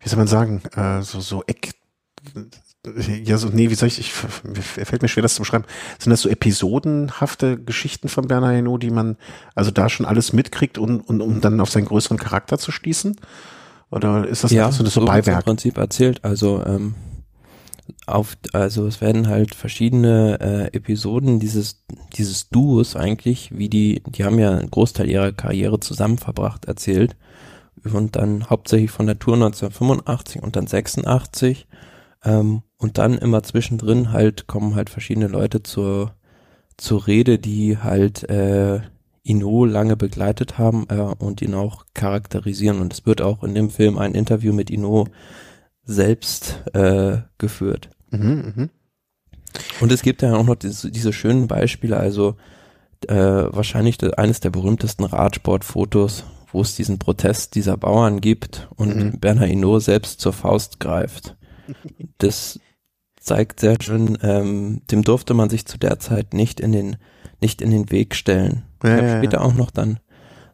wie 0.00 0.08
soll 0.08 0.18
man 0.18 0.28
sagen, 0.28 0.62
äh, 0.76 1.02
so, 1.02 1.20
so 1.20 1.42
Eck, 1.46 1.74
ja, 3.24 3.38
so, 3.38 3.48
nee, 3.48 3.70
wie 3.70 3.74
soll 3.74 3.88
ich, 3.88 4.00
ich 4.00 4.12
fällt 4.12 5.02
mir 5.02 5.08
schwer, 5.08 5.22
das 5.22 5.34
zu 5.34 5.42
beschreiben. 5.42 5.64
Sind 5.98 6.10
das 6.10 6.22
so 6.22 6.28
episodenhafte 6.28 7.56
Geschichten 7.58 8.08
von 8.08 8.26
Bernard 8.26 8.56
Hinault, 8.56 8.82
die 8.82 8.90
man 8.90 9.16
also 9.54 9.70
da 9.70 9.88
schon 9.88 10.04
alles 10.04 10.32
mitkriegt 10.32 10.78
und, 10.78 11.00
und 11.00 11.20
um 11.20 11.40
dann 11.40 11.60
auf 11.60 11.70
seinen 11.70 11.84
größeren 11.84 12.18
Charakter 12.18 12.58
zu 12.58 12.72
schließen? 12.72 13.16
Oder 13.90 14.26
ist 14.26 14.42
das, 14.42 14.50
ja, 14.50 14.72
so, 14.72 14.82
das 14.82 14.94
so 14.94 15.04
Beiwerk? 15.04 15.38
im 15.38 15.44
Prinzip 15.44 15.78
erzählt. 15.78 16.24
Also, 16.24 16.64
ähm, 16.64 16.94
auf, 18.06 18.36
also 18.52 18.86
es 18.86 19.00
werden 19.00 19.28
halt 19.28 19.54
verschiedene 19.54 20.40
äh, 20.40 20.76
Episoden 20.76 21.38
dieses, 21.38 21.84
dieses 22.14 22.48
Duos 22.48 22.96
eigentlich, 22.96 23.50
wie 23.56 23.68
die, 23.68 24.02
die 24.06 24.24
haben 24.24 24.38
ja 24.38 24.50
einen 24.50 24.70
Großteil 24.70 25.08
ihrer 25.08 25.32
Karriere 25.32 25.78
zusammen 25.78 26.18
verbracht, 26.18 26.64
erzählt. 26.64 27.16
Und 27.84 28.16
dann 28.16 28.48
hauptsächlich 28.48 28.90
von 28.90 29.06
der 29.06 29.18
Tour 29.18 29.34
1985 29.34 30.42
und 30.42 30.56
dann 30.56 30.66
86 30.66 31.66
ähm, 32.24 32.62
und 32.82 32.98
dann 32.98 33.16
immer 33.16 33.44
zwischendrin 33.44 34.10
halt 34.10 34.48
kommen 34.48 34.74
halt 34.74 34.90
verschiedene 34.90 35.28
Leute 35.28 35.62
zur, 35.62 36.16
zur 36.76 37.06
Rede, 37.06 37.38
die 37.38 37.78
halt 37.78 38.28
äh, 38.28 38.80
Ino 39.22 39.64
lange 39.64 39.96
begleitet 39.96 40.58
haben 40.58 40.86
äh, 40.88 40.96
und 40.96 41.40
ihn 41.42 41.54
auch 41.54 41.84
charakterisieren. 41.94 42.80
Und 42.80 42.92
es 42.92 43.06
wird 43.06 43.22
auch 43.22 43.44
in 43.44 43.54
dem 43.54 43.70
Film 43.70 43.98
ein 43.98 44.16
Interview 44.16 44.52
mit 44.52 44.68
Ino 44.68 45.06
selbst 45.84 46.60
äh, 46.74 47.18
geführt. 47.38 47.88
Mhm, 48.10 48.52
mh. 48.56 48.68
Und 49.80 49.92
es 49.92 50.02
gibt 50.02 50.22
ja 50.22 50.34
auch 50.34 50.44
noch 50.44 50.56
diese, 50.56 50.90
diese 50.90 51.12
schönen 51.12 51.46
Beispiele, 51.46 51.98
also 51.98 52.34
äh, 53.06 53.14
wahrscheinlich 53.14 54.02
eines 54.18 54.40
der 54.40 54.50
berühmtesten 54.50 55.04
Radsportfotos, 55.04 56.24
wo 56.50 56.62
es 56.62 56.74
diesen 56.74 56.98
Protest 56.98 57.54
dieser 57.54 57.76
Bauern 57.76 58.20
gibt 58.20 58.68
und 58.74 58.96
mhm. 58.96 59.20
Bernard 59.20 59.50
Hinault 59.50 59.84
selbst 59.84 60.20
zur 60.20 60.32
Faust 60.32 60.80
greift. 60.80 61.36
Das 62.18 62.58
zeigt 63.22 63.60
sehr 63.60 63.76
schön, 63.80 64.18
ähm, 64.22 64.82
dem 64.90 65.02
durfte 65.02 65.34
man 65.34 65.48
sich 65.48 65.66
zu 65.66 65.78
der 65.78 65.98
Zeit 65.98 66.34
nicht 66.34 66.60
in 66.60 66.72
den, 66.72 66.96
nicht 67.40 67.62
in 67.62 67.70
den 67.70 67.90
Weg 67.90 68.14
stellen. 68.14 68.64
Ja, 68.82 68.96
ich 68.96 69.02
habe 69.02 69.18
später 69.18 69.42
auch 69.42 69.54
noch 69.54 69.70
dann 69.70 70.00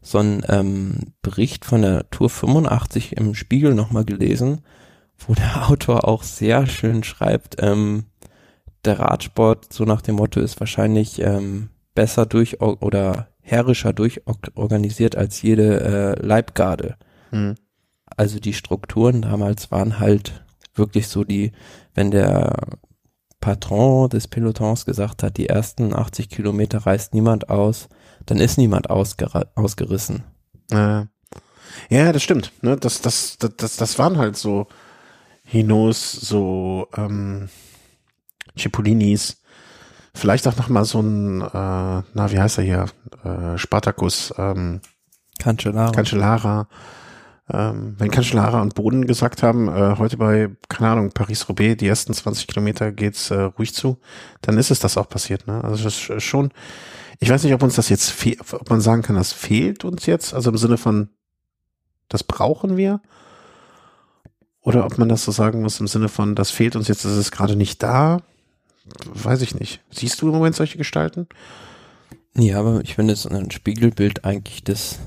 so 0.00 0.18
einen 0.18 0.42
ähm, 0.48 1.12
Bericht 1.22 1.64
von 1.64 1.82
der 1.82 2.08
Tour 2.10 2.30
85 2.30 3.16
im 3.16 3.34
Spiegel 3.34 3.74
nochmal 3.74 4.04
gelesen, 4.04 4.60
wo 5.18 5.34
der 5.34 5.68
Autor 5.70 6.06
auch 6.06 6.22
sehr 6.22 6.66
schön 6.66 7.04
schreibt, 7.04 7.56
ähm, 7.60 8.04
der 8.84 9.00
Radsport 9.00 9.72
so 9.72 9.84
nach 9.84 10.02
dem 10.02 10.16
Motto 10.16 10.40
ist 10.40 10.60
wahrscheinlich 10.60 11.20
ähm, 11.20 11.70
besser 11.94 12.26
durch 12.26 12.60
oder 12.60 13.28
herrischer 13.40 13.92
durchorganisiert 13.92 15.16
als 15.16 15.42
jede 15.42 15.80
äh, 16.20 16.26
Leibgarde. 16.26 16.96
Mhm. 17.30 17.56
Also 18.16 18.38
die 18.38 18.52
Strukturen 18.52 19.22
damals 19.22 19.70
waren 19.70 19.98
halt 19.98 20.44
wirklich 20.74 21.08
so 21.08 21.24
die, 21.24 21.52
wenn 21.98 22.12
der 22.12 22.54
Patron 23.40 24.08
des 24.08 24.28
Pelotons 24.28 24.84
gesagt 24.84 25.24
hat, 25.24 25.36
die 25.36 25.48
ersten 25.48 25.92
80 25.92 26.28
Kilometer 26.28 26.78
reißt 26.86 27.12
niemand 27.12 27.50
aus, 27.50 27.88
dann 28.24 28.38
ist 28.38 28.56
niemand 28.56 28.88
ausger 28.88 29.48
ausgerissen. 29.56 30.22
Äh, 30.70 31.06
Ja, 31.90 32.12
das 32.12 32.22
stimmt. 32.22 32.52
Ne? 32.62 32.76
Das, 32.76 33.00
das, 33.00 33.36
das, 33.38 33.56
das, 33.56 33.76
das 33.76 33.98
waren 33.98 34.16
halt 34.16 34.36
so 34.36 34.68
Hinos, 35.42 36.12
so 36.12 36.86
ähm, 36.96 37.48
Cipolinis, 38.56 39.42
vielleicht 40.14 40.46
auch 40.46 40.56
noch 40.56 40.68
mal 40.68 40.84
so 40.84 41.00
ein, 41.00 41.40
äh, 41.40 41.48
na, 41.52 42.30
wie 42.30 42.38
heißt 42.38 42.58
er 42.58 42.64
hier, 42.64 42.86
äh, 43.24 43.58
Spartacus, 43.58 44.32
ähm, 44.38 44.82
Cancellara. 45.40 45.90
Cancellara. 45.90 46.68
Ähm, 47.50 47.94
wenn 47.98 48.10
Cancellara 48.10 48.60
und 48.60 48.74
Boden 48.74 49.06
gesagt 49.06 49.42
haben, 49.42 49.68
äh, 49.68 49.96
heute 49.96 50.18
bei, 50.18 50.50
keine 50.68 50.90
Ahnung, 50.90 51.10
Paris-Roubaix, 51.12 51.78
die 51.78 51.86
ersten 51.86 52.12
20 52.12 52.46
Kilometer 52.46 52.92
geht's 52.92 53.30
äh, 53.30 53.40
ruhig 53.40 53.72
zu, 53.74 53.98
dann 54.42 54.58
ist 54.58 54.70
es 54.70 54.80
das 54.80 54.98
auch 54.98 55.08
passiert. 55.08 55.46
Ne? 55.46 55.64
Also 55.64 55.84
das 55.84 56.10
ist 56.10 56.22
schon, 56.22 56.50
ich 57.20 57.30
weiß 57.30 57.44
nicht, 57.44 57.54
ob 57.54 57.62
uns 57.62 57.76
das 57.76 57.88
jetzt 57.88 58.10
fehlt, 58.10 58.40
ob 58.52 58.68
man 58.68 58.80
sagen 58.80 59.02
kann, 59.02 59.16
das 59.16 59.32
fehlt 59.32 59.84
uns 59.84 60.04
jetzt, 60.06 60.34
also 60.34 60.50
im 60.50 60.58
Sinne 60.58 60.76
von, 60.76 61.08
das 62.08 62.22
brauchen 62.22 62.76
wir. 62.76 63.00
Oder 64.60 64.84
ob 64.84 64.98
man 64.98 65.08
das 65.08 65.24
so 65.24 65.32
sagen 65.32 65.62
muss 65.62 65.80
im 65.80 65.86
Sinne 65.86 66.08
von, 66.08 66.34
das 66.34 66.50
fehlt 66.50 66.76
uns 66.76 66.88
jetzt, 66.88 67.04
das 67.04 67.16
ist 67.16 67.30
gerade 67.30 67.56
nicht 67.56 67.82
da. 67.82 68.18
Weiß 69.06 69.40
ich 69.42 69.54
nicht. 69.54 69.80
Siehst 69.90 70.20
du 70.20 70.28
im 70.28 70.34
Moment 70.34 70.54
solche 70.54 70.78
Gestalten? 70.78 71.26
Ja, 72.36 72.60
aber 72.60 72.80
ich 72.82 72.94
finde 72.94 73.14
es 73.14 73.26
ein 73.26 73.50
Spiegelbild 73.50 74.24
eigentlich 74.24 74.64
des, 74.64 74.98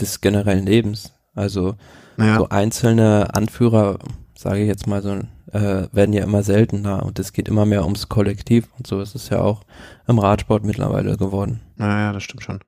des 0.00 0.20
generellen 0.20 0.66
Lebens. 0.66 1.12
Also 1.34 1.74
naja. 2.16 2.38
so 2.38 2.48
einzelne 2.48 3.34
Anführer, 3.34 3.98
sage 4.36 4.60
ich 4.60 4.68
jetzt 4.68 4.86
mal 4.86 5.02
so, 5.02 5.20
äh, 5.52 5.88
werden 5.92 6.12
ja 6.12 6.22
immer 6.24 6.42
seltener 6.42 7.04
und 7.04 7.18
es 7.18 7.32
geht 7.32 7.48
immer 7.48 7.66
mehr 7.66 7.84
ums 7.84 8.08
Kollektiv 8.08 8.68
und 8.78 8.86
so 8.86 9.00
ist 9.00 9.14
es 9.14 9.28
ja 9.28 9.40
auch 9.40 9.62
im 10.06 10.18
Radsport 10.18 10.64
mittlerweile 10.64 11.16
geworden. 11.16 11.60
Naja, 11.76 12.12
das 12.12 12.22
stimmt 12.22 12.42
schon. 12.42 12.60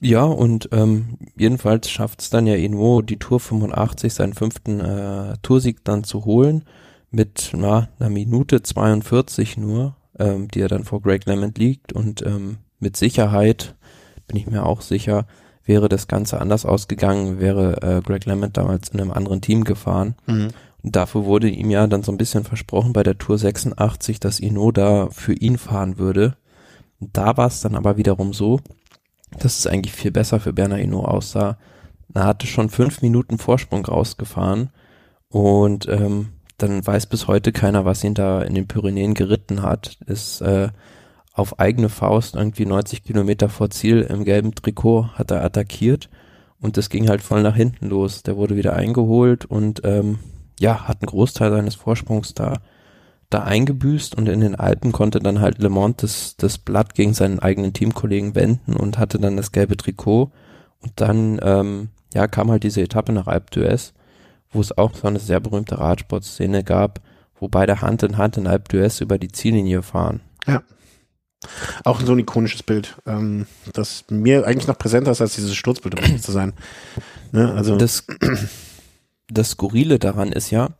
Ja, 0.00 0.24
und 0.24 0.68
ähm, 0.72 1.16
jedenfalls 1.34 1.88
schafft 1.88 2.20
es 2.20 2.30
dann 2.30 2.46
ja 2.46 2.56
Invo, 2.56 3.00
die 3.00 3.18
Tour 3.18 3.40
85, 3.40 4.12
seinen 4.12 4.34
fünften 4.34 4.80
äh, 4.80 5.36
Toursieg 5.40 5.82
dann 5.84 6.04
zu 6.04 6.26
holen, 6.26 6.64
mit 7.10 7.52
na, 7.54 7.88
einer 7.98 8.10
Minute 8.10 8.62
42 8.62 9.56
nur, 9.56 9.96
ähm, 10.18 10.48
die 10.48 10.60
er 10.60 10.68
dann 10.68 10.84
vor 10.84 11.00
Greg 11.00 11.24
Lemond 11.24 11.56
liegt. 11.56 11.92
Und 11.92 12.20
ähm, 12.26 12.58
mit 12.80 12.96
Sicherheit, 12.98 13.76
bin 14.26 14.36
ich 14.36 14.46
mir 14.46 14.66
auch 14.66 14.82
sicher, 14.82 15.26
wäre 15.64 15.88
das 15.88 16.08
Ganze 16.08 16.40
anders 16.40 16.66
ausgegangen, 16.66 17.40
wäre 17.40 17.82
äh, 17.82 18.00
Greg 18.02 18.26
Lemond 18.26 18.56
damals 18.56 18.90
in 18.90 19.00
einem 19.00 19.10
anderen 19.10 19.40
Team 19.40 19.64
gefahren. 19.64 20.14
Mhm. 20.26 20.48
Und 20.82 20.96
dafür 20.96 21.24
wurde 21.24 21.48
ihm 21.48 21.70
ja 21.70 21.86
dann 21.86 22.02
so 22.02 22.12
ein 22.12 22.18
bisschen 22.18 22.44
versprochen 22.44 22.92
bei 22.92 23.02
der 23.02 23.16
Tour 23.16 23.38
86, 23.38 24.20
dass 24.20 24.40
Ino 24.40 24.70
da 24.70 25.08
für 25.10 25.32
ihn 25.32 25.56
fahren 25.56 25.98
würde. 25.98 26.36
Und 27.00 27.16
da 27.16 27.36
war 27.36 27.46
es 27.46 27.60
dann 27.62 27.74
aber 27.74 27.96
wiederum 27.96 28.34
so, 28.34 28.60
dass 29.38 29.58
es 29.58 29.66
eigentlich 29.66 29.94
viel 29.94 30.10
besser 30.10 30.40
für 30.40 30.52
Berner 30.52 30.78
Eno 30.78 31.04
aussah. 31.04 31.58
Er 32.12 32.24
hatte 32.26 32.46
schon 32.46 32.68
fünf 32.68 33.02
Minuten 33.02 33.38
Vorsprung 33.38 33.84
rausgefahren 33.84 34.70
und 35.28 35.88
ähm, 35.88 36.28
dann 36.58 36.86
weiß 36.86 37.06
bis 37.06 37.26
heute 37.26 37.50
keiner, 37.50 37.84
was 37.84 38.04
ihn 38.04 38.14
da 38.14 38.42
in 38.42 38.54
den 38.54 38.68
Pyrenäen 38.68 39.14
geritten 39.14 39.62
hat. 39.62 39.98
Ist 40.06 40.40
äh, 40.42 40.68
auf 41.34 41.58
eigene 41.58 41.88
Faust 41.88 42.36
irgendwie 42.36 42.64
90 42.64 43.02
Kilometer 43.02 43.48
vor 43.48 43.68
Ziel 43.68 44.02
im 44.02 44.24
gelben 44.24 44.54
Trikot 44.54 45.08
hat 45.14 45.30
er 45.30 45.44
attackiert 45.44 46.08
und 46.60 46.76
das 46.76 46.88
ging 46.88 47.08
halt 47.08 47.20
voll 47.20 47.42
nach 47.42 47.56
hinten 47.56 47.88
los. 47.88 48.22
Der 48.22 48.36
wurde 48.36 48.56
wieder 48.56 48.74
eingeholt 48.74 49.44
und 49.44 49.82
ähm, 49.84 50.20
ja, 50.58 50.88
hat 50.88 51.02
einen 51.02 51.08
Großteil 51.08 51.50
seines 51.50 51.74
Vorsprungs 51.74 52.34
da 52.34 52.54
da 53.34 53.42
eingebüßt 53.42 54.14
und 54.14 54.28
in 54.28 54.40
den 54.40 54.54
Alpen 54.54 54.92
konnte 54.92 55.18
dann 55.18 55.40
halt 55.40 55.58
Le 55.58 55.68
Mans 55.68 55.96
das, 55.98 56.36
das 56.36 56.58
Blatt 56.58 56.94
gegen 56.94 57.14
seinen 57.14 57.40
eigenen 57.40 57.72
Teamkollegen 57.72 58.34
wenden 58.36 58.76
und 58.76 58.96
hatte 58.98 59.18
dann 59.18 59.36
das 59.36 59.50
gelbe 59.50 59.76
Trikot. 59.76 60.30
Und 60.80 60.92
dann, 60.96 61.40
ähm, 61.42 61.88
ja, 62.14 62.28
kam 62.28 62.50
halt 62.50 62.62
diese 62.62 62.82
Etappe 62.82 63.12
nach 63.12 63.26
Alpe 63.26 63.52
d'Huez, 63.52 63.92
wo 64.52 64.60
es 64.60 64.76
auch 64.76 64.94
so 64.94 65.08
eine 65.08 65.18
sehr 65.18 65.40
berühmte 65.40 65.78
Radsportszene 65.78 66.62
gab, 66.62 67.00
wo 67.40 67.48
beide 67.48 67.80
Hand 67.80 68.04
in 68.04 68.18
Hand 68.18 68.36
in 68.36 68.46
Alpe 68.46 68.70
d'Huez 68.76 69.02
über 69.02 69.18
die 69.18 69.32
Ziellinie 69.32 69.82
fahren. 69.82 70.20
Ja. 70.46 70.62
Auch 71.84 72.00
so 72.00 72.12
ein 72.12 72.18
ikonisches 72.18 72.62
Bild, 72.62 72.96
ähm, 73.06 73.46
das 73.72 74.04
mir 74.10 74.46
eigentlich 74.46 74.66
noch 74.66 74.78
präsenter 74.78 75.10
ist, 75.10 75.20
als 75.20 75.34
dieses 75.34 75.54
Sturzbild, 75.54 75.98
um 75.98 76.18
zu 76.20 76.32
sein. 76.32 76.52
Ne? 77.32 77.52
Also 77.52 77.76
das, 77.76 78.04
das 79.28 79.50
Skurrile 79.50 79.98
daran 79.98 80.32
ist 80.32 80.50
ja, 80.50 80.70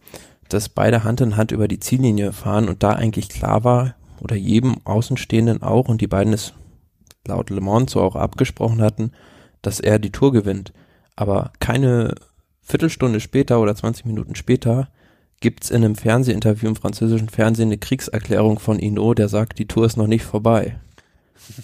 dass 0.49 0.69
beide 0.69 1.05
Hand 1.05 1.21
in 1.21 1.37
Hand 1.37 1.53
über 1.53 1.69
die 1.69 1.81
Ziellinie 1.81 2.33
fahren 2.33 2.69
und 2.69 2.83
da 2.83 2.93
eigentlich 2.93 3.29
klar 3.29 3.65
war, 3.65 3.95
oder 4.21 4.37
jedem 4.37 4.77
Außenstehenden 4.85 5.62
auch, 5.62 5.89
und 5.89 6.01
die 6.01 6.07
beiden 6.07 6.33
es 6.33 6.55
laut 7.27 7.51
Le 7.51 7.61
Mans 7.61 7.93
so 7.93 8.01
auch 8.01 8.17
abgesprochen 8.17 8.81
hatten, 8.81 9.12
dass 9.62 9.81
er 9.81 9.99
die 9.99 10.12
Tour 10.12 10.33
gewinnt. 10.33 10.73
Aber 11.17 11.53
keine 11.61 12.15
Viertelstunde 12.62 13.21
später 13.21 13.61
oder 13.61 13.75
20 13.75 14.07
Minuten 14.07 14.35
später 14.35 14.89
gibt's 15.45 15.69
in 15.69 15.85
einem 15.85 15.95
Fernsehinterview 15.95 16.69
im 16.69 16.75
französischen 16.75 17.29
Fernsehen 17.29 17.69
eine 17.69 17.77
Kriegserklärung 17.77 18.59
von 18.59 18.79
Ino, 18.79 19.13
der 19.13 19.29
sagt, 19.29 19.59
die 19.59 19.69
Tour 19.69 19.85
ist 19.85 19.99
noch 19.99 20.07
nicht 20.07 20.25
vorbei. 20.25 20.81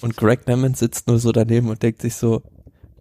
Und 0.02 0.18
Greg 0.18 0.46
Lemon 0.46 0.74
sitzt 0.74 1.08
nur 1.08 1.18
so 1.18 1.32
daneben 1.32 1.70
und 1.70 1.82
denkt 1.82 2.02
sich 2.02 2.14
so, 2.14 2.42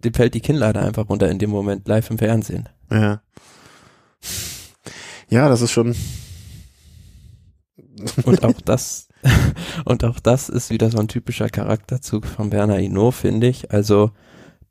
dem 0.02 0.14
fällt 0.14 0.32
die 0.32 0.40
Kinnlade 0.40 0.80
einfach 0.80 1.10
runter 1.10 1.28
in 1.28 1.38
dem 1.38 1.50
Moment 1.50 1.86
live 1.86 2.08
im 2.08 2.16
Fernsehen. 2.16 2.66
Ja. 2.90 3.20
Ja, 5.28 5.50
das 5.50 5.60
ist 5.60 5.70
schon. 5.70 5.94
Und 8.24 8.42
auch 8.42 8.62
das, 8.62 9.08
und 9.84 10.02
auch 10.02 10.18
das 10.18 10.48
ist 10.48 10.70
wieder 10.70 10.90
so 10.90 10.96
ein 10.96 11.08
typischer 11.08 11.50
Charakterzug 11.50 12.24
von 12.24 12.52
Werner 12.52 12.76
Hinault, 12.76 13.16
finde 13.16 13.48
ich. 13.48 13.70
Also, 13.70 14.12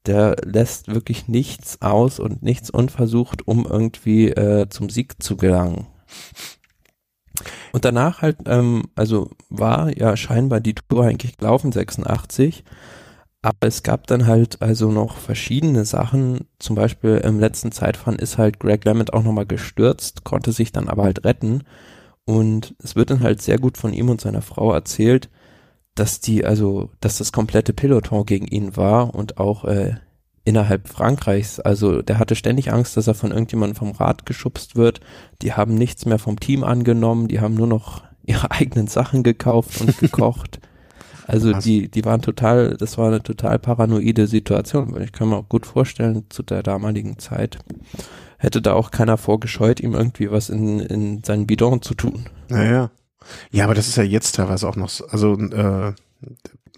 der 0.08 0.38
lässt 0.44 0.88
wirklich 0.88 1.28
nichts 1.28 1.84
aus 1.84 2.20
und 2.20 2.42
nichts 2.42 2.72
unversucht, 2.72 3.48
um 3.48 3.68
irgendwie 3.68 4.30
äh, 4.30 4.68
zum 4.70 4.90
Sieg 4.90 5.22
zu 5.22 5.38
gelangen. 5.38 5.86
Und 7.72 7.86
danach 7.86 8.22
halt, 8.22 8.38
ähm, 8.46 8.84
also 8.96 9.30
war 9.50 9.96
ja 9.96 10.18
scheinbar 10.18 10.60
die 10.60 10.76
Tour 10.76 11.06
eigentlich 11.06 11.38
gelaufen, 11.38 11.72
86. 11.72 12.64
Aber 13.42 13.68
es 13.68 13.84
gab 13.84 14.08
dann 14.08 14.28
halt 14.28 14.62
also 14.62 14.92
noch 14.92 15.18
verschiedene 15.18 15.86
Sachen. 15.86 16.48
Zum 16.60 16.76
Beispiel 16.76 17.18
im 17.24 17.40
letzten 17.40 17.72
Zeitfahren 17.72 18.20
ist 18.20 18.38
halt 18.38 18.60
Greg 18.60 18.84
Lamont 18.84 19.14
auch 19.14 19.24
nochmal 19.24 19.46
gestürzt, 19.46 20.26
konnte 20.26 20.52
sich 20.52 20.72
dann 20.72 20.90
aber 20.90 21.04
halt 21.04 21.24
retten. 21.24 21.64
Und 22.26 22.76
es 22.84 22.96
wird 22.96 23.12
dann 23.12 23.22
halt 23.22 23.42
sehr 23.42 23.58
gut 23.58 23.78
von 23.78 23.94
ihm 23.94 24.10
und 24.10 24.22
seiner 24.22 24.42
Frau 24.42 24.74
erzählt, 24.74 25.30
dass 25.96 26.20
die, 26.20 26.46
also, 26.46 26.92
dass 27.02 27.18
das 27.18 27.32
komplette 27.32 27.74
Peloton 27.74 28.26
gegen 28.26 28.48
ihn 28.48 28.76
war 28.78 29.16
und 29.16 29.38
auch 29.38 29.66
äh, 29.66 29.96
innerhalb 30.46 30.88
Frankreichs. 30.88 31.60
Also 31.60 32.02
der 32.02 32.20
hatte 32.20 32.36
ständig 32.36 32.72
Angst, 32.72 32.98
dass 32.98 33.08
er 33.08 33.14
von 33.14 33.32
irgendjemandem 33.32 33.76
vom 33.76 33.92
Rad 33.92 34.26
geschubst 34.26 34.76
wird. 34.76 35.02
Die 35.42 35.54
haben 35.54 35.76
nichts 35.76 36.06
mehr 36.06 36.20
vom 36.20 36.40
Team 36.40 36.64
angenommen, 36.64 37.28
die 37.28 37.40
haben 37.40 37.56
nur 37.56 37.68
noch 37.68 38.04
ihre 38.26 38.52
eigenen 38.52 38.88
Sachen 38.88 39.24
gekauft 39.24 39.82
und 39.82 39.98
gekocht. 39.98 40.60
Also 41.28 41.54
Was? 41.54 41.64
die, 41.64 41.90
die 41.90 42.06
waren 42.06 42.24
total, 42.24 42.76
das 42.76 42.98
war 42.98 43.10
eine 43.10 43.22
total 43.22 43.60
paranoide 43.60 44.26
Situation. 44.26 45.00
Ich 45.00 45.12
kann 45.12 45.30
mir 45.30 45.38
auch 45.38 45.48
gut 45.48 45.68
vorstellen, 45.68 46.26
zu 46.30 46.42
der 46.42 46.64
damaligen 46.64 47.20
Zeit 47.20 47.60
hätte 48.40 48.64
da 48.64 48.74
auch 48.74 48.90
keiner 48.90 49.18
vorgescheut, 49.18 49.80
ihm 49.80 49.94
irgendwie 49.94 50.32
was 50.32 50.50
in, 50.50 50.80
in 50.80 51.24
seinen 51.24 51.46
Bidon 51.46 51.84
zu 51.84 51.94
tun. 51.94 52.26
Naja. 52.48 52.90
Ja, 53.52 53.66
aber 53.66 53.76
das 53.76 53.88
ist 53.88 53.98
ja 53.98 54.04
jetzt 54.04 54.36
teilweise 54.36 54.68
auch 54.68 54.76
noch, 54.76 54.90
so, 54.90 55.06
also 55.08 55.38
äh, 55.38 55.94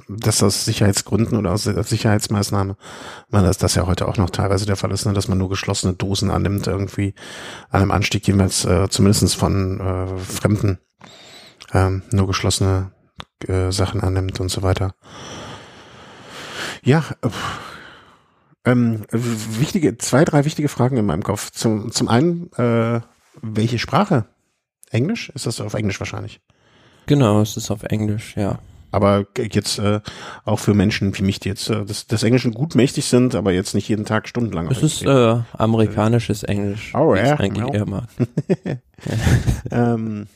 dass 0.07 0.43
aus 0.43 0.65
Sicherheitsgründen 0.65 1.37
oder 1.37 1.51
aus 1.51 1.63
Sicherheitsmaßnahme, 1.63 2.75
weil 3.29 3.43
das, 3.43 3.57
das 3.57 3.75
ja 3.75 3.85
heute 3.85 4.07
auch 4.07 4.17
noch 4.17 4.29
teilweise 4.29 4.65
der 4.65 4.75
Fall 4.75 4.91
ist, 4.91 5.05
ne, 5.05 5.13
dass 5.13 5.27
man 5.27 5.37
nur 5.37 5.49
geschlossene 5.49 5.93
Dosen 5.93 6.31
annimmt, 6.31 6.67
irgendwie 6.67 7.13
an 7.69 7.81
einem 7.81 7.91
Anstieg 7.91 8.27
jeweils 8.27 8.65
äh, 8.65 8.89
zumindest 8.89 9.35
von 9.35 9.79
äh, 9.79 10.17
Fremden 10.17 10.79
ähm, 11.73 12.03
nur 12.11 12.27
geschlossene 12.27 12.91
äh, 13.47 13.71
Sachen 13.71 14.01
annimmt 14.01 14.39
und 14.39 14.49
so 14.49 14.61
weiter. 14.61 14.95
Ja, 16.83 17.03
ähm, 18.65 19.05
wichtige, 19.11 19.97
zwei, 19.97 20.23
drei 20.25 20.45
wichtige 20.45 20.67
Fragen 20.67 20.97
in 20.97 21.05
meinem 21.05 21.23
Kopf. 21.23 21.51
Zum, 21.51 21.91
zum 21.91 22.07
einen, 22.07 22.51
äh, 22.53 23.01
welche 23.41 23.79
Sprache? 23.79 24.25
Englisch? 24.89 25.29
Ist 25.29 25.45
das 25.45 25.61
auf 25.61 25.73
Englisch 25.73 25.99
wahrscheinlich? 25.99 26.41
Genau, 27.07 27.41
es 27.41 27.57
ist 27.57 27.71
auf 27.71 27.83
Englisch, 27.83 28.35
ja. 28.35 28.59
Aber 28.91 29.25
jetzt 29.37 29.79
äh, 29.79 30.01
auch 30.45 30.59
für 30.59 30.73
Menschen 30.73 31.17
wie 31.17 31.23
mich, 31.23 31.39
die 31.39 31.49
jetzt 31.49 31.69
äh, 31.69 31.85
des, 31.85 32.07
des 32.07 32.23
Englischen 32.23 32.53
gut 32.53 32.75
mächtig 32.75 33.05
sind, 33.05 33.35
aber 33.35 33.51
jetzt 33.51 33.73
nicht 33.73 33.87
jeden 33.87 34.05
Tag 34.05 34.27
stundenlang. 34.27 34.69
Es 34.69 34.83
ist 34.83 35.03
äh, 35.03 35.37
amerikanisches 35.53 36.43
Englisch. 36.43 36.93
Oh 36.93 37.15
ja. 37.15 37.37
Eigentlich 37.37 37.67
no. 37.67 37.73
eher 37.73 37.85
mal. 37.85 38.07
ähm, 39.71 40.27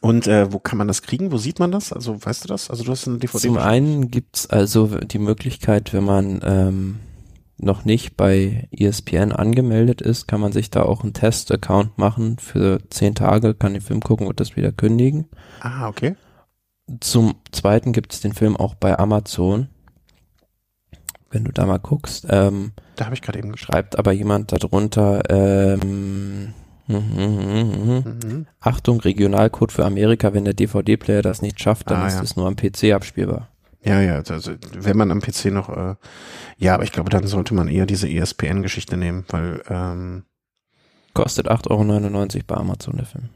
und 0.00 0.26
äh, 0.26 0.52
wo 0.52 0.58
kann 0.58 0.78
man 0.78 0.88
das 0.88 1.02
kriegen? 1.02 1.32
Wo 1.32 1.38
sieht 1.38 1.58
man 1.58 1.70
das? 1.70 1.92
Also 1.92 2.24
weißt 2.24 2.44
du 2.44 2.48
das? 2.48 2.70
Also 2.70 2.84
du 2.84 2.90
hast 2.90 3.06
eine 3.06 3.18
DVD. 3.18 3.46
Zum 3.46 3.58
einen 3.58 4.10
gibt's 4.10 4.48
also 4.48 4.86
die 4.86 5.18
Möglichkeit, 5.18 5.92
wenn 5.92 6.04
man 6.04 6.40
ähm, 6.42 6.96
noch 7.58 7.84
nicht 7.84 8.16
bei 8.16 8.68
ESPN 8.70 9.32
angemeldet 9.32 10.02
ist, 10.02 10.28
kann 10.28 10.40
man 10.40 10.52
sich 10.52 10.70
da 10.70 10.82
auch 10.82 11.02
einen 11.02 11.14
Test-Account 11.14 11.98
machen. 11.98 12.38
Für 12.38 12.80
zehn 12.90 13.14
Tage 13.14 13.54
kann 13.54 13.72
den 13.72 13.82
Film 13.82 14.00
gucken 14.00 14.26
und 14.26 14.40
das 14.40 14.56
wieder 14.56 14.72
kündigen. 14.72 15.26
Ah, 15.60 15.88
okay. 15.88 16.16
Zum 17.00 17.34
zweiten 17.52 17.92
gibt 17.92 18.12
es 18.12 18.20
den 18.20 18.32
Film 18.32 18.56
auch 18.56 18.74
bei 18.74 18.98
Amazon. 18.98 19.68
wenn 21.30 21.44
du 21.44 21.52
da 21.52 21.66
mal 21.66 21.78
guckst. 21.78 22.26
Ähm, 22.30 22.72
Da 22.94 23.06
habe 23.06 23.14
ich 23.14 23.20
gerade 23.22 23.38
eben 23.40 23.56
schreibt 23.56 23.98
aber 23.98 24.12
jemand 24.12 24.52
darunter, 24.52 25.22
ähm, 25.28 26.54
hm, 26.86 26.94
hm, 27.16 27.16
hm, 27.16 27.72
hm, 27.72 28.04
hm. 28.04 28.18
Mhm. 28.30 28.46
Achtung, 28.60 29.00
Regionalcode 29.00 29.72
für 29.72 29.84
Amerika, 29.84 30.32
wenn 30.32 30.44
der 30.44 30.54
DVD-Player 30.54 31.22
das 31.22 31.42
nicht 31.42 31.60
schafft, 31.60 31.90
dann 31.90 32.02
Ah, 32.02 32.06
ist 32.06 32.14
ja. 32.14 32.22
es 32.22 32.36
nur 32.36 32.46
am 32.46 32.54
PC 32.56 32.92
abspielbar. 32.94 33.48
Ja, 33.82 34.00
ja, 34.00 34.14
also 34.16 34.52
wenn 34.78 34.96
man 34.96 35.10
am 35.10 35.20
PC 35.20 35.46
noch, 35.46 35.68
äh, 35.68 35.96
ja, 36.58 36.74
aber 36.74 36.84
ich 36.84 36.92
glaube, 36.92 37.10
dann 37.10 37.26
sollte 37.26 37.54
man 37.54 37.68
eher 37.68 37.86
diese 37.86 38.08
ESPN-Geschichte 38.08 38.96
nehmen, 38.96 39.24
weil, 39.28 39.62
ähm, 39.68 40.24
Kostet 41.12 41.48
8,99 41.50 41.70
Euro 42.36 42.44
bei 42.46 42.54
Amazon 42.56 42.96
der 42.96 43.06
Film. 43.06 43.28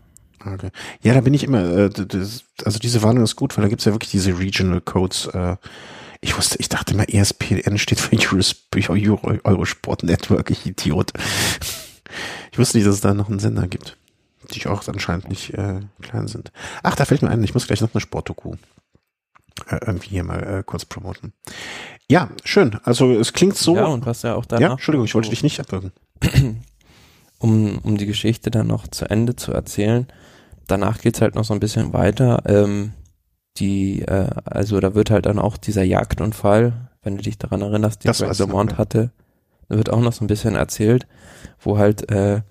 Okay. 0.45 0.71
Ja, 1.03 1.15
da 1.15 1.21
bin 1.21 1.35
ich 1.35 1.45
immer, 1.45 1.65
äh, 1.77 1.91
das, 1.91 2.45
also 2.65 2.79
diese 2.79 3.03
Warnung 3.03 3.25
ist 3.25 3.37
gut, 3.37 3.57
weil 3.57 3.63
da 3.63 3.69
gibt's 3.69 3.85
ja 3.85 3.93
wirklich 3.93 4.11
diese 4.11 4.39
Regional 4.39 4.81
Codes. 4.81 5.27
Äh, 5.27 5.57
ich 6.21 6.37
wusste, 6.37 6.59
ich 6.59 6.69
dachte 6.69 6.95
immer, 6.95 7.09
ESPN 7.09 7.79
steht 7.79 7.99
für 7.99 8.91
Euro, 8.91 9.39
Eurosport 9.45 10.03
Network, 10.03 10.51
ich 10.51 10.67
Idiot. 10.67 11.13
Ich 12.53 12.59
wusste 12.59 12.77
nicht, 12.77 12.87
dass 12.87 12.97
es 12.97 13.01
da 13.01 13.15
noch 13.15 13.29
einen 13.29 13.39
Sender 13.39 13.69
gibt, 13.69 13.97
die 14.51 14.67
auch 14.67 14.87
anscheinend 14.89 15.29
nicht 15.29 15.55
äh, 15.55 15.81
klein 16.03 16.29
sind. 16.29 16.53
Ach, 16.83 16.95
da 16.97 17.05
fällt 17.05 17.23
mir 17.23 17.31
ein, 17.31 17.43
ich 17.45 17.55
muss 17.55 17.67
gleich 17.67 17.81
noch 17.81 17.95
eine 17.95 18.01
Sportdoku 18.01 18.57
äh, 19.69 19.79
irgendwie 19.87 20.11
hier 20.11 20.25
mal 20.25 20.43
äh, 20.43 20.63
kurz 20.65 20.85
promoten. 20.85 21.33
Ja, 22.09 22.31
schön. 22.45 22.79
Also 22.85 23.13
es 23.13 23.33
klingt 23.33 23.57
so. 23.57 23.77
Ja, 23.77 23.87
und 23.87 24.07
was 24.07 24.23
ja 24.23 24.35
auch 24.35 24.45
ja, 24.45 24.59
danach 24.59 24.71
Entschuldigung, 24.73 25.05
ich 25.05 25.15
wollte 25.15 25.31
dich 25.31 25.43
nicht 25.43 25.61
abwürgen. 25.61 25.93
um, 27.39 27.79
um 27.79 27.97
die 27.97 28.07
Geschichte 28.07 28.51
dann 28.51 28.67
noch 28.67 28.89
zu 28.89 29.09
Ende 29.09 29.37
zu 29.37 29.53
erzählen. 29.53 30.07
Danach 30.71 30.99
geht's 31.01 31.21
halt 31.21 31.35
noch 31.35 31.45
so 31.45 31.55
ein 31.55 31.61
bisschen 31.61 31.93
weiter. 31.93 32.43
Ähm, 32.47 32.93
die, 33.57 34.03
äh, 34.03 34.31
also 34.45 34.79
da 34.81 34.95
wird 34.95 35.11
halt 35.11 35.27
dann 35.27 35.39
auch 35.39 35.57
dieser 35.57 35.83
Jagdunfall, 35.83 36.91
wenn 37.03 37.17
du 37.17 37.23
dich 37.23 37.39
daran 37.39 37.63
erinnerst, 37.63 38.05
den 38.05 38.13
Greg 38.13 38.39
ja. 38.39 38.79
hatte, 38.79 39.11
da 39.69 39.77
wird 39.77 39.91
auch 39.91 40.01
noch 40.01 40.13
so 40.13 40.25
ein 40.25 40.29
bisschen 40.29 40.55
erzählt, 40.55 41.07
wo 41.59 41.79
halt, 41.79 42.11
äh, 42.11 42.43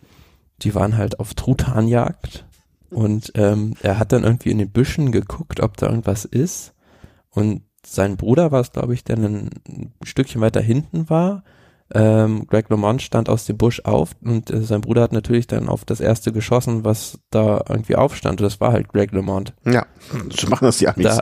die 0.62 0.76
waren 0.76 0.98
halt 0.98 1.20
auf 1.20 1.34
Truthahnjagd 1.34 2.46
und 2.90 3.32
ähm, 3.36 3.76
er 3.82 4.00
hat 4.00 4.12
dann 4.12 4.24
irgendwie 4.24 4.52
in 4.52 4.58
den 4.58 4.72
Büschen 4.72 5.12
geguckt, 5.12 5.62
ob 5.62 5.78
da 5.78 5.88
irgendwas 5.88 6.26
ist 6.26 6.74
und 7.30 7.64
sein 7.86 8.18
Bruder 8.18 8.52
war 8.52 8.60
es, 8.60 8.72
glaube 8.72 8.94
ich, 8.94 9.04
der 9.04 9.18
ein 9.18 9.50
Stückchen 10.04 10.42
weiter 10.42 10.62
hinten 10.62 11.10
war 11.10 11.44
ähm, 11.94 12.46
Greg 12.48 12.70
LeMond 12.70 13.02
stand 13.02 13.30
aus 13.30 13.46
dem 13.46 13.58
Busch 13.58 13.82
auf 13.84 14.12
und 14.22 14.52
äh, 14.52 14.62
sein 14.62 14.82
Bruder 14.82 15.02
hat 15.02 15.12
natürlich 15.12 15.48
dann 15.48 15.68
auf 15.68 15.86
das 15.86 16.00
erste 16.00 16.32
geschossen, 16.32 16.86
was 16.86 17.20
da 17.32 17.64
irgendwie 17.68 17.96
aufstand. 17.96 18.42
Und 18.42 18.46
das 18.46 18.62
war 18.62 18.72
halt 18.72 18.90
Greg 18.90 19.12
LeMond. 19.12 19.54
Ja, 19.66 19.86
so 20.30 20.48
machen 20.50 20.66
das 20.66 20.78
die 20.78 20.88
Amis. 20.88 21.06
Da, 21.06 21.20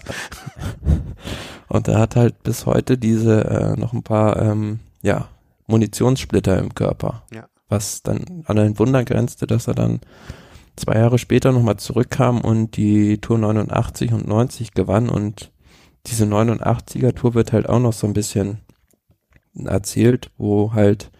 und 1.69 1.87
er 1.87 1.99
hat 1.99 2.15
halt 2.15 2.43
bis 2.43 2.65
heute 2.65 2.97
diese 2.97 3.45
äh, 3.45 3.79
noch 3.79 3.93
ein 3.93 4.03
paar 4.03 4.41
ähm, 4.41 4.79
ja, 5.01 5.29
Munitionssplitter 5.67 6.57
im 6.57 6.75
Körper. 6.75 7.23
Ja. 7.33 7.45
Was 7.69 8.03
dann 8.03 8.43
an 8.45 8.59
ein 8.59 8.77
Wunder 8.77 9.05
grenzte, 9.05 9.47
dass 9.47 9.67
er 9.67 9.75
dann 9.75 10.01
zwei 10.75 10.95
Jahre 10.95 11.17
später 11.17 11.51
nochmal 11.53 11.77
zurückkam 11.77 12.41
und 12.41 12.75
die 12.77 13.19
Tour 13.19 13.37
89 13.37 14.13
und 14.13 14.27
90 14.27 14.73
gewann 14.73 15.09
und 15.09 15.51
diese 16.05 16.25
89er 16.25 17.13
Tour 17.13 17.33
wird 17.33 17.51
halt 17.51 17.67
auch 17.67 17.79
noch 17.79 17.93
so 17.93 18.07
ein 18.07 18.13
bisschen 18.13 18.59
erzählt, 19.65 20.31
wo 20.37 20.73
halt, 20.73 21.11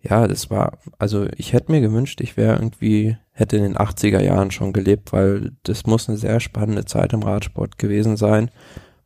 ja, 0.00 0.26
das 0.28 0.50
war, 0.50 0.78
also 0.98 1.26
ich 1.36 1.52
hätte 1.52 1.72
mir 1.72 1.80
gewünscht, 1.80 2.20
ich 2.20 2.36
wäre 2.36 2.54
irgendwie, 2.54 3.16
hätte 3.32 3.56
in 3.56 3.62
den 3.62 3.76
80er 3.76 4.20
Jahren 4.20 4.50
schon 4.50 4.72
gelebt, 4.72 5.12
weil 5.12 5.52
das 5.62 5.86
muss 5.86 6.08
eine 6.08 6.18
sehr 6.18 6.40
spannende 6.40 6.84
Zeit 6.84 7.12
im 7.12 7.22
Radsport 7.22 7.78
gewesen 7.78 8.16
sein. 8.16 8.50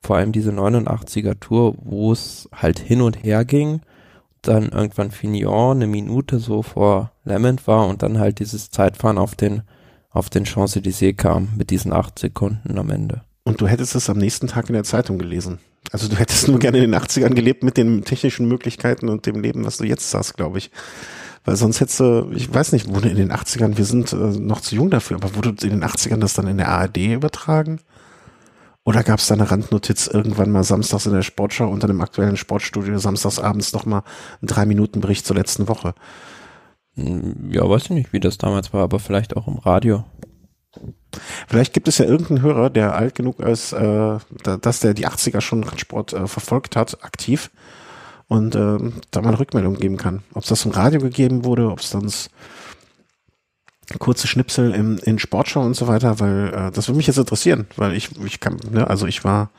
Vor 0.00 0.16
allem 0.16 0.32
diese 0.32 0.52
89er 0.52 1.38
Tour, 1.40 1.74
wo 1.82 2.12
es 2.12 2.48
halt 2.52 2.78
hin 2.78 3.00
und 3.00 3.22
her 3.22 3.44
ging, 3.44 3.80
dann 4.42 4.68
irgendwann 4.68 5.10
Fignon 5.10 5.76
eine 5.76 5.86
Minute 5.86 6.38
so 6.38 6.62
vor 6.62 7.12
Lement 7.24 7.66
war 7.66 7.86
und 7.86 8.02
dann 8.02 8.18
halt 8.18 8.38
dieses 8.38 8.70
Zeitfahren 8.70 9.18
auf 9.18 9.34
den, 9.34 9.62
auf 10.10 10.30
den 10.30 10.44
Champs-Élysées 10.44 11.14
kam 11.14 11.48
mit 11.56 11.70
diesen 11.70 11.92
acht 11.92 12.18
Sekunden 12.18 12.78
am 12.78 12.90
Ende. 12.90 13.22
Und 13.46 13.60
du 13.60 13.68
hättest 13.68 13.94
es 13.94 14.10
am 14.10 14.18
nächsten 14.18 14.48
Tag 14.48 14.68
in 14.68 14.72
der 14.72 14.82
Zeitung 14.82 15.18
gelesen. 15.18 15.60
Also 15.92 16.08
du 16.08 16.16
hättest 16.16 16.48
nur 16.48 16.58
gerne 16.58 16.78
in 16.78 16.90
den 16.90 17.00
80ern 17.00 17.32
gelebt 17.32 17.62
mit 17.62 17.76
den 17.76 18.02
technischen 18.02 18.48
Möglichkeiten 18.48 19.08
und 19.08 19.24
dem 19.24 19.40
Leben, 19.40 19.64
was 19.64 19.76
du 19.76 19.84
jetzt 19.84 20.12
hast, 20.14 20.34
glaube 20.34 20.58
ich. 20.58 20.72
Weil 21.44 21.54
sonst 21.54 21.80
hättest 21.80 22.00
du, 22.00 22.32
ich 22.34 22.52
weiß 22.52 22.72
nicht, 22.72 22.92
wurde 22.92 23.08
in 23.08 23.16
den 23.16 23.30
80ern, 23.30 23.76
wir 23.76 23.84
sind 23.84 24.12
äh, 24.12 24.16
noch 24.16 24.60
zu 24.62 24.74
jung 24.74 24.90
dafür, 24.90 25.18
aber 25.18 25.36
wurde 25.36 25.50
in 25.64 25.70
den 25.70 25.84
80ern 25.84 26.16
das 26.18 26.34
dann 26.34 26.48
in 26.48 26.56
der 26.56 26.70
ARD 26.70 26.96
übertragen? 26.96 27.78
Oder 28.84 29.04
gab 29.04 29.20
es 29.20 29.28
da 29.28 29.34
eine 29.34 29.48
Randnotiz 29.48 30.08
irgendwann 30.08 30.50
mal 30.50 30.64
samstags 30.64 31.06
in 31.06 31.12
der 31.12 31.22
Sportschau 31.22 31.68
unter 31.68 31.86
dem 31.86 32.00
aktuellen 32.00 32.36
Sportstudio 32.36 32.98
samstags 32.98 33.38
abends 33.38 33.72
nochmal 33.72 34.02
einen 34.40 34.48
Drei-Minuten-Bericht 34.48 35.24
zur 35.24 35.36
letzten 35.36 35.68
Woche? 35.68 35.94
Hm, 36.96 37.48
Ja, 37.52 37.68
weiß 37.68 37.84
ich 37.84 37.90
nicht, 37.90 38.12
wie 38.12 38.18
das 38.20 38.38
damals 38.38 38.72
war, 38.72 38.82
aber 38.82 38.98
vielleicht 38.98 39.36
auch 39.36 39.46
im 39.46 39.58
Radio. 39.58 40.04
Vielleicht 41.48 41.72
gibt 41.72 41.88
es 41.88 41.98
ja 41.98 42.04
irgendeinen 42.04 42.42
Hörer, 42.42 42.70
der 42.70 42.94
alt 42.94 43.14
genug 43.14 43.40
ist, 43.40 43.72
äh, 43.72 44.18
da, 44.42 44.56
dass 44.60 44.80
der 44.80 44.94
die 44.94 45.06
80er 45.06 45.40
schon 45.40 45.64
Radsport 45.64 46.12
äh, 46.12 46.26
verfolgt 46.26 46.76
hat, 46.76 47.02
aktiv, 47.04 47.50
und 48.28 48.54
äh, 48.54 48.78
da 49.10 49.20
mal 49.22 49.28
eine 49.28 49.38
Rückmeldung 49.38 49.76
geben 49.76 49.96
kann. 49.96 50.22
Ob 50.34 50.42
es 50.42 50.48
das 50.48 50.64
im 50.64 50.72
Radio 50.72 51.00
gegeben 51.00 51.44
wurde, 51.44 51.70
ob 51.70 51.80
es 51.80 51.90
sonst 51.90 52.30
kurze 53.98 54.26
Schnipsel 54.26 54.74
im, 54.74 54.98
in 54.98 55.18
Sportschau 55.18 55.62
und 55.62 55.74
so 55.74 55.86
weiter, 55.86 56.18
weil 56.18 56.52
äh, 56.52 56.70
das 56.72 56.88
würde 56.88 56.96
mich 56.96 57.06
jetzt 57.06 57.18
interessieren, 57.18 57.66
weil 57.76 57.94
ich, 57.94 58.10
ich 58.24 58.40
kann, 58.40 58.58
ne, 58.70 58.88
also 58.88 59.06
ich 59.06 59.24
war, 59.24 59.50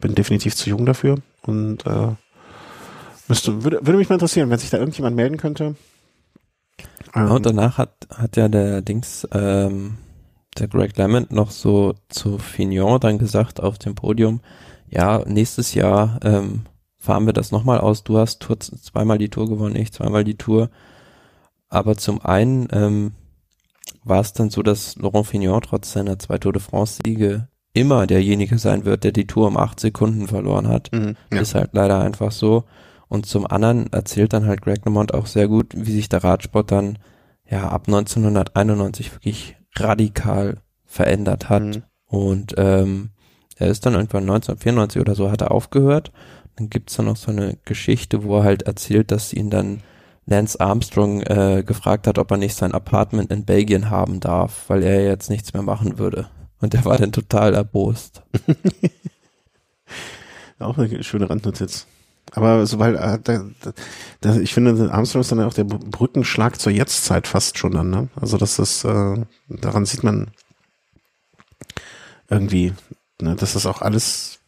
bin 0.00 0.14
definitiv 0.14 0.54
zu 0.56 0.70
jung 0.70 0.86
dafür 0.86 1.16
und 1.42 1.84
äh, 1.86 2.08
müsste, 3.28 3.64
würde, 3.64 3.80
würde 3.82 3.98
mich 3.98 4.08
mal 4.08 4.14
interessieren, 4.14 4.50
wenn 4.50 4.58
sich 4.58 4.70
da 4.70 4.78
irgendjemand 4.78 5.14
melden 5.14 5.36
könnte. 5.36 5.76
Ähm, 7.14 7.30
Und 7.30 7.46
danach 7.46 7.78
hat, 7.78 8.06
hat 8.14 8.36
ja 8.36 8.48
der 8.48 8.82
Dings, 8.82 9.26
ähm, 9.32 9.98
der 10.60 10.68
Greg 10.68 10.96
Lemond 10.96 11.32
noch 11.32 11.50
so 11.50 11.94
zu 12.08 12.38
Fignon 12.38 13.00
dann 13.00 13.18
gesagt 13.18 13.60
auf 13.60 13.78
dem 13.78 13.94
Podium, 13.94 14.40
ja, 14.88 15.22
nächstes 15.26 15.74
Jahr 15.74 16.20
ähm, 16.22 16.62
fahren 16.96 17.26
wir 17.26 17.32
das 17.32 17.52
nochmal 17.52 17.78
aus. 17.78 18.04
Du 18.04 18.18
hast 18.18 18.40
Tour, 18.40 18.58
zweimal 18.60 19.18
die 19.18 19.28
Tour 19.28 19.48
gewonnen, 19.48 19.76
ich 19.76 19.92
zweimal 19.92 20.24
die 20.24 20.36
Tour. 20.36 20.70
Aber 21.68 21.96
zum 21.96 22.20
einen 22.20 22.68
ähm, 22.72 23.12
war 24.04 24.20
es 24.20 24.32
dann 24.32 24.50
so, 24.50 24.62
dass 24.62 24.96
Laurent 24.96 25.26
Fignon 25.26 25.60
trotz 25.60 25.92
seiner 25.92 26.18
zwei 26.18 26.38
Tour 26.38 26.52
de 26.52 26.62
France-Siege 26.62 27.48
immer 27.72 28.06
derjenige 28.06 28.58
sein 28.58 28.84
wird, 28.84 29.04
der 29.04 29.12
die 29.12 29.26
Tour 29.26 29.48
um 29.48 29.56
acht 29.56 29.80
Sekunden 29.80 30.28
verloren 30.28 30.68
hat. 30.68 30.90
mhm, 30.92 31.16
ja. 31.32 31.40
Ist 31.40 31.54
halt 31.54 31.70
leider 31.72 32.00
einfach 32.00 32.32
so. 32.32 32.64
Und 33.08 33.26
zum 33.26 33.46
anderen 33.46 33.92
erzählt 33.92 34.32
dann 34.32 34.46
halt 34.46 34.62
Greg 34.62 34.84
LeMond 34.84 35.14
auch 35.14 35.26
sehr 35.26 35.46
gut, 35.46 35.74
wie 35.76 35.92
sich 35.92 36.08
der 36.08 36.24
Radsport 36.24 36.70
dann 36.70 36.98
ja 37.48 37.68
ab 37.68 37.84
1991 37.86 39.12
wirklich 39.12 39.56
radikal 39.80 40.58
verändert 40.84 41.48
hat. 41.48 41.62
Mhm. 41.62 41.82
Und 42.06 42.54
ähm, 42.56 43.10
er 43.56 43.68
ist 43.68 43.86
dann 43.86 43.94
irgendwann 43.94 44.24
1994 44.24 45.00
oder 45.00 45.14
so 45.14 45.30
hat 45.30 45.40
er 45.40 45.50
aufgehört. 45.50 46.12
Dann 46.56 46.70
gibt's 46.70 46.96
dann 46.96 47.06
noch 47.06 47.16
so 47.16 47.30
eine 47.30 47.58
Geschichte, 47.64 48.24
wo 48.24 48.38
er 48.38 48.44
halt 48.44 48.62
erzählt, 48.62 49.10
dass 49.10 49.32
ihn 49.32 49.50
dann 49.50 49.82
Lance 50.26 50.60
Armstrong 50.60 51.22
äh, 51.22 51.62
gefragt 51.64 52.06
hat, 52.06 52.18
ob 52.18 52.30
er 52.30 52.36
nicht 52.36 52.56
sein 52.56 52.72
Apartment 52.72 53.30
in 53.30 53.44
Belgien 53.44 53.90
haben 53.90 54.20
darf, 54.20 54.64
weil 54.68 54.82
er 54.82 55.04
jetzt 55.04 55.30
nichts 55.30 55.54
mehr 55.54 55.62
machen 55.62 55.98
würde. 55.98 56.28
Und 56.60 56.74
er 56.74 56.84
war 56.84 56.98
dann 56.98 57.12
total 57.12 57.54
erbost. 57.54 58.22
Auch 60.58 60.78
eine 60.78 61.04
schöne 61.04 61.28
Randnotiz. 61.28 61.86
Aber 62.36 62.66
sobald, 62.66 62.96
äh, 62.96 63.18
da, 63.24 63.72
da, 64.20 64.36
ich 64.36 64.52
finde, 64.52 64.92
Armstrong 64.92 65.22
ist 65.22 65.32
dann 65.32 65.40
auch 65.40 65.54
der 65.54 65.64
Brückenschlag 65.64 66.60
zur 66.60 66.70
Jetztzeit 66.70 67.26
fast 67.26 67.56
schon 67.56 67.72
dann, 67.72 67.88
ne? 67.88 68.08
Also 68.14 68.36
das 68.36 68.58
ist, 68.58 68.84
äh, 68.84 69.24
daran 69.48 69.86
sieht 69.86 70.04
man 70.04 70.28
irgendwie, 72.28 72.74
ne, 73.22 73.36
dass 73.36 73.54
das 73.54 73.64
auch 73.64 73.80
alles, 73.80 74.38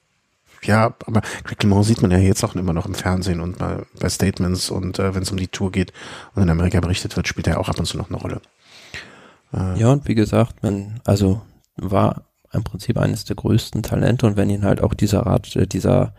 ja, 0.62 0.94
aber 1.06 1.22
Greg 1.44 1.62
LeMond 1.62 1.86
sieht 1.86 2.02
man 2.02 2.10
ja 2.10 2.18
jetzt 2.18 2.44
auch 2.44 2.54
immer 2.56 2.74
noch 2.74 2.84
im 2.84 2.94
Fernsehen 2.94 3.40
und 3.40 3.56
bei, 3.56 3.82
bei 3.98 4.10
Statements 4.10 4.68
und 4.68 4.98
äh, 4.98 5.14
wenn 5.14 5.22
es 5.22 5.30
um 5.30 5.38
die 5.38 5.48
Tour 5.48 5.72
geht 5.72 5.94
und 6.34 6.42
in 6.42 6.50
Amerika 6.50 6.80
berichtet 6.80 7.16
wird, 7.16 7.26
spielt 7.26 7.46
er 7.46 7.58
auch 7.58 7.70
ab 7.70 7.78
und 7.78 7.86
zu 7.86 7.96
noch 7.96 8.10
eine 8.10 8.18
Rolle. 8.18 8.42
Äh, 9.54 9.80
Ja, 9.80 9.88
und 9.92 10.06
wie 10.06 10.14
gesagt, 10.14 10.62
man, 10.62 11.00
also 11.06 11.40
war 11.76 12.24
im 12.52 12.64
Prinzip 12.64 12.98
eines 12.98 13.24
der 13.24 13.36
größten 13.36 13.82
Talente 13.82 14.26
und 14.26 14.36
wenn 14.36 14.50
ihn 14.50 14.64
halt 14.64 14.82
auch 14.82 14.92
dieser 14.92 15.20
Rad, 15.24 15.56
äh, 15.56 15.66
dieser 15.66 16.12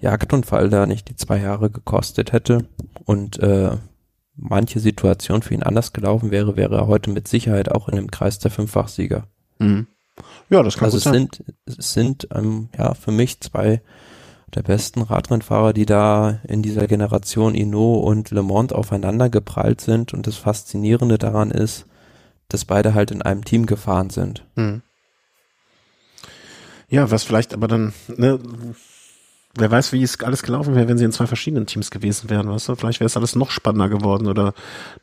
Jagdunfall 0.00 0.70
da 0.70 0.86
nicht 0.86 1.08
die 1.08 1.16
zwei 1.16 1.38
Jahre 1.38 1.70
gekostet 1.70 2.32
hätte 2.32 2.68
und 3.04 3.38
äh, 3.40 3.76
manche 4.36 4.78
Situation 4.80 5.42
für 5.42 5.54
ihn 5.54 5.62
anders 5.64 5.92
gelaufen 5.92 6.30
wäre, 6.30 6.56
wäre 6.56 6.76
er 6.76 6.86
heute 6.86 7.10
mit 7.10 7.26
Sicherheit 7.26 7.70
auch 7.72 7.88
in 7.88 7.96
dem 7.96 8.10
Kreis 8.10 8.38
der 8.38 8.50
Fünffachsieger. 8.50 9.26
mhm. 9.58 9.86
Ja, 10.50 10.64
das 10.64 10.76
kann 10.76 10.86
Also 10.86 10.96
gut 10.96 10.98
es 10.98 11.04
sein. 11.04 11.12
sind, 11.14 11.44
es 11.78 11.92
sind 11.92 12.28
ähm, 12.34 12.70
ja 12.76 12.94
für 12.94 13.12
mich 13.12 13.40
zwei 13.40 13.82
der 14.52 14.62
besten 14.62 15.02
Radrennfahrer, 15.02 15.72
die 15.72 15.86
da 15.86 16.40
in 16.48 16.60
dieser 16.62 16.88
Generation 16.88 17.54
Inno 17.54 17.98
und 18.00 18.30
Le 18.32 18.42
Mans 18.42 18.72
aufeinander 18.72 19.28
geprallt 19.30 19.80
sind 19.80 20.12
und 20.14 20.26
das 20.26 20.36
Faszinierende 20.36 21.18
daran 21.18 21.52
ist, 21.52 21.86
dass 22.48 22.64
beide 22.64 22.94
halt 22.94 23.12
in 23.12 23.22
einem 23.22 23.44
Team 23.44 23.66
gefahren 23.66 24.10
sind. 24.10 24.44
Hm. 24.56 24.82
Ja, 26.88 27.10
was 27.10 27.22
vielleicht 27.24 27.52
aber 27.54 27.68
dann, 27.68 27.92
ne, 28.08 28.40
wer 29.58 29.70
weiß, 29.70 29.92
wie 29.92 30.02
es 30.02 30.20
alles 30.20 30.42
gelaufen 30.42 30.74
wäre, 30.74 30.88
wenn 30.88 30.98
sie 30.98 31.04
in 31.04 31.12
zwei 31.12 31.26
verschiedenen 31.26 31.66
Teams 31.66 31.90
gewesen 31.90 32.30
wären, 32.30 32.48
weißt 32.48 32.68
du? 32.68 32.74
Vielleicht 32.76 33.00
wäre 33.00 33.06
es 33.06 33.16
alles 33.16 33.36
noch 33.36 33.50
spannender 33.50 33.88
geworden 33.88 34.26
oder 34.26 34.54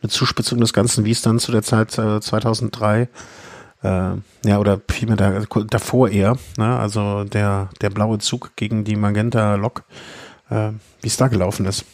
eine 0.02 0.10
Zuspitzung 0.10 0.60
des 0.60 0.74
Ganzen, 0.74 1.06
wie 1.06 1.12
es 1.12 1.22
dann 1.22 1.40
zu 1.40 1.52
der 1.52 1.64
Zeit 1.64 1.98
äh, 1.98 2.20
2003 2.20 3.10
äh, 3.84 3.88
ja, 4.46 4.60
oder 4.60 4.82
vielmehr 4.90 5.18
da, 5.18 5.44
davor 5.70 6.10
eher, 6.10 6.38
ne? 6.58 6.78
also 6.78 7.24
der, 7.24 7.70
der 7.82 7.90
blaue 7.90 8.20
Zug 8.20 8.56
gegen 8.56 8.84
die 8.84 8.96
Magenta 8.96 9.56
Lok, 9.56 9.84
äh, 10.50 10.72
wie 11.02 11.08
es 11.08 11.18
da 11.18 11.28
gelaufen 11.28 11.66
ist. 11.66 11.86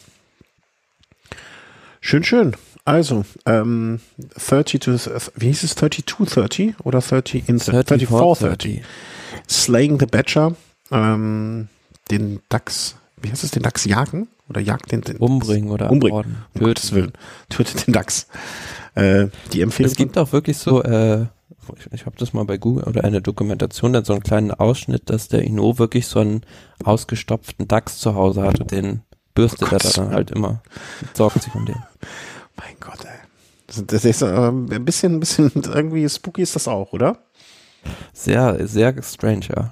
Schön, 2.00 2.24
schön. 2.24 2.56
Also, 2.84 3.24
ähm, 3.46 4.00
30 4.48 4.80
to, 4.80 4.92
wie 5.36 5.46
hieß 5.46 5.62
es, 5.62 5.76
3230 5.76 6.74
oder 6.82 7.00
30 7.00 7.48
in 7.48 7.58
3430? 7.58 8.82
Slaying 9.48 10.00
the 10.00 10.06
Badger, 10.06 10.56
ähm, 10.90 11.68
den 12.12 12.40
Dachs, 12.48 12.96
wie 13.20 13.30
heißt 13.30 13.44
es, 13.44 13.50
den 13.50 13.62
Dachs 13.62 13.84
jagen? 13.84 14.28
Oder 14.48 14.60
jagt 14.60 14.92
den, 14.92 15.00
den 15.00 15.16
Umbringen 15.16 15.70
oder 15.70 15.90
umbringen. 15.90 16.44
Um 16.54 16.60
Gottes 16.60 16.92
Willen. 16.92 17.12
Tötet 17.48 17.86
den 17.86 17.94
Dachs. 17.94 18.26
Äh, 18.94 19.28
die 19.52 19.62
Empfehlung. 19.62 19.90
Es 19.90 19.96
gibt 19.96 20.18
auch 20.18 20.32
wirklich 20.32 20.58
so, 20.58 20.82
äh, 20.82 21.22
ich, 21.78 21.92
ich 21.92 22.06
habe 22.06 22.16
das 22.18 22.32
mal 22.34 22.44
bei 22.44 22.58
Google 22.58 22.84
oder 22.84 23.04
eine 23.04 23.22
Dokumentation, 23.22 23.92
dann 23.92 24.04
so 24.04 24.12
einen 24.12 24.22
kleinen 24.22 24.50
Ausschnitt, 24.50 25.08
dass 25.08 25.28
der 25.28 25.44
Ino 25.44 25.78
wirklich 25.78 26.06
so 26.06 26.20
einen 26.20 26.42
ausgestopften 26.84 27.66
Dachs 27.66 27.98
zu 27.98 28.14
Hause 28.14 28.42
hatte, 28.42 28.64
den 28.64 29.00
bürstet 29.34 29.72
oh 29.72 29.76
er 29.76 29.78
dann 29.78 30.10
halt 30.10 30.30
immer, 30.30 30.62
sorgt 31.14 31.42
sich 31.42 31.54
um 31.54 31.64
den. 31.64 31.76
Mein 32.56 32.74
Gott, 32.80 33.04
ey. 33.04 33.86
Das 33.86 34.04
ist 34.04 34.20
äh, 34.20 34.26
ein 34.26 34.84
bisschen, 34.84 35.14
ein 35.14 35.20
bisschen 35.20 35.50
irgendwie 35.72 36.06
spooky 36.08 36.42
ist 36.42 36.56
das 36.56 36.68
auch, 36.68 36.92
oder? 36.92 37.18
Sehr, 38.12 38.66
sehr 38.68 39.02
strange, 39.02 39.46
ja. 39.48 39.70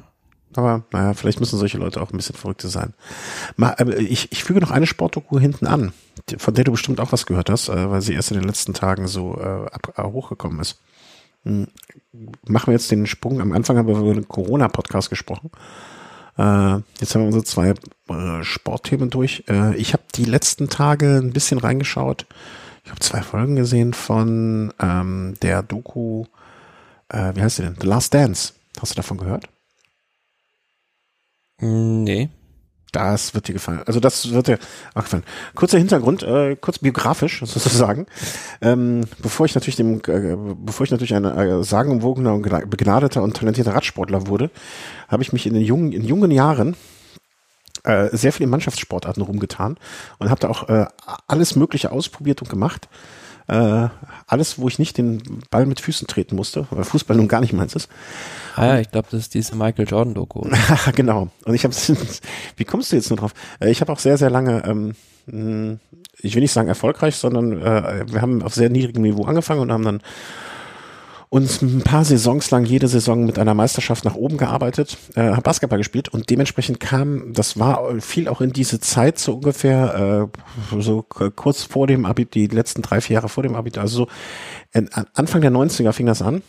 Aber 0.57 0.85
naja, 0.93 1.15
vielleicht 1.15 1.41
müssen 1.41 1.59
solche 1.59 1.79
Leute 1.79 2.01
auch 2.01 2.13
ein 2.13 2.17
bisschen 2.17 2.35
verrückte 2.35 2.69
sein. 2.69 2.95
Mal, 3.57 3.75
äh, 3.79 4.03
ich, 4.03 4.33
ich 4.33 4.45
füge 4.45 4.61
noch 4.61 4.71
eine 4.71 4.87
Sportdoku 4.87 5.39
hinten 5.39 5.67
an, 5.67 5.93
von 6.39 6.55
der 6.55 6.65
du 6.65 6.73
bestimmt 6.73 7.01
auch 7.01 7.13
was 7.13 7.27
gehört 7.27 7.51
hast, 7.51 7.69
äh, 7.69 7.91
weil 7.91 8.01
sie 8.01 8.15
erst 8.15 8.31
in 8.31 8.39
den 8.39 8.47
letzten 8.47 8.75
Tagen 8.75 9.07
so 9.07 9.37
äh, 9.39 9.67
ab, 9.71 10.13
hochgekommen 10.13 10.61
ist. 10.61 10.81
Hm, 11.45 11.69
machen 12.47 12.69
wir 12.69 12.73
jetzt 12.73 12.91
den 12.91 13.07
Sprung. 13.07 13.41
Am 13.41 13.53
Anfang 13.53 13.77
haben 13.77 13.87
wir 13.87 13.97
über 13.97 14.15
den 14.15 14.29
Corona-Podcast 14.29 15.11
gesprochen. 15.11 15.51
Jetzt 16.37 17.15
haben 17.15 17.23
wir 17.23 17.27
unsere 17.27 17.45
zwei 17.45 17.75
Sportthemen 18.43 19.11
durch. 19.11 19.45
Ich 19.77 19.93
habe 19.93 20.05
die 20.15 20.25
letzten 20.25 20.71
Tage 20.71 21.19
ein 21.19 21.33
bisschen 21.33 21.59
reingeschaut 21.59 22.25
ich 22.85 22.91
habe 22.91 23.01
zwei 23.01 23.21
Folgen 23.21 23.57
gesehen 23.57 23.93
von 23.93 24.73
ähm, 24.81 25.35
der 25.43 25.63
Doku, 25.63 26.25
wie 27.13 27.43
heißt 27.43 27.57
sie 27.57 27.63
denn? 27.63 27.77
The 27.79 27.87
Last 27.87 28.15
Dance. 28.15 28.55
Hast 28.81 28.93
du 28.93 28.97
davon 28.97 29.19
gehört? 29.19 29.49
Nee. 31.61 32.31
Das 32.93 33.35
wird 33.35 33.47
dir 33.47 33.53
gefallen. 33.53 33.83
Also 33.87 34.01
das 34.01 34.33
wird 34.33 34.49
dir 34.49 34.59
auch 34.95 35.05
gefallen. 35.05 35.23
Kurzer 35.55 35.79
Hintergrund, 35.79 36.23
äh, 36.25 36.57
kurz 36.57 36.79
biografisch 36.79 37.41
sozusagen. 37.45 38.07
Ähm, 38.61 39.03
bevor 39.19 39.47
ich 39.47 39.55
natürlich 39.55 39.77
dem, 39.77 40.01
äh, 40.09 40.37
bevor 40.57 40.85
ich 40.85 40.91
natürlich 40.91 41.15
ein 41.15 41.25
äh, 41.25 41.63
sagenumwogener 41.63 42.35
und 42.35 42.43
begnadeter 42.69 43.23
und 43.23 43.37
talentierter 43.37 43.75
Radsportler 43.75 44.27
wurde, 44.27 44.51
habe 45.09 45.23
ich 45.23 45.33
mich 45.33 45.47
in 45.47 45.55
den 45.55 45.63
jungen, 45.63 45.93
in 45.93 46.05
jungen 46.05 46.31
Jahren 46.31 46.75
äh, 47.85 48.09
sehr 48.13 48.33
viele 48.33 48.49
Mannschaftssportarten 48.49 49.23
rumgetan 49.23 49.77
und 50.19 50.29
habe 50.29 50.41
da 50.41 50.49
auch 50.49 50.69
äh, 50.69 50.87
alles 51.29 51.57
Mögliche 51.57 51.93
ausprobiert 51.93 52.43
und 52.43 52.51
gemacht. 52.51 52.89
Äh, 53.49 53.89
alles, 54.27 54.59
wo 54.59 54.69
ich 54.69 54.79
nicht 54.79 54.99
den 54.99 55.23
Ball 55.51 55.67
mit 55.67 55.81
Füßen 55.81 56.07
treten 56.07 56.37
musste, 56.37 56.67
weil 56.71 56.85
Fußball 56.85 57.17
nun 57.17 57.29
gar 57.29 57.41
nicht 57.41 57.53
meins 57.53 57.75
ist. 57.75 57.89
Ah 58.57 58.67
ja, 58.67 58.79
ich 58.81 58.91
glaube, 58.91 59.09
das 59.11 59.21
ist 59.21 59.35
diese 59.35 59.57
Michael 59.57 59.89
Jordan 59.89 60.15
Doku. 60.15 60.49
genau. 60.95 61.29
Und 61.45 61.55
ich 61.55 61.65
habe, 61.65 61.75
wie 62.57 62.65
kommst 62.65 62.93
du 62.93 62.97
jetzt 62.97 63.11
nur 63.11 63.19
drauf? 63.19 63.33
Äh, 63.61 63.71
ich 63.71 63.81
habe 63.81 63.93
auch 63.93 63.99
sehr, 63.99 64.19
sehr 64.19 64.31
lange, 64.31 64.65
ähm, 64.65 64.95
hm, 65.29 65.81
ich 66.21 66.35
will 66.35 66.43
nicht 66.43 66.53
sagen 66.53 66.69
erfolgreich, 66.69 67.17
sondern 67.17 67.61
äh, 67.61 68.05
wir 68.07 68.21
haben 68.21 68.43
auf 68.43 68.55
sehr 68.55 68.71
niedrigem 68.71 69.03
Niveau 69.03 69.25
angefangen 69.25 69.61
und 69.61 69.73
haben 69.73 69.85
dann 69.85 70.03
uns 71.31 71.63
ein 71.63 71.83
paar 71.83 72.05
Saisons 72.05 72.51
lang 72.51 72.65
jede 72.65 72.89
Saison 72.89 73.25
mit 73.25 73.39
einer 73.39 73.55
Meisterschaft 73.55 74.05
nach 74.05 74.17
oben 74.17 74.37
gearbeitet, 74.37 74.99
äh, 75.15 75.31
habe 75.31 75.43
Basketball 75.43 75.79
gespielt 75.79 76.09
und 76.09 76.29
dementsprechend 76.29 76.81
kam, 76.81 77.33
das 77.33 77.57
war 77.57 78.01
viel 78.01 78.29
auch 78.29 78.41
in 78.41 78.53
diese 78.53 78.81
Zeit 78.81 79.19
so 79.19 79.35
ungefähr, 79.35 80.29
äh, 80.75 80.81
so 80.81 81.03
kurz 81.03 81.63
vor 81.63 81.87
dem 81.87 82.05
Abi, 82.05 82.27
die 82.27 82.49
letzten 82.49 82.83
drei, 82.83 83.01
vier 83.01 83.15
Jahre 83.15 83.29
vor 83.29 83.45
dem 83.45 83.55
Abi, 83.55 83.71
also 83.79 84.07
so 84.07 84.09
Anfang 85.15 85.41
der 85.41 85.53
90er 85.53 85.93
fing 85.93 86.07
das 86.07 86.21
an. 86.21 86.43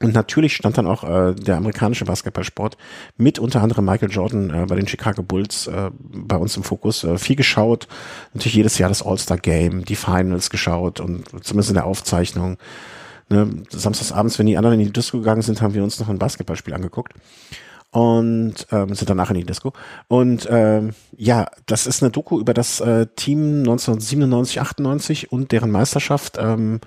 Und 0.00 0.14
natürlich 0.14 0.54
stand 0.54 0.78
dann 0.78 0.86
auch 0.86 1.02
äh, 1.02 1.34
der 1.34 1.56
amerikanische 1.56 2.04
Basketballsport 2.04 2.76
mit 3.16 3.40
unter 3.40 3.62
anderem 3.62 3.84
Michael 3.84 4.12
Jordan 4.12 4.50
äh, 4.50 4.66
bei 4.66 4.76
den 4.76 4.86
Chicago 4.86 5.24
Bulls 5.24 5.66
äh, 5.66 5.90
bei 5.98 6.36
uns 6.36 6.56
im 6.56 6.62
Fokus. 6.62 7.02
Äh, 7.02 7.18
viel 7.18 7.34
geschaut, 7.34 7.88
natürlich 8.32 8.54
jedes 8.54 8.78
Jahr 8.78 8.88
das 8.88 9.04
All-Star 9.04 9.38
Game, 9.38 9.84
die 9.84 9.96
Finals 9.96 10.50
geschaut 10.50 11.00
und 11.00 11.24
zumindest 11.44 11.70
in 11.70 11.74
der 11.74 11.86
Aufzeichnung 11.86 12.58
Ne, 13.30 13.62
samstagsabends, 13.68 14.38
wenn 14.38 14.46
die 14.46 14.56
anderen 14.56 14.80
in 14.80 14.86
die 14.86 14.92
Disco 14.92 15.18
gegangen 15.18 15.42
sind, 15.42 15.60
haben 15.60 15.74
wir 15.74 15.84
uns 15.84 16.00
noch 16.00 16.08
ein 16.08 16.18
Basketballspiel 16.18 16.72
angeguckt 16.72 17.12
und 17.90 18.54
ähm, 18.70 18.94
sind 18.94 19.10
danach 19.10 19.30
in 19.30 19.36
die 19.36 19.44
Disco. 19.44 19.72
Und 20.08 20.46
ähm, 20.50 20.94
ja, 21.16 21.46
das 21.66 21.86
ist 21.86 22.02
eine 22.02 22.10
Doku 22.10 22.40
über 22.40 22.54
das 22.54 22.80
äh, 22.80 23.06
Team 23.16 23.58
1997, 23.58 24.60
98 24.60 25.32
und 25.32 25.52
deren 25.52 25.70
Meisterschaft. 25.70 26.36
Ähm, 26.38 26.80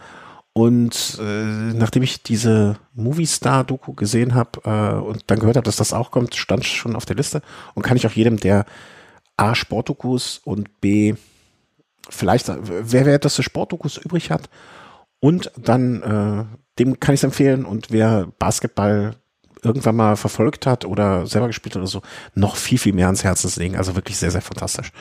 und 0.54 1.18
äh, 1.22 1.74
nachdem 1.74 2.04
ich 2.04 2.24
diese 2.24 2.78
Movie 2.94 3.26
Star 3.26 3.64
Doku 3.64 3.94
gesehen 3.94 4.36
habe 4.36 4.62
äh, 4.66 5.00
und 5.00 5.24
dann 5.28 5.40
gehört 5.40 5.56
habe, 5.56 5.66
dass 5.66 5.78
das 5.78 5.94
auch 5.94 6.12
kommt, 6.12 6.36
stand 6.36 6.66
schon 6.66 6.96
auf 6.96 7.06
der 7.06 7.16
Liste 7.16 7.42
und 7.74 7.84
kann 7.84 7.98
ich 7.98 8.06
auch 8.06 8.12
jedem, 8.12 8.38
der 8.38 8.66
A 9.38 9.56
Sportdokus 9.56 10.42
und 10.44 10.82
B 10.82 11.16
vielleicht, 12.10 12.52
wer 12.62 13.06
wer 13.06 13.20
das 13.20 13.38
für 13.38 13.44
Sportdokus 13.44 13.98
übrig 13.98 14.30
hat 14.30 14.50
und 15.22 15.52
dann, 15.56 16.02
äh, 16.02 16.58
dem 16.80 17.00
kann 17.00 17.14
ich 17.14 17.20
es 17.22 17.24
empfehlen. 17.24 17.64
Und 17.64 17.92
wer 17.92 18.28
Basketball 18.40 19.16
irgendwann 19.64 19.96
mal 19.96 20.18
verfolgt 20.18 20.66
hat 20.66 20.84
oder 20.84 21.28
selber 21.28 21.48
gespielt 21.48 21.76
hat 21.76 21.82
oder 21.82 21.88
so, 21.88 22.02
noch 22.34 22.56
viel, 22.56 22.80
viel 22.80 22.94
mehr 22.94 23.06
ans 23.06 23.24
Herz 23.24 23.56
legen. 23.56 23.78
Also 23.78 23.96
wirklich 23.96 24.18
sehr, 24.18 24.32
sehr 24.32 24.42
fantastisch. 24.42 24.92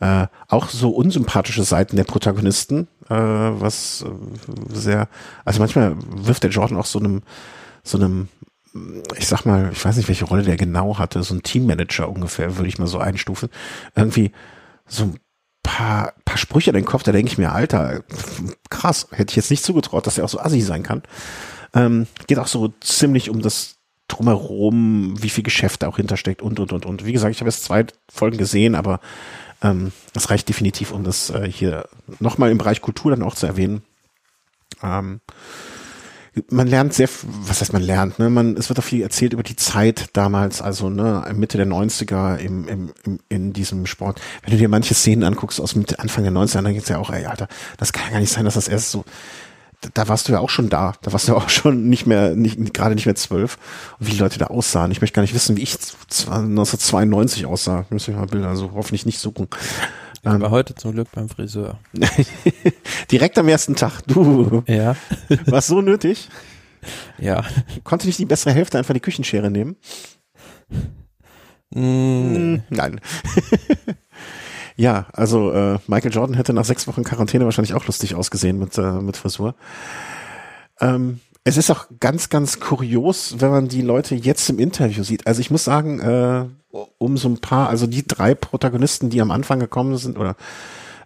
Äh, 0.00 0.26
auch 0.48 0.68
so 0.68 0.90
unsympathische 0.90 1.62
Seiten 1.62 1.94
der 1.94 2.02
Protagonisten, 2.02 2.88
äh, 3.08 3.14
was 3.14 4.04
äh, 4.04 4.74
sehr, 4.74 5.08
also 5.44 5.60
manchmal 5.60 5.94
wirft 6.08 6.42
der 6.42 6.50
Jordan 6.50 6.76
auch 6.76 6.86
so 6.86 6.98
einem, 6.98 7.22
so 7.84 7.96
einem, 7.98 8.28
ich 9.16 9.28
sag 9.28 9.44
mal, 9.46 9.70
ich 9.72 9.84
weiß 9.84 9.96
nicht, 9.96 10.08
welche 10.08 10.24
Rolle 10.24 10.42
der 10.42 10.56
genau 10.56 10.98
hatte, 10.98 11.22
so 11.22 11.32
ein 11.32 11.44
Teammanager 11.44 12.08
ungefähr, 12.08 12.56
würde 12.56 12.68
ich 12.68 12.80
mal 12.80 12.88
so 12.88 12.98
einstufen. 12.98 13.50
Irgendwie 13.94 14.32
so 14.88 15.14
paar, 15.74 16.12
paar 16.24 16.38
Sprüche 16.38 16.70
in 16.70 16.76
den 16.76 16.84
Kopf, 16.84 17.02
da 17.02 17.10
denke 17.10 17.32
ich 17.32 17.38
mir, 17.38 17.52
Alter, 17.52 18.04
krass, 18.70 19.08
hätte 19.10 19.32
ich 19.32 19.36
jetzt 19.36 19.50
nicht 19.50 19.64
zugetraut, 19.64 20.06
dass 20.06 20.18
er 20.18 20.24
auch 20.24 20.28
so 20.28 20.38
assi 20.38 20.60
sein 20.60 20.84
kann. 20.84 21.02
Ähm, 21.74 22.06
geht 22.28 22.38
auch 22.38 22.46
so 22.46 22.72
ziemlich 22.80 23.28
um 23.28 23.42
das 23.42 23.74
drumherum, 24.06 25.20
wie 25.20 25.30
viel 25.30 25.42
Geschäft 25.42 25.82
da 25.82 25.88
auch 25.88 25.96
hintersteckt 25.96 26.42
und, 26.42 26.60
und, 26.60 26.72
und, 26.72 26.86
und. 26.86 27.04
Wie 27.04 27.12
gesagt, 27.12 27.34
ich 27.34 27.40
habe 27.40 27.50
jetzt 27.50 27.64
zwei 27.64 27.86
Folgen 28.08 28.38
gesehen, 28.38 28.76
aber 28.76 29.00
ähm, 29.62 29.90
das 30.12 30.30
reicht 30.30 30.48
definitiv, 30.48 30.92
um 30.92 31.02
das 31.02 31.30
äh, 31.30 31.50
hier 31.50 31.88
nochmal 32.20 32.52
im 32.52 32.58
Bereich 32.58 32.80
Kultur 32.80 33.10
dann 33.10 33.24
auch 33.24 33.34
zu 33.34 33.46
erwähnen. 33.46 33.82
Ähm, 34.80 35.20
man 36.50 36.66
lernt 36.66 36.94
sehr, 36.94 37.08
was 37.46 37.60
heißt 37.60 37.72
man 37.72 37.82
lernt, 37.82 38.18
ne? 38.18 38.28
Man, 38.28 38.56
es 38.56 38.68
wird 38.68 38.78
auch 38.78 38.84
viel 38.84 39.02
erzählt 39.02 39.32
über 39.32 39.42
die 39.42 39.56
Zeit 39.56 40.06
damals, 40.14 40.60
also 40.60 40.90
ne, 40.90 41.24
Mitte 41.34 41.58
der 41.58 41.66
90er 41.66 42.36
im, 42.38 42.68
im, 42.68 42.92
im, 43.04 43.18
in 43.28 43.52
diesem 43.52 43.86
Sport. 43.86 44.20
Wenn 44.42 44.52
du 44.52 44.58
dir 44.58 44.68
manche 44.68 44.94
Szenen 44.94 45.22
anguckst 45.22 45.60
aus 45.60 45.76
Mitte, 45.76 45.98
Anfang 46.00 46.24
der 46.24 46.32
90er, 46.32 46.62
dann 46.62 46.74
geht's 46.74 46.88
ja 46.88 46.98
auch, 46.98 47.10
ey, 47.10 47.26
Alter, 47.26 47.48
das 47.76 47.92
kann 47.92 48.06
ja 48.06 48.12
gar 48.12 48.20
nicht 48.20 48.32
sein, 48.32 48.44
dass 48.44 48.54
das 48.54 48.68
erst 48.68 48.90
so, 48.90 49.04
da 49.92 50.08
warst 50.08 50.28
du 50.28 50.32
ja 50.32 50.40
auch 50.40 50.50
schon 50.50 50.68
da. 50.68 50.94
Da 51.02 51.12
warst 51.12 51.28
du 51.28 51.36
auch 51.36 51.48
schon 51.48 51.88
nicht 51.88 52.06
mehr, 52.06 52.34
nicht, 52.34 52.72
gerade 52.72 52.94
nicht 52.94 53.06
mehr 53.06 53.14
zwölf. 53.14 53.58
Und 53.98 54.06
wie 54.06 54.12
die 54.12 54.18
Leute 54.18 54.38
da 54.38 54.46
aussahen. 54.46 54.90
Ich 54.90 55.00
möchte 55.00 55.14
gar 55.14 55.22
nicht 55.22 55.34
wissen, 55.34 55.56
wie 55.56 55.62
ich 55.62 55.74
1992 55.74 57.46
aussah. 57.46 57.84
Muss 57.90 58.08
ich 58.08 58.16
mal 58.16 58.26
Bilder, 58.26 58.48
also 58.48 58.72
hoffentlich 58.74 59.06
nicht 59.06 59.18
suchen. 59.18 59.48
Ich 60.24 60.30
war 60.30 60.40
ähm. 60.40 60.50
heute 60.50 60.74
zum 60.74 60.92
Glück 60.92 61.08
beim 61.12 61.28
Friseur. 61.28 61.78
Direkt 63.10 63.36
am 63.36 63.46
ersten 63.46 63.76
Tag. 63.76 64.00
Du. 64.06 64.62
Ja. 64.66 64.96
War 65.46 65.60
so 65.60 65.82
nötig? 65.82 66.30
Ja. 67.18 67.44
Konnte 67.82 68.06
nicht 68.06 68.18
die 68.18 68.24
bessere 68.24 68.54
Hälfte 68.54 68.78
einfach 68.78 68.94
die 68.94 69.00
Küchenschere 69.00 69.50
nehmen? 69.50 69.76
Mm. 71.74 72.62
Nein. 72.70 73.02
ja, 74.76 75.08
also 75.12 75.52
äh, 75.52 75.78
Michael 75.88 76.14
Jordan 76.14 76.36
hätte 76.36 76.54
nach 76.54 76.64
sechs 76.64 76.86
Wochen 76.86 77.04
Quarantäne 77.04 77.44
wahrscheinlich 77.44 77.74
auch 77.74 77.86
lustig 77.86 78.14
ausgesehen 78.14 78.58
mit, 78.58 78.78
äh, 78.78 78.92
mit 79.02 79.18
Frisur. 79.18 79.54
Ähm, 80.80 81.20
es 81.44 81.58
ist 81.58 81.70
auch 81.70 81.86
ganz, 82.00 82.30
ganz 82.30 82.58
kurios, 82.58 83.36
wenn 83.38 83.50
man 83.50 83.68
die 83.68 83.82
Leute 83.82 84.14
jetzt 84.14 84.48
im 84.48 84.58
Interview 84.58 85.04
sieht. 85.04 85.26
Also 85.26 85.40
ich 85.40 85.50
muss 85.50 85.64
sagen, 85.64 86.00
äh, 86.00 86.46
um 86.98 87.16
so 87.18 87.28
ein 87.28 87.38
paar, 87.38 87.68
also 87.68 87.86
die 87.86 88.06
drei 88.06 88.34
Protagonisten, 88.34 89.10
die 89.10 89.20
am 89.20 89.30
Anfang 89.30 89.60
gekommen 89.60 89.96
sind, 89.98 90.18
oder 90.18 90.36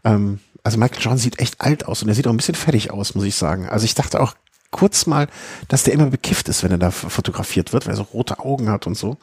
ähm, 0.05 0.39
also 0.63 0.79
Michael 0.79 1.03
Jordan 1.03 1.19
sieht 1.19 1.41
echt 1.41 1.61
alt 1.61 1.87
aus 1.87 2.03
und 2.03 2.09
er 2.09 2.15
sieht 2.15 2.27
auch 2.27 2.33
ein 2.33 2.37
bisschen 2.37 2.55
fertig 2.55 2.93
aus, 2.93 3.17
muss 3.17 3.25
ich 3.25 3.35
sagen. 3.35 3.69
Also 3.69 3.85
ich 3.85 3.97
dachte 3.97 4.21
auch 4.21 4.35
kurz 4.71 5.07
mal, 5.07 5.27
dass 5.67 5.83
der 5.83 5.95
immer 5.95 6.07
bekifft 6.07 6.49
ist, 6.49 6.63
wenn 6.63 6.71
er 6.71 6.79
da 6.79 6.91
fotografiert 6.91 7.73
wird, 7.73 7.87
weil 7.87 7.95
er 7.95 7.97
so 7.97 8.03
rote 8.03 8.39
Augen 8.39 8.69
hat 8.71 8.87
und 8.87 8.97
so. 8.97 9.17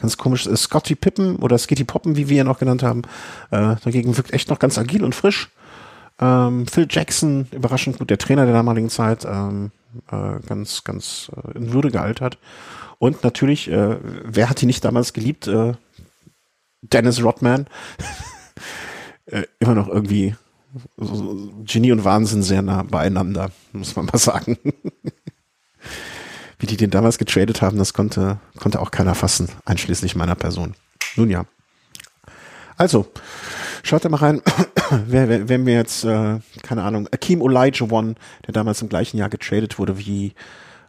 Ganz 0.00 0.18
komisch. 0.18 0.46
Äh, 0.46 0.56
Scotty 0.56 0.94
Pippen 0.94 1.36
oder 1.36 1.58
Skitty 1.58 1.84
Poppen, 1.84 2.16
wie 2.16 2.28
wir 2.28 2.42
ihn 2.42 2.46
noch 2.46 2.60
genannt 2.60 2.84
haben, 2.84 3.02
äh, 3.50 3.74
dagegen 3.82 4.16
wirkt 4.16 4.32
echt 4.32 4.48
noch 4.50 4.60
ganz 4.60 4.78
agil 4.78 5.02
und 5.02 5.16
frisch. 5.16 5.50
Ähm, 6.20 6.66
Phil 6.68 6.86
Jackson, 6.88 7.48
überraschend 7.50 7.98
gut, 7.98 8.10
der 8.10 8.18
Trainer 8.18 8.44
der 8.44 8.54
damaligen 8.54 8.90
Zeit, 8.90 9.24
ähm, 9.24 9.72
äh, 10.10 10.40
ganz, 10.46 10.84
ganz 10.84 11.30
äh, 11.36 11.56
in 11.56 11.72
Würde 11.72 11.90
gealtert. 11.90 12.38
Und 12.98 13.24
natürlich, 13.24 13.70
äh, 13.70 13.96
wer 14.24 14.50
hat 14.50 14.62
ihn 14.62 14.66
nicht 14.66 14.84
damals 14.84 15.12
geliebt? 15.12 15.46
Äh, 15.46 15.74
Dennis 16.82 17.22
Rodman. 17.22 17.66
äh, 19.26 19.44
immer 19.58 19.74
noch 19.74 19.88
irgendwie 19.88 20.34
so 20.96 21.52
Genie 21.64 21.92
und 21.92 22.04
Wahnsinn 22.04 22.42
sehr 22.42 22.62
nah 22.62 22.82
beieinander, 22.82 23.50
muss 23.72 23.96
man 23.96 24.06
mal 24.06 24.18
sagen. 24.18 24.58
Wie 26.58 26.66
die 26.66 26.76
den 26.76 26.90
damals 26.90 27.18
getradet 27.18 27.62
haben, 27.62 27.78
das 27.78 27.94
konnte, 27.94 28.38
konnte 28.58 28.80
auch 28.80 28.90
keiner 28.90 29.14
fassen, 29.14 29.48
einschließlich 29.64 30.14
meiner 30.14 30.34
Person. 30.34 30.74
Nun 31.16 31.30
ja. 31.30 31.46
Also, 32.76 33.10
schaut 33.82 34.04
da 34.04 34.08
mal 34.08 34.18
rein, 34.18 34.42
wer, 35.06 35.28
wer, 35.28 35.48
wenn 35.48 35.66
wir 35.66 35.74
jetzt, 35.74 36.04
äh, 36.04 36.40
keine 36.62 36.82
Ahnung, 36.82 37.08
Akeem 37.12 37.42
Olajuwon, 37.42 38.16
der 38.46 38.52
damals 38.52 38.82
im 38.82 38.88
gleichen 38.88 39.16
Jahr 39.16 39.28
getradet 39.28 39.78
wurde 39.78 39.98
wie 39.98 40.34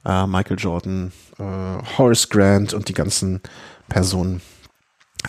äh, 0.05 0.27
Michael 0.27 0.57
Jordan, 0.59 1.11
äh, 1.39 1.97
Horace 1.97 2.29
Grant 2.29 2.73
und 2.73 2.89
die 2.89 2.93
ganzen 2.93 3.41
Personen. 3.89 4.41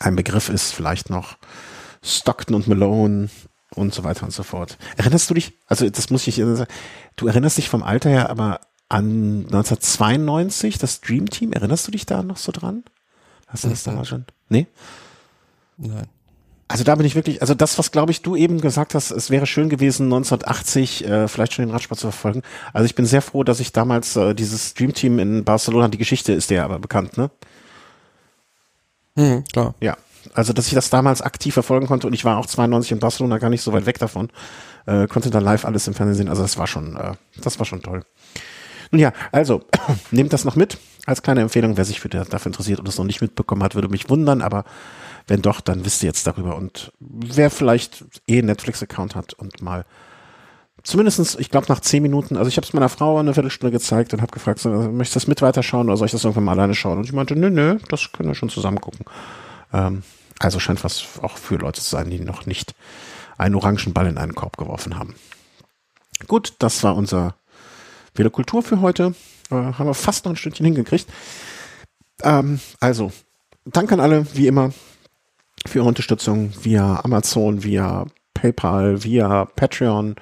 Ein 0.01 0.17
Begriff 0.17 0.49
ist 0.49 0.73
vielleicht 0.73 1.11
noch 1.11 1.37
Stockton 2.03 2.57
und 2.57 2.69
Malone, 2.69 3.29
und 3.75 3.95
so 3.95 4.05
weiter 4.05 4.25
und 4.25 4.33
so 4.33 4.43
fort. 4.43 4.79
Erinnerst 4.97 5.31
du 5.31 5.35
dich, 5.35 5.55
also 5.67 5.89
das 5.89 6.11
muss 6.11 6.27
ich 6.27 6.37
sagen, 6.37 6.67
du 7.17 7.27
erinnerst 7.27 7.59
dich 7.59 7.69
vom 7.69 7.83
Alter 7.83 8.11
her 8.11 8.31
aber 8.31 8.61
an 8.89 9.47
1992, 9.47 10.79
das 10.79 11.01
Dream 11.01 11.31
Team, 11.31 11.53
erinnerst 11.53 11.87
du 11.87 11.93
dich 11.93 12.05
da 12.05 12.23
noch 12.23 12.37
so 12.37 12.53
dran? 12.53 12.85
Hast 13.47 13.65
du 13.65 13.69
das 13.69 13.85
damals 13.85 14.09
schon? 14.09 14.27
Nee? 14.49 14.67
Nein. 15.79 16.09
Also 16.73 16.85
da 16.85 16.95
bin 16.95 17.05
ich 17.05 17.15
wirklich, 17.15 17.43
also 17.43 17.53
das, 17.53 17.77
was 17.77 17.93
glaube 17.93 18.13
ich 18.13 18.23
du 18.23 18.35
eben 18.35 18.59
gesagt 18.59 18.95
hast, 18.95 19.11
es 19.11 19.29
wäre 19.29 19.45
schön 19.45 19.69
gewesen, 19.69 20.05
1980 20.05 21.07
äh, 21.07 21.29
vielleicht 21.29 21.53
schon 21.53 21.67
den 21.67 21.71
Radsport 21.71 22.01
zu 22.01 22.07
verfolgen. 22.07 22.41
Also 22.73 22.87
ich 22.87 22.95
bin 22.95 23.05
sehr 23.05 23.21
froh, 23.21 23.45
dass 23.45 23.61
ich 23.61 23.73
damals 23.73 24.17
äh, 24.17 24.35
dieses 24.35 24.73
Dream 24.73 24.95
Team 24.95 25.19
in 25.19 25.45
Barcelona, 25.45 25.89
die 25.89 25.99
Geschichte 25.99 26.33
ist 26.33 26.49
der 26.49 26.65
aber 26.65 26.79
bekannt, 26.79 27.19
ne? 27.19 27.31
Mhm, 29.17 29.45
klar. 29.53 29.75
Ja, 29.83 29.99
also, 30.33 30.55
dass 30.55 30.67
ich 30.69 30.73
das 30.73 30.89
damals 30.89 31.21
aktiv 31.21 31.53
verfolgen 31.53 31.87
konnte 31.87 32.07
und 32.07 32.15
ich 32.15 32.25
war 32.25 32.39
auch 32.39 32.47
92 32.47 32.93
in 32.93 33.01
Barcelona 33.01 33.37
gar 33.37 33.51
nicht 33.51 33.61
so 33.61 33.75
weit 33.75 33.85
weg 33.85 33.99
davon, 33.99 34.31
äh, 34.87 35.07
konnte 35.09 35.29
da 35.29 35.41
live 35.41 35.67
alles 35.67 35.87
im 35.89 35.93
Fernsehen 35.93 36.17
sehen. 36.17 36.29
Also, 36.31 36.41
das 36.41 36.57
war 36.57 36.67
schon, 36.67 36.97
äh, 36.97 37.13
das 37.43 37.59
war 37.59 37.67
schon 37.67 37.83
toll. 37.83 38.03
Nun 38.93 38.99
ja, 38.99 39.13
also, 39.31 39.63
nehmt 40.11 40.33
das 40.33 40.47
noch 40.47 40.57
mit 40.57 40.79
als 41.05 41.21
kleine 41.21 41.43
Empfehlung. 41.43 41.77
Wer 41.77 41.85
sich 41.85 42.01
für 42.01 42.09
dafür 42.09 42.47
interessiert 42.47 42.81
und 42.81 42.89
es 42.89 42.97
noch 42.97 43.05
nicht 43.05 43.21
mitbekommen 43.21 43.63
hat, 43.63 43.75
würde 43.75 43.89
mich 43.89 44.09
wundern, 44.09 44.41
aber 44.41 44.65
wenn 45.27 45.43
doch, 45.43 45.61
dann 45.61 45.85
wisst 45.85 46.03
ihr 46.03 46.09
jetzt 46.09 46.27
darüber. 46.27 46.57
Und 46.57 46.93
wer 47.01 47.51
vielleicht 47.51 48.05
eh 48.27 48.39
einen 48.39 48.47
Netflix-Account 48.47 49.15
hat 49.15 49.35
und 49.35 49.63
mal 49.63 49.85
zumindestens, 50.83 51.37
ich 51.37 51.51
glaube 51.51 51.67
nach 51.69 51.81
zehn 51.81 52.03
Minuten, 52.03 52.37
also 52.37 52.49
ich 52.49 52.57
habe 52.57 52.67
es 52.67 52.73
meiner 52.73 52.89
Frau 52.89 53.19
eine 53.19 53.35
Viertelstunde 53.35 53.73
gezeigt 53.73 54.13
und 54.13 54.21
habe 54.21 54.33
gefragt, 54.33 54.59
so, 54.59 54.69
möchtest 54.71 55.15
du 55.15 55.21
das 55.21 55.27
mit 55.29 55.43
weiterschauen 55.43 55.89
oder 55.89 55.97
soll 55.97 56.07
ich 56.07 56.13
das 56.13 56.25
irgendwann 56.25 56.45
mal 56.45 56.53
alleine 56.53 56.75
schauen? 56.75 56.99
Und 56.99 57.05
ich 57.05 57.13
meinte, 57.13 57.37
nö, 57.37 57.51
nö, 57.51 57.79
das 57.89 58.11
können 58.13 58.29
wir 58.29 58.35
schon 58.35 58.49
zusammen 58.49 58.81
gucken. 58.81 59.05
Ähm, 59.73 60.03
also 60.39 60.59
scheint 60.59 60.83
was 60.83 61.05
auch 61.23 61.39
für 61.39 61.57
Leute 61.57 61.81
zu 61.81 61.89
sein, 61.89 62.11
die 62.11 62.19
noch 62.19 62.47
nicht 62.47 62.75
einen 63.39 63.55
orangen 63.55 63.93
Ball 63.93 64.07
in 64.07 64.19
einen 64.19 64.35
Korb 64.35 64.57
geworfen 64.57 64.99
haben. 64.99 65.15
Gut, 66.27 66.55
das 66.59 66.83
war 66.83 66.97
unser 66.97 67.35
Kultur 68.33 68.63
für 68.63 68.81
heute. 68.81 69.15
Äh, 69.51 69.55
haben 69.55 69.87
wir 69.87 69.95
fast 69.95 70.25
noch 70.25 70.33
ein 70.33 70.37
Stündchen 70.37 70.67
hingekriegt. 70.67 71.07
Ähm, 72.23 72.61
also, 72.81 73.13
danke 73.65 73.95
an 73.95 74.01
alle, 74.01 74.27
wie 74.35 74.47
immer, 74.47 74.73
für 75.67 75.79
Ihre 75.79 75.89
Unterstützung 75.89 76.53
via 76.63 77.01
Amazon, 77.05 77.63
via 77.65 78.07
PayPal, 78.35 79.05
via 79.05 79.45
Patreon, 79.57 80.17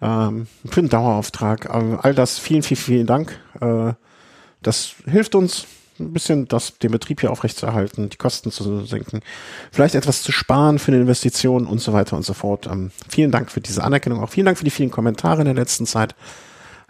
ähm, 0.00 0.46
für 0.64 0.80
den 0.80 0.88
Dauerauftrag. 0.88 1.66
Äh, 1.66 1.96
all 2.00 2.14
das, 2.14 2.38
vielen, 2.38 2.62
vielen, 2.62 2.80
vielen 2.80 3.06
Dank. 3.06 3.38
Äh, 3.60 3.94
das 4.62 4.94
hilft 5.06 5.34
uns, 5.34 5.66
ein 5.98 6.12
bisschen 6.12 6.48
das, 6.48 6.78
den 6.78 6.90
Betrieb 6.90 7.20
hier 7.20 7.30
aufrechtzuerhalten, 7.30 8.08
die 8.08 8.16
Kosten 8.16 8.50
zu 8.50 8.84
senken, 8.84 9.20
vielleicht 9.70 9.94
etwas 9.94 10.22
zu 10.22 10.32
sparen 10.32 10.78
für 10.78 10.92
eine 10.92 11.00
Investition 11.02 11.66
und 11.66 11.80
so 11.80 11.92
weiter 11.92 12.16
und 12.16 12.24
so 12.24 12.34
fort. 12.34 12.66
Ähm, 12.66 12.90
vielen 13.08 13.30
Dank 13.30 13.50
für 13.50 13.60
diese 13.60 13.84
Anerkennung, 13.84 14.20
auch 14.20 14.30
vielen 14.30 14.46
Dank 14.46 14.58
für 14.58 14.64
die 14.64 14.70
vielen 14.70 14.90
Kommentare 14.90 15.40
in 15.40 15.46
der 15.46 15.54
letzten 15.54 15.86
Zeit. 15.86 16.14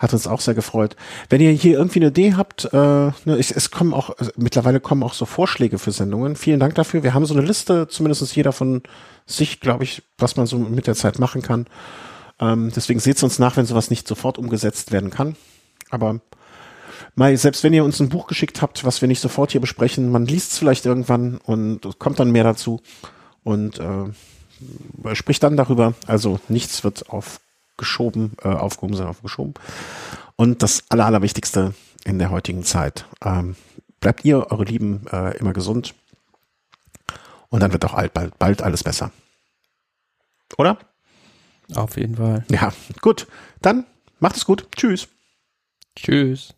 Hat 0.03 0.12
uns 0.12 0.26
auch 0.26 0.40
sehr 0.40 0.55
gefreut. 0.55 0.96
Wenn 1.28 1.40
ihr 1.40 1.53
hier 1.53 1.78
irgendwie 1.78 2.00
eine 2.00 2.09
Idee 2.09 2.34
habt, 2.34 2.64
äh, 2.64 2.76
ne, 2.76 3.12
es, 3.38 3.53
es 3.53 3.70
kommen 3.70 3.94
auch, 3.94 4.11
also 4.18 4.32
mittlerweile 4.36 4.80
kommen 4.80 5.05
auch 5.05 5.14
so 5.14 5.26
Vorschläge 5.26 5.78
für 5.78 5.92
Sendungen. 5.92 6.34
Vielen 6.34 6.59
Dank 6.59 6.74
dafür. 6.74 7.05
Wir 7.05 7.14
haben 7.14 7.24
so 7.24 7.34
eine 7.34 7.46
Liste, 7.46 7.86
zumindest 7.86 8.34
jeder 8.34 8.50
von 8.50 8.82
sich, 9.26 9.61
glaube 9.61 9.84
ich, 9.84 10.03
was 10.18 10.34
man 10.36 10.46
so 10.46 10.59
mit 10.59 10.88
der 10.88 10.96
Zeit 10.96 11.20
machen 11.20 11.40
kann. 11.40 11.66
Ähm, 12.40 12.72
deswegen 12.74 12.98
seht 12.98 13.18
es 13.18 13.22
uns 13.22 13.38
nach, 13.38 13.57
wenn 13.57 13.64
sowas 13.64 13.90
nicht 13.90 14.09
sofort 14.09 14.38
umgesetzt 14.38 14.90
werden 14.90 15.11
kann. 15.11 15.36
Aber 15.90 16.18
mal, 17.14 17.36
selbst 17.36 17.62
wenn 17.62 17.72
ihr 17.72 17.84
uns 17.84 18.00
ein 18.00 18.09
Buch 18.09 18.26
geschickt 18.26 18.61
habt, 18.61 18.84
was 18.84 19.03
wir 19.03 19.09
nicht 19.09 19.20
sofort 19.20 19.53
hier 19.53 19.61
besprechen, 19.61 20.11
man 20.11 20.26
liest 20.26 20.50
es 20.50 20.59
vielleicht 20.59 20.84
irgendwann 20.84 21.38
und 21.44 22.00
kommt 22.00 22.18
dann 22.18 22.32
mehr 22.32 22.42
dazu 22.42 22.80
und 23.44 23.78
äh, 23.78 25.14
spricht 25.14 25.44
dann 25.44 25.57
darüber. 25.57 25.94
Also 26.09 26.40
nichts 26.48 26.82
wird 26.82 27.09
aufgeschoben, 27.83 28.33
äh, 28.43 28.49
aufgehoben, 28.49 28.95
sondern 28.95 29.11
aufgeschoben. 29.11 29.55
Und 30.37 30.62
das 30.62 30.85
Aller, 30.89 31.07
Allerwichtigste 31.07 31.74
in 32.05 32.18
der 32.18 32.30
heutigen 32.30 32.62
Zeit. 32.62 33.07
Ähm, 33.24 33.57
bleibt 34.01 34.24
ihr, 34.24 34.51
eure 34.51 34.64
Lieben, 34.64 35.07
äh, 35.12 35.37
immer 35.39 35.53
gesund. 35.53 35.95
Und 37.49 37.61
dann 37.61 37.72
wird 37.72 37.85
auch 37.85 37.95
bald, 38.09 38.39
bald 38.39 38.62
alles 38.62 38.83
besser. 38.85 39.11
Oder? 40.57 40.78
Auf 41.74 41.97
jeden 41.97 42.16
Fall. 42.16 42.45
Ja, 42.49 42.72
gut. 43.01 43.26
Dann 43.61 43.85
macht 44.20 44.37
es 44.37 44.45
gut. 44.45 44.68
Tschüss. 44.76 45.09
Tschüss. 45.97 46.55